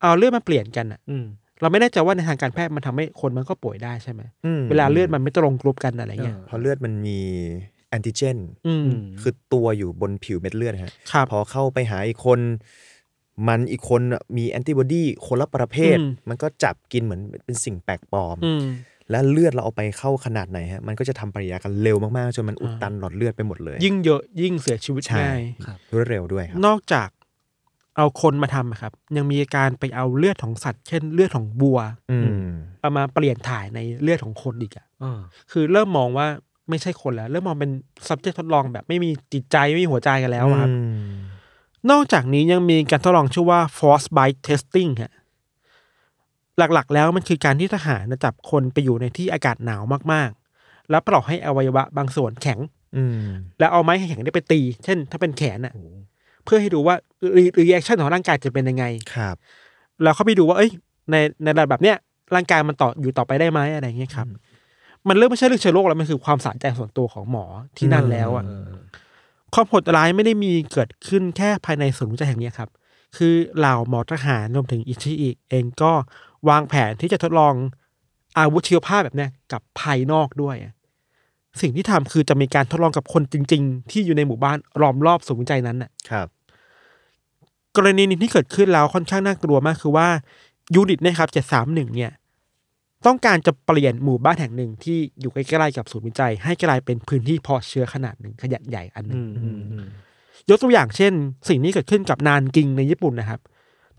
[0.00, 1.24] เอาเลือดมาเปลี่ยนกันอะอืม
[1.60, 7.18] เราไม่แน่ใจว่าในทางการแพทย์มันทำให้คนมันก็ป่วยได้ใช่ไหมอืมเวลาเลือดมันไม่ตรงกรุ๊ปกันอะไรเงี้ยเออเพราะเลือดมันมี
[7.88, 12.40] แอนติเจนอืมอืมคือตัวอยู่บนผิวเม็ดเลือดฮะครับพอเข้าไปหาอีกคน
[13.48, 14.00] มันอีกคน
[14.36, 18.64] มีแอนติบอดีคนละประเภทอืมมันก็จับกินเหมือนเป็นสิ่งแปลกปลอมอืม
[19.10, 27.08] และเลือดเราเอาไปเข้าขนาดไหนฮะมันก็จะทำปฏิกิริยากันเร็วมากๆจนมันอุดตันหลอดเลือดไปหมดเลย ยิ่งเยอะยิ่งเสียชีวิตใช่ง่ายครับรวดเร็วด้วยครับนอกจาก
[27.96, 31.78] เอาคนมาทำอะครับ ยังมีการไปเอาเลือดของสัตว์ เช่นเลือดของบัว
[32.10, 32.26] อืม
[32.80, 36.26] เอามาเปลี่ยนถ่ายในเลือดของคนอีกอะอ่าคือเริ่มมองว่า
[36.68, 37.70] ไม่ใช่คนแล้ว เริ่มมองเป็น
[38.08, 40.76] subject ทดลองแบบไม่มีจิตใจไม่มีหัวใจกันแล้วอะครับอื
[41.06, 41.10] ม
[41.90, 45.12] นอกจากนี้ยังมีการทดลองชื่อว่า force bite testing ฮะ
[46.58, 49.82] หลักๆ แล้วมันคือการที่ทหารนะจับคนไปอยู่ในที่อากาศหนาว
[50.12, 52.58] มากๆ แล้วปล่อยให้อวัยวะบางส่วนแข็ง
[52.96, 53.20] อืม
[53.58, 55.86] แล้วเอาไม้แข็งๆได้ไปตี เช่น ถ้าเป็นแขนอะโอ้โห
[56.44, 56.94] เพื่อให้ดูว่า
[57.58, 59.36] reaction ของร่างกายจะเป็นยังไงครับ
[60.02, 60.70] แล้วเขาไปดูว่าเอ้ย
[61.10, 61.96] ในในระดับแบบเนี้ย
[62.34, 64.26] ร่างกายมันต่ออยู่ต่อไปได้ไหมอะไรอย่างเงี้ยครับ
[65.08, 67.44] มันเริ่มไม่ใช่เรื่องเชื้อโรคแล้วมันคือความสะใจส่วนตัวของหมอ
[67.76, 68.70] ที่นั่นแล้วอะเออ
[69.54, 72.70] ความโหดร้ายไม่ได้มีเกิดขึ้นแค่ภายในศูนย์วิจัยแห่งนี้ครับ
[73.16, 75.92] คือเหล่าหมอทหารรวมถึงอิชิอิเองก็
[76.48, 77.54] วางแผนที่จะทดลอง
[78.38, 80.74] อาวุธชีวภาพแบบเนี้ยกับภายนอกด้วยอะ
[81.60, 86.26] สิ่งที่ทำคือจะมีการทดลองกับคนจริง ๆ ที่อยู่ในหมู่บ้านล้อมรอบศูนย์วิจัยนั้นน่ะ ครับ
[87.76, 90.08] กรณีหนึงที่เกิดขึ้นแล้วค่อนข้างน่ากลัวมากคือว่า
[90.74, 92.12] ยูนิตเนะครับเจ็ดสามหนึ่งเนี่ย
[93.06, 99.86] ต้องการจะเปลี่ยนหมู่บ้านแห่งหนึ่งที่อยู่ใกล้ๆกับศูนย์วิจัย ให้กลายเป็นพื้นที่เพาะเชื้อขนาดหนึ่งขนาดใหญ่อันหนึงอืมอืมอืม
[100.50, 101.12] ยกตัวอย่างเช่น
[101.48, 103.40] สิ่งนี้เกิดขึ้นกับนานกิงในญี่ปุ่นนะครับ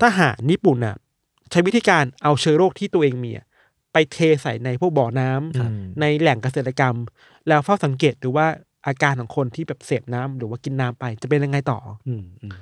[0.02, 0.96] ทหารญี่ปุ่นน่ะ
[1.52, 3.46] ใช้วิธีการเอาเชื้อโรคที่ตัวเองมีอะ
[3.94, 5.72] ไปเทใส่ในพวกบ่อน้ำครับ
[6.02, 6.96] ในแหล่งเกษตรกรรม
[7.48, 8.48] แล้วเฝ้าสังเกตดูว่า
[8.88, 12.58] อาการของคนที่แบบเสพน้ำหรือว่ากินน้ำไปจะเป็นยังไงต่อ อืมอืม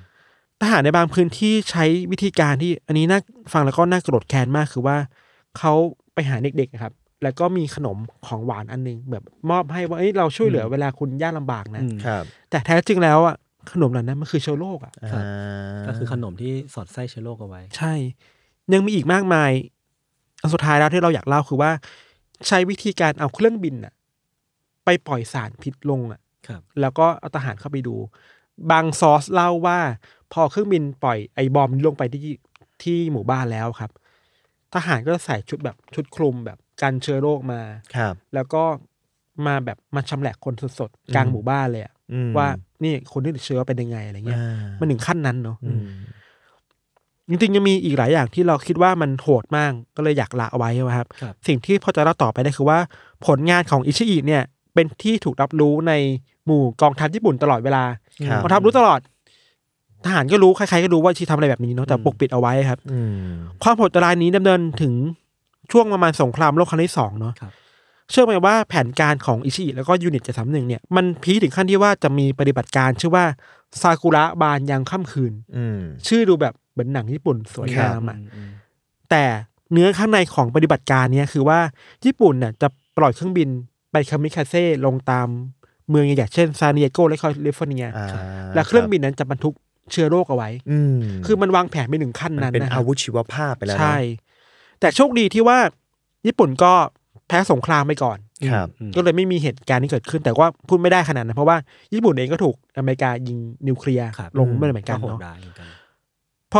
[0.60, 3.20] ทหารในบางพื้นที่ใช้วิธีการที่อันนี้น่า
[3.52, 4.96] ฟังแล้วก็น่าโกรธแค้นมากคือว่า
[5.58, 5.72] เขา
[6.14, 6.92] ไปหาเด็กๆอะครับ
[7.22, 13.36] แล้วก็มีขนมของหวานอันหนึงแบบมอบให้ว่าเอ้ยเราช่วยเหลือเวลาคุณยากลำบากนะอืมครับ แต่แท้จริงแล้วอะ
[13.72, 17.94] ขนมเหล่านั้นมันคือเชื้อโรคอะครับอ่าก็คือขนมที่สอดไส้เชื้อโรคเอาไว้ ใช่
[18.74, 19.50] ยังมีอีกมากมาย
[20.40, 21.70] อันสุดท้ายแล้วที่เราอยากเล่าคือว่า
[22.48, 23.94] ใช้วิธีการเอาเครื่องบินอะ
[24.84, 27.96] ไปปล่อยสารพิษลงอะครับ แล้วก็เอาทหารเข้าไปดู
[28.70, 29.78] บางซอสเล่าว่า
[30.32, 32.34] พอเครื่องบินปล่อยไอบอมนี้ลงไปที่
[32.82, 33.90] ที่หมู่บ้านแล้วครับ
[34.74, 37.60] ทหารก็ใส่ชุดแบบชุดคลุมแบบกันเชื้อโรคมา
[37.96, 38.62] ครับ แล้วก็
[39.46, 42.48] มาแบบมาชำแหละคนสดๆกลางอืมหมู่บ้านเลยอะอืม ว่า
[42.82, 45.86] นี่คนที่ติดเชื้อเป็นยังไงอะไรเงี้ยอ่ามันถึงขั้นนั้นเนาะอืม
[47.30, 52.78] จริงๆยังมีอีกหลายอย่างที่เราคิดว่ามันโหดมากก็เลยอยากละเอาไว้นะครับ ครับ สิ่งที่พอจะเล่าต่อไปได้คือว่า
[53.26, 54.42] ผลงานของอิชิอิเนี่ย
[54.74, 55.92] เป็นที่ถูกรับรู้ใน
[56.46, 57.84] หมู่กองทัพญี่ปุ่นตลอดเวลา
[58.28, 59.00] ครับ กองทัพรู้ตลอด
[60.04, 63.32] ทหารก็รู้ใครๆก็รู้ว่าอิชิทำอะไรแบบนี้เนาะแต่อืมปกปิดเอาไว้ครับ อืม
[63.62, 64.92] ความโหดร้ายนี้ดำเนินถึง
[65.72, 67.52] ช่วงประมาณสงครามโลกครั้งที่สองเนาะครับ
[68.10, 73.24] เชื่อไหมว่าแผนการของอิชิอิแล้วก็ unit เจ็ดสามหนึ่งเนี่ยมัน peak ถึงขั้นที่ว่าจะมีปฏิบัติการชื่อว่า
[73.82, 75.78] ซากุระบานยามค่ำคืน อืม
[76.08, 78.50] ชื่อดูแบบ เหมือนหนังญี่ปุ่นสวยงามอะอืมอืม
[79.10, 79.24] แต่
[79.72, 81.58] เนื้อข้างในของปฏิบัติการเนี้ยคือว่า
[82.04, 83.48] ญี่ปุ่นน่ะจะปล่อยเครื่องบิน
[83.92, 85.28] ไปคามิคาเซ่ลงตาม
[85.90, 88.08] เมืองใหญ่ๆเช่นซานดิเอโกและแคลิฟอร์เนียอ่า
[88.54, 89.54] และเครื่องบินนั้นจะบรรทุก
[89.92, 93.96] เชื้อโรคเอาไว้ อืมคือมันวางแผนไปถึงขั้นมันนั้นเป็นนะครับอาวุธชีวภาพไปแล้วนะใช่
[94.80, 95.58] แต่โชคดีที่ว่า
[96.26, 96.72] ญี่ปุ่นก็
[97.28, 98.18] แพ้สงครามไปก่อน
[98.50, 101.56] ครับอืมก็เลยไม่มีเหตุการณ์นี้เกิดขึ้น แต่ว่าพูดไม่ได้ขนาดนั้นเพราะว่า
[101.94, 103.38] ญี่ปุ่นเองก็ถูกอเมริกายิง
[103.68, 105.50] นิวเคลียร์ครับลงมาเหมือนกันโหดเนาะร้ายเหมื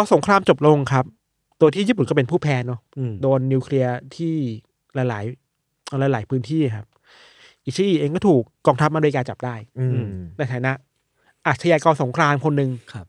[0.01, 1.05] อนกันพอสงครามจบลงครับ
[1.60, 4.35] ตัวที่ญี่ปุ่นก็เป็นผู้แพ้เนาะอืมโดนนิวเคลียร์ที่
[4.94, 6.86] หลายๆหลาย ๆ พื้นที่ครับ
[7.64, 10.06] อิชิอิเองก็ถูกกองทัพอเมริกาจับได้ อืม
[10.36, 10.73] ในฐานะ
[11.47, 13.06] อาชญากรสงครามคนหนึ่งครับ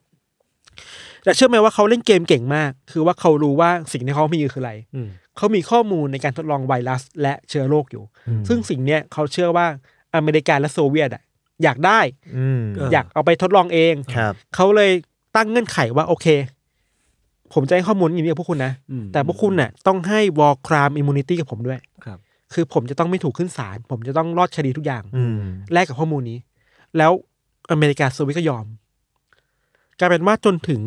[1.24, 5.08] แต่เชื่อไหมว่าเขาเล่นเกมเก่งมาก คือว่าเขารู้ว่าสิ่งที่เขามีคืออะไรอืม
[5.38, 9.68] เขามีข้อมูลในการทดลองไวรัส และเชื้อโรคอยู่อืมซึ่งสิ่งเนี้ยเขาเชื่อว่า
[10.16, 11.24] อเมริกาและโซเวียตอะ
[11.64, 12.00] อยากได้
[12.38, 14.92] อืมเอออยากเอาไปทดลองเองครับเขาเลย
[15.36, 16.28] ตั้งเงื่อนไขว่าโอเค
[17.54, 22.18] ผมจะให้ข้อมูลอย่างนี้กับพวกคุณนะอืมแต่พวกคุณน่ะต้องให้ war crime immunity กับผมด้วยครับ
[22.54, 25.40] คือผมจะต้องไม่ถูกขึ้นศาลผมจะต้องรอดคดีทุกอย่างอืม
[25.74, 26.38] แลกกับข้อมูลนี้
[26.98, 27.12] แล้ว
[27.72, 28.66] อเมริกาโซเวียตก็ยอม
[30.00, 30.82] กลายเป็นว่าจนถึง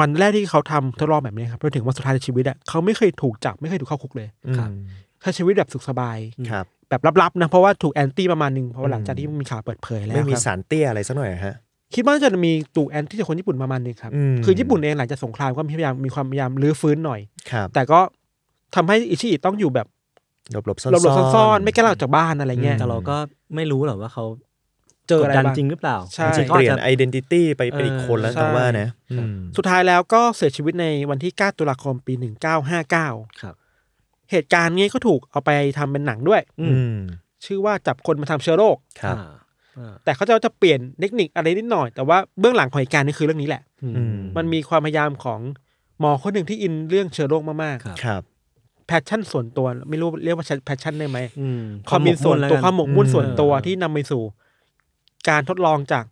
[0.00, 4.28] วันแรกที่เขาทำทดลองแบบนี้ครับจนถึงวันสุดท้ายในชีวิตอะเขาไม่เคยถูกจับไม่เคยถูกเข้าคุกเลย
[4.58, 4.70] ครับ
[5.22, 6.18] ใช้ชีวิตแบบสุขสบาย
[6.50, 11.56] ครับแบบลับๆนะเพราะว่าถูกแอนตี้ประมาณนึงเพราะว่าหลังจากที่มีข่าวเปิดเผยแล้วไม่มีครับสารเตี้ยอะไรสักหน่อยฮะ
[11.94, 17.20] คิดว่าจะมีถูกแอนตี้จากคนญี่ปุ่นประมาณนึงครับ อืม คือญี่ปุ่นเองหลังจากสงครามก็พยายามมีความพยายามรื้อฟื้นหน่อย
[17.50, 18.00] ครับแต่ก็
[18.74, 19.86] ทำให้อิชิอิต้องอยู่แบบ
[20.52, 23.16] หลบหลบๆซ่อนหลบๆซ่อนๆไม่กล้าออกจากบ้านอะไรเงี้ยแต่เราก็
[23.54, 24.24] ไม่รู้หรอกว่าเขา
[25.08, 32.14] เจออะไรกดดันบ้าง จริงหรือเปล่าใช่ จริงๆเขาอาจจะเปลี่ยน identity ไปเป็นอีกคนแล้วใช่ต้องว่านะอืมสุดท้ายแล้วก็เสียชีวิตในวันที่ 9 ตุลาคมปี
[32.76, 33.54] 1959 ครับ
[34.30, 36.96] เหตุการณ์นี้ก็ถูกเอาไปทำเป็นหนังด้วย อือืม
[37.44, 39.37] ชื่อว่าจับคนมาทำเชื้อโรค ครับ อ่าอ่า
[40.04, 45.40] แต่เขาจะจะเปลี่ยนเทคนิคอะไรนิดหน่อย แต่ว่าเบื้องหลังของเหตุการณ์นี้คือเรื่องนี้แหละอืมอืมมันมีความพยายามของ
[46.00, 54.22] หมอคนหนึ่งที่อินเรื่องเชื้อโรคมากครับครับๆ passion ส่วนตัวไม่รู้เรียกว่า passion ได้ไหมอืมความมีส่วนตัวความหมกมุ่นอืมส่วนตัวเออที่นำไปสู่
[55.28, 56.04] การทดลองจาก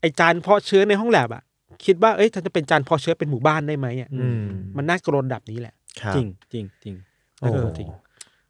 [0.00, 1.42] ไอจานเพาะเชื้อในห้องแล็บอะ
[1.84, 4.42] คิดว่าเอ้ยฉันจะเป็นจานเพาะเชื้อเป็นหมู่บ้านได้ไหมอะอืม
[4.76, 6.94] มันน่ากลัวระดับนี้แหละครับจริงจริงจริง
[7.40, 7.88] โอ้เออจริง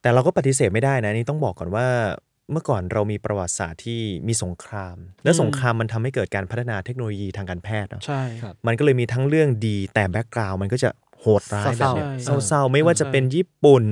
[0.01, 1.87] แต่เราก็ปฏิเสธไม่ได้นะนี่ต้องบอกก่อนว่า
[2.53, 10.91] เมื่อก่อนเรามีประวัติศาสตร์ที่มีสงคราม และอืมสงครามมันทำให้เกิดการพัฒนาเทคโนโลยีทางการแพทย์เนอะใช่ครับมันก็เลยมีทั้งเรื่องดีแต่ background มันก็จะ
[11.21, 13.85] โหดร้ายแบบเนี้ยเศร้าๆเศร้าๆไม่ว่าจะเป็นญี่ปุ่น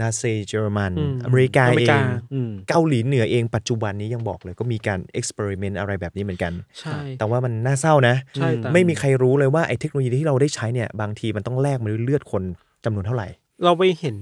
[0.00, 12.42] นาซีเยอรมันอืมอเมริกาอเมริกาเอกางอืมเกาหลีเหนือเองปัจจุบันนี้ยังบอกเลยก็มีการ experiment อะไรแบบนี้เหมือนกันใช่แต่ว่ามันน่าเศร้านะใช่แต่ไม่มีใครรู้เลยว่าไอ้เทคโนโลยีที่เราได้ใช้เนี่ยบางทีมันต้องแลกมาด้วยเลือดคน
[12.84, 13.28] จำนวนเท่าไหร่
[13.64, 14.16] เราไปเห็น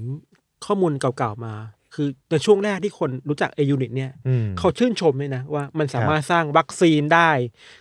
[0.64, 1.54] ข้อมูลเก่าๆมา
[1.96, 7.30] คือในช่วงแรกที่คนรู้จักเอยูนิตเนี่ยอืมเขาชื่นชมเลยนะว่ามันสามารถสร้างวัคซีนได้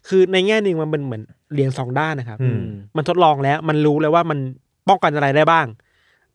[0.07, 1.21] คือในแง่หนึ่งมันเป็นเหมือน
[1.53, 2.59] เหรียญสองด้านนะครับอืม
[2.97, 4.39] มันทดลองแล้วมันรู้แล้วว่ามัน
[4.89, 5.67] ป้องกันอะไรได้บ้าง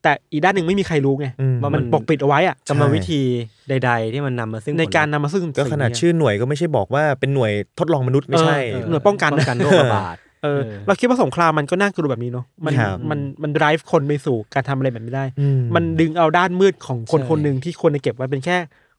[0.03, 3.21] แต่อีกด้านหนึ่งไม่มีใครรู้ไงอืมว่ามัมันนปกปิดเอาไว้อะกรรมวิธี
[3.69, 18.57] ใด ๆ ที่มันนำมาซึ่งในการผลนำมาซึ่งก็ขนาดสิ่งเนี้ยชื่อหน่วยก็ไม่ใช่บอกว่าเป็นหน่วยทดลองมนุษย์ไม่ใช่เออหน่วยป้องกันป้องกันโรคระบาด เออเออเราคิดว่าสงครามมันก็น่ากลัวแบบนี้เนาะมันครับมันมัน drive คนไปสู่การทำอะไรแบบนี้ได้อืมันดึงเอาด้านมืดของคนใช่คนหนึ่งที่ควรจะเก็บไว้เป็นแค่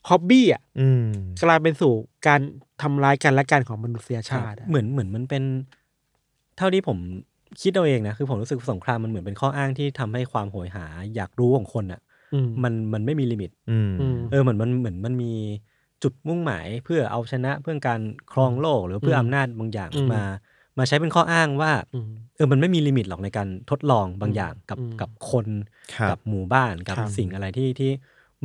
[0.09, 1.05] ฮอบบี้อะอืม
[1.43, 1.93] กลายเป็นสู่
[2.27, 2.41] การ
[2.83, 5.43] ทำร้ายกันและกันของมนุษยชาติอะเหมือนเหมือนมันเป็น
[6.57, 6.99] เท่าที่ผม
[7.63, 12.01] คิดเอาเองนะคือผมรู้สึกสงครามมันเหมือนเป็นข้ออ้างที่ทำให้ความโหยหาอยากรู้ของคนอะ
[12.35, 15.33] อืมมันมันไม่มีลิมิตอืมอืมเออเหมือนมันเหมือนมันมี
[16.03, 18.01] จุดมุ่งหมายเพื่อเอาชนะเพื่อการ
[18.33, 20.25] ครองโลกหรือเพื่ออำนาจบางอย่างอืมมา
[20.79, 25.47] มาใช้เป็นข้ออ้างว่าอืมเออมันไม่มีลิมิตหรอกในการทดลองบางอย่างกับอืมกับคน
[25.95, 27.91] ครับกับหมู่บ้านกับครับสิ่งอะไรที่ที่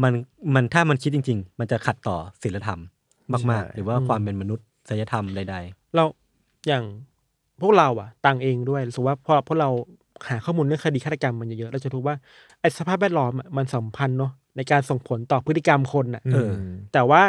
[0.03, 0.13] มัน
[0.53, 2.81] มันถ้ามันคิดจริง ๆ มันจะขัดต่อศีลธรรม
[3.33, 4.59] มากใช่ๆหรือว่าความเป็นมนุษ
[4.99, 5.55] ยธรรมใด
[5.95, 6.03] เรา
[6.67, 6.83] อย่าง
[7.61, 9.69] พวกเราอะต่างเองด้วยรู้สึกว่าพอพวกเรา
[10.29, 12.15] หาข้อมูลเรื่องคดีฆาตกรรมมันเยอะๆเราจะรู้ว่า
[12.61, 16.51] ไอ้สภาพแวดล้อมอะมันสัมพันธ์เนาะในการส่งผลต่อพฤติกรรมคนอะเออ
[16.93, 17.21] แต่ว่า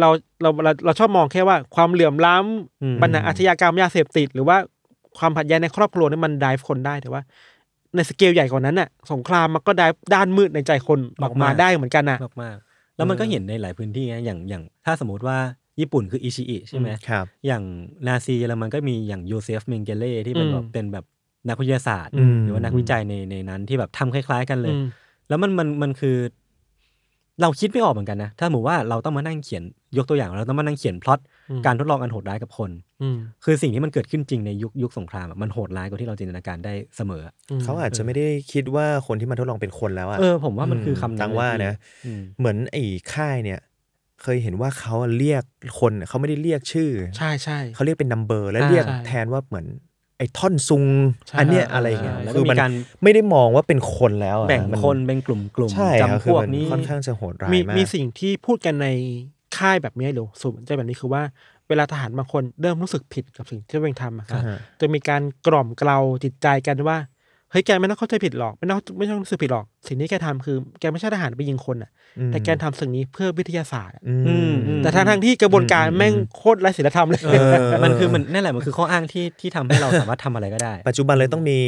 [0.00, 0.08] เรา
[0.42, 2.36] เราเราเราชอบมองแค่ว่าความเหลื่อมล้ำ
[2.82, 4.56] อืมปัญหาอาชญากรรมยาเสพติด หรือว่า
[5.18, 7.22] ความขัดแย้งในครอบครัวนี่มันด i v e คนได้แต่ว่า
[7.94, 15.38] ในสเกลใหญ่กว่านั้นน่ะ สงครามมันก็ได้ด้านมืดในใจคนออกมาได้เหมือนกันน่ะๆมากๆแล้วมันก็เออเห็นในหลายพื้นที่นะอย่างอย่างถ้าสมมติว่า
[15.80, 17.62] ญี่ปุ่นคืออิชิอิใช่ไหมครับ อย่าง
[18.06, 21.04] นาซีเยอรมันก็มีอย่างโยเซฟเมงเกเล่ที่เป็นอืมแบบเป็นแบบ
[21.48, 24.86] นักวิทยาศาสตร์อืมหรือว่านักวิจัยในในนั้นที่แบบทำคล้าย ๆ กันเลยอืม
[25.28, 26.16] แล้วมันมันมันคือ
[27.42, 29.62] เราคิดไม่ออกเหมือนกันนะ ถ้าสมมติว่าเราต้องมานั่งเขียน
[29.98, 32.70] ยกตัวอย่างเราต้องมานั่งเขียนพล็อตอืมการทดลองอันโหดร้ายกับคน
[33.02, 37.22] อืมคือสิ่งที่มันเกิดขึ้นจริงในยุคยุคสงครามอะมันโหดร้ายกว่าที่เราจินตนาการได้เสมอ
[37.58, 41.74] มเขาอาจจะไม่ได้คิดว่าคนที่มาทดลองเป็นคนแล้วอะเออผมว่ามันคือคำตังว่านะ
[42.06, 42.84] อืมเหมือนไอ้
[43.14, 43.60] ค่ายเนี่ย
[44.22, 45.42] เคยเห็นว่าเขาเรียก
[45.80, 49.66] คนเขาไม่ได้เรียกชื่อ ใช่ใช่เขาเรียกเป็นนัมเบอร์ แล้วอ่าเรียกใช่แทนว่าเหมือน
[50.18, 50.84] ไอ้ท่อนซุง
[51.28, 52.70] ใช่อันเนี้ยอะไรเงี้ยแล้วก็คือมีมันการ
[53.02, 58.88] ไม่ได้มองว่าเป็นคนแล้วอะแบ่งมัคนเป็นกลุ่มกลุ่มใช่ครับจำพคือวกมันนี้ค่อนข้างจะโหดร้ายมีมากมีสิ่งที่พูดกันใน
[59.58, 61.22] ค่ายแบบนี้หรือสูตรใจแบบนี้คือว่า
[61.68, 66.96] เวลาทหารบางคนเริ่มรู้สึกผิดกับสิ่งที่ตัวเองทำอะครับอ่าจะมีการกล่อมเกลาจิตใจกันว่า
[67.54, 77.30] เฮ้ยแกไม่ต้องเข้าใจผิดหรอก ไม่ต้องไม่ต้องรู้สึกผิดหรอก สิ่งที่แกทำคือ แกไม่ใช่ทหารไปยิงคนอะอืมแต่แกทำสิ่งนี้เพื่อวิทยาศาสตร์อะอืมอืมอืมแต่ทางทางๆที่กระบวนการอืมแม่งโคตรไร้ศีลธรรมเลยเอ
[77.68, 81.58] อมันคือมันนั่นแหละมันคือข้ออ้างที่ที่ทำให้เราสามารถทำอะไรก็ได้ ปัจจุบันเลยต้องมี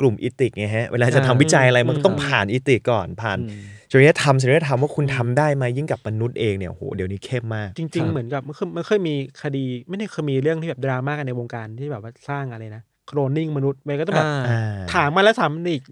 [0.00, 3.60] กลุ่มอิติกไงฮะเวลาจะทำอ่าวิจัยอะไรมันก็ต้องอืมผ่านอิติกก่อนผ่านอืม
[3.90, 14.60] จริยธรรมจริยธรรมว่าคุณทำได้ไหมยิ่งกับมนุษย์เองเนี่ยโอ้โหเดี๋ยวนี้เข้มมาก จริง ๆ เหมือนกับมันเคยมันเคยมีคดีไม่ได้เคยมีเรื่องที่แบบดราม่ากันในวงการที่แบบว่าสร้างอะไรนะ โคลนนิ่งมนุษย์มันก็ต้องแบบอ่า
[14.94, 15.82] ถามมาแล้วถามอีก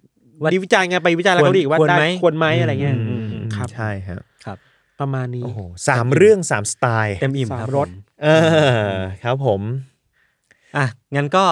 [0.42, 4.58] ว่าดีวิจัยไงไปวิจัยแล้วควรก็ดีกว่าควรได้ไหม ควรไหมอะไรเงี้ยอืมอืมครับ ใช่ครับครับ
[5.00, 7.92] ประมาณนี้ โอ้โหสามเรื่องสามสไตล์เต็มอิ่มสามครับรส ผม
[8.22, 8.28] เอ
[8.88, 8.92] อ
[9.24, 9.60] ครับผม
[10.76, 10.86] อะ
[11.16, 11.44] งั้นก็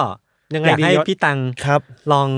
[0.55, 1.81] ยังไงอยากดีให้ยศ พี่ตังครับ
[2.11, 2.29] ลอง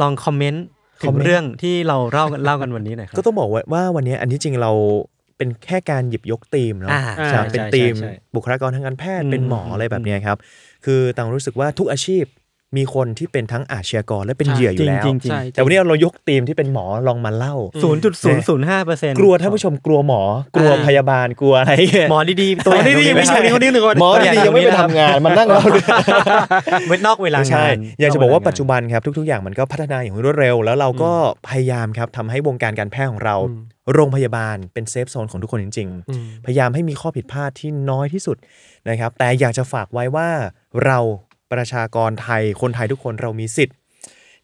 [0.00, 0.64] ลองคอมเมนต์
[1.02, 4.72] ถึคอมงเมนต์เรื่องที่เราเล่ากันเล่ากันวันนี้หน่อยครับก็ต้องบอกว่าว่าวันนี้อันที่จริงเรา
[5.36, 10.38] เป็นแค่การหยิบยกธีมเนาะอ่าอ่าใช่ใช่เป็นใช่ธีมใช่บุคลากรทางการแพทย์อืม เป็นหมออะไรแบบเนี้ยครับ
[10.84, 12.24] คือตังรู้สึกว่าทุกอาชีพ
[12.76, 20.22] มีคนที่เป็นทั้งอาชญากรและเป็นใช่เหยื่ออยู่แล้วจริงๆจริงใช่แต่วันนี้เรายกธีมที่เป็นหมอลองมาเล่าศูนย์จุดศูนย์ศูนย์ห้าเปอร์เซ็นต์กลัวท่านผู้ชมกลัวหมอ
[20.56, 25.86] กลัวอ่าพยาบาลกลัวอะไรเงี้ยหมอดีๆตัวตัวนี้อย่างนี่ตรงไม่ใช่หคนนี้คนหนึ่งก่อนหมอดีๆยังไม่ไปทำงานมันนั่งเล่าด้วย
[26.88, 31.12] เว้นนอกเวลาไม่งาใช่นอยากจะบอกว่าเวลงนปัจจุบันครับทุก ๆ อย่างมันก็พัฒนาอย่างรวดเร็ว แล้วเราก็
[31.48, 33.62] พยายามครับทำให้วงการการแพทย์ของเราอืม
[33.94, 38.36] โรงพยาบาลเป็นเซฟโซนของทุกคนจริงอืมๆพยายามให้มีข้อผิดพลาดที่น้อยที่สุด
[38.88, 40.28] นะครับ แต่อยากจะฝากไว้ว่า
[40.84, 40.98] เรา
[41.52, 43.76] ประชากรไทยคนไทยทุกคนเรามีสิทธิ์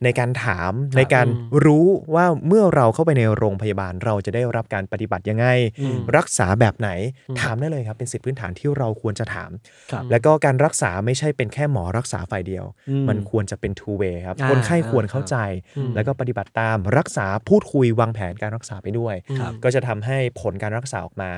[0.04, 1.26] ในการถามในการ
[1.64, 5.46] รู้ว่าเมื่อเราเข้าไปในโรงพยาบาลเราจะได้รับการปฏิบัติยังไง
[5.80, 6.90] อืมรักษาแบบไหน
[7.28, 9.50] อืมถามได้เลยครับ เป็นสิทธิพื้นฐานที่เราควรจะถาม
[9.90, 15.36] ครับแล้วก็การรักษาไม่ใช่เป็นแค่หมอรักษาฝ่ายเดียวอืมมันควรจะเป็น two way ครับอ่าคนไข้ควรเข้าใจ
[15.76, 21.32] อืมแล้วก็ปฏิบัติตามรักษาพูดคุยวางแผนการรักษาไปด้วยครับก็จะทำให้ผลการรักษาออกมา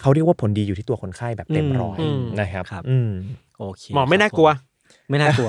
[0.00, 3.10] เขาเรียกว่าผลดีอยู่ที่ตัวคนไข้แบบเต็มร้อยอืมนะครับครับอืม
[3.66, 4.50] โอเคหมอไม่น่าครับกลัว
[5.10, 5.48] ไม่น่ากลัว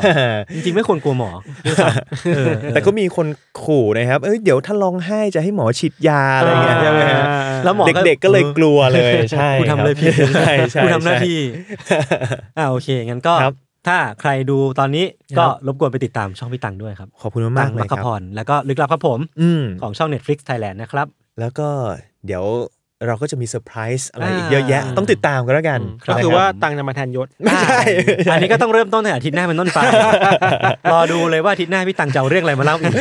[0.54, 1.30] จริงๆไม่ควรกลัวหมอ
[1.66, 3.28] ด้วยซ้ำเออแต่ก็มีคน
[3.64, 7.26] ขู่นะครับ เอ้ยเดี๋ยวถ้าร้องไห้จะให้หมอฉีดยาอะไรเงี้ยใช่ไหมฮะ
[7.64, 11.40] แล้วหมอเด็กๆก็เลยกลัวเลยใช่กูทำเลยผิดใช่ใช่กูทำหน้าใช่ที่
[12.58, 13.56] อ่าโอเคงั้นก็ครับ
[13.88, 15.06] ถ้าใครดูตอนนี้
[15.38, 21.08] ก็ครับรบกวนไปติดตามช่องพี่ตังด้วยครับ ขอบคุณมากๆเลตัยงคมัรัคบพรแล้วก็ลึกลับครับผมอืมของช่อง Netflix Thailand นะครับ
[21.40, 21.68] แล้วก็
[22.26, 22.44] เดี๋ยว
[23.08, 27.82] เราก็จะมีเซอร์ไพรส์อะไรอีกอ่าเยอะแยะ ต้องติดตามกันแล้วกันก็คือนะรับว่าตังจะมาแทนยศ ไม่ใช่
[28.32, 29.80] อันนี้ก็ต้องเริ่มต้นในอาทิตย์หน้าเป็นต้นไป
[30.92, 32.94] รอดูเลยว่าอาทิตย์หน้าพี่ตังจะเอาเรื่องอะไรมาเล่าอีก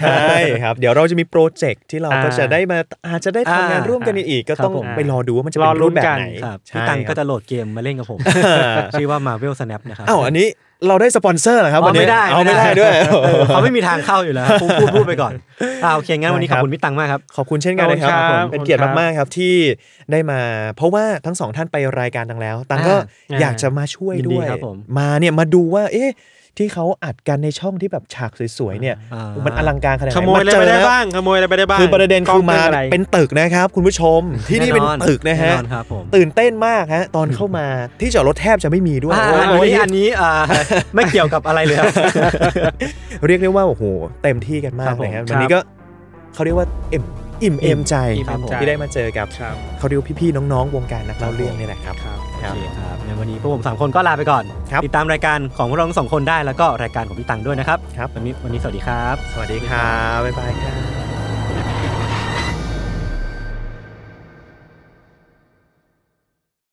[0.00, 2.78] ใช่ครับ เดี๋ยวเราจะมีโปรเจกต์ที่เราก็อ่าจะได้มา
[3.08, 8.18] อาจจะได้ทำงานอ่าร่วมกันอีก ก็ต้องครับผมไปรอดูว่ามันจะรเป็อนลุ้รูปนแบบกันไหนครับใช่พี่ตังคก็รับจะโหลดเกมมาเล่นกับผม
[8.92, 10.48] ชื่อว่า Marvel Snap นะครับอ้าวอันนี้
[10.86, 12.92] เราได้สปอนเซอร์เหรอครับอ๋วัอนนี้ไม่ได้เอาไม่ได้ด้วย
[13.24, 15.32] เออเขาไม่มีทางเข้าอยู่แล้วพูดพูดพูดไปก่อน
[15.84, 19.54] อ่าโอเคงั้นวันนี้ขอบคุณพี่ตังมากครับขอบคุณเช่นกันนะครับขอบคุณครับผมเป็นเกียรติมากๆครับที่
[20.12, 20.40] ได้มา
[20.76, 22.94] เพราะว่าทั้งสองท่านไปรายการตังแล้ว ตังก็
[23.30, 26.10] อ่าอยากจะมาช่วยยินดีด้วยครับผมมาเนี่ยมาดูว่า เอ๊ะ
[26.58, 34.20] ที่เขาอัดกันในช่องที่แบบฉากสวยๆเนี่ยอ่ามันอลังการขนาดไหนขโมยอะไรเจไปได้แล้วบ้างขโมยอะไรไปได้บ้างคือประเด็นคือมาล้งอะไรเป็นตึกนะครับ คุณผู้ชม
[34.50, 37.66] ที่นี่เป็นแอตึกนะฮะแน่นอนครับผมตื่นเต้นมากฮะตอนเข้ามา
[38.00, 40.32] ที่จอดรถแทบจะไม่มีด้วยอ่าโอ้อันโหนี้อันนี้อ่า
[40.94, 41.94] ไม่เกี่ยวกับอะไรเลยครับ
[43.26, 43.84] เรียกได้ว่าโอ้โห
[44.22, 45.58] เต็มที่กันมาครักบผมนะครับครับวันนี้ก็
[46.34, 47.04] เขาเรียกว่าเอ็ม
[47.42, 51.96] อิ่มเอมใจอิ่มเอมใจที่ได้มาเจอกับครับเขาเรียกว่าพี่ๆน้องๆ วงการนักเล่าเรื่องนี่แหละครับ
[52.42, 60.72] ครับครับ โอเคครับในวันนี้พวกผมสามคนก็ลาไปก่อน ครับ ติดตามรายการของพวกเราทั้งสองคนได้แล้วก็รายการของพี่ตังด้วยนะครับ ครับ วันนี้วันนี้สวัสดีครับ สวัสดีครับบ๊ายบายครั
[61.04, 61.07] บ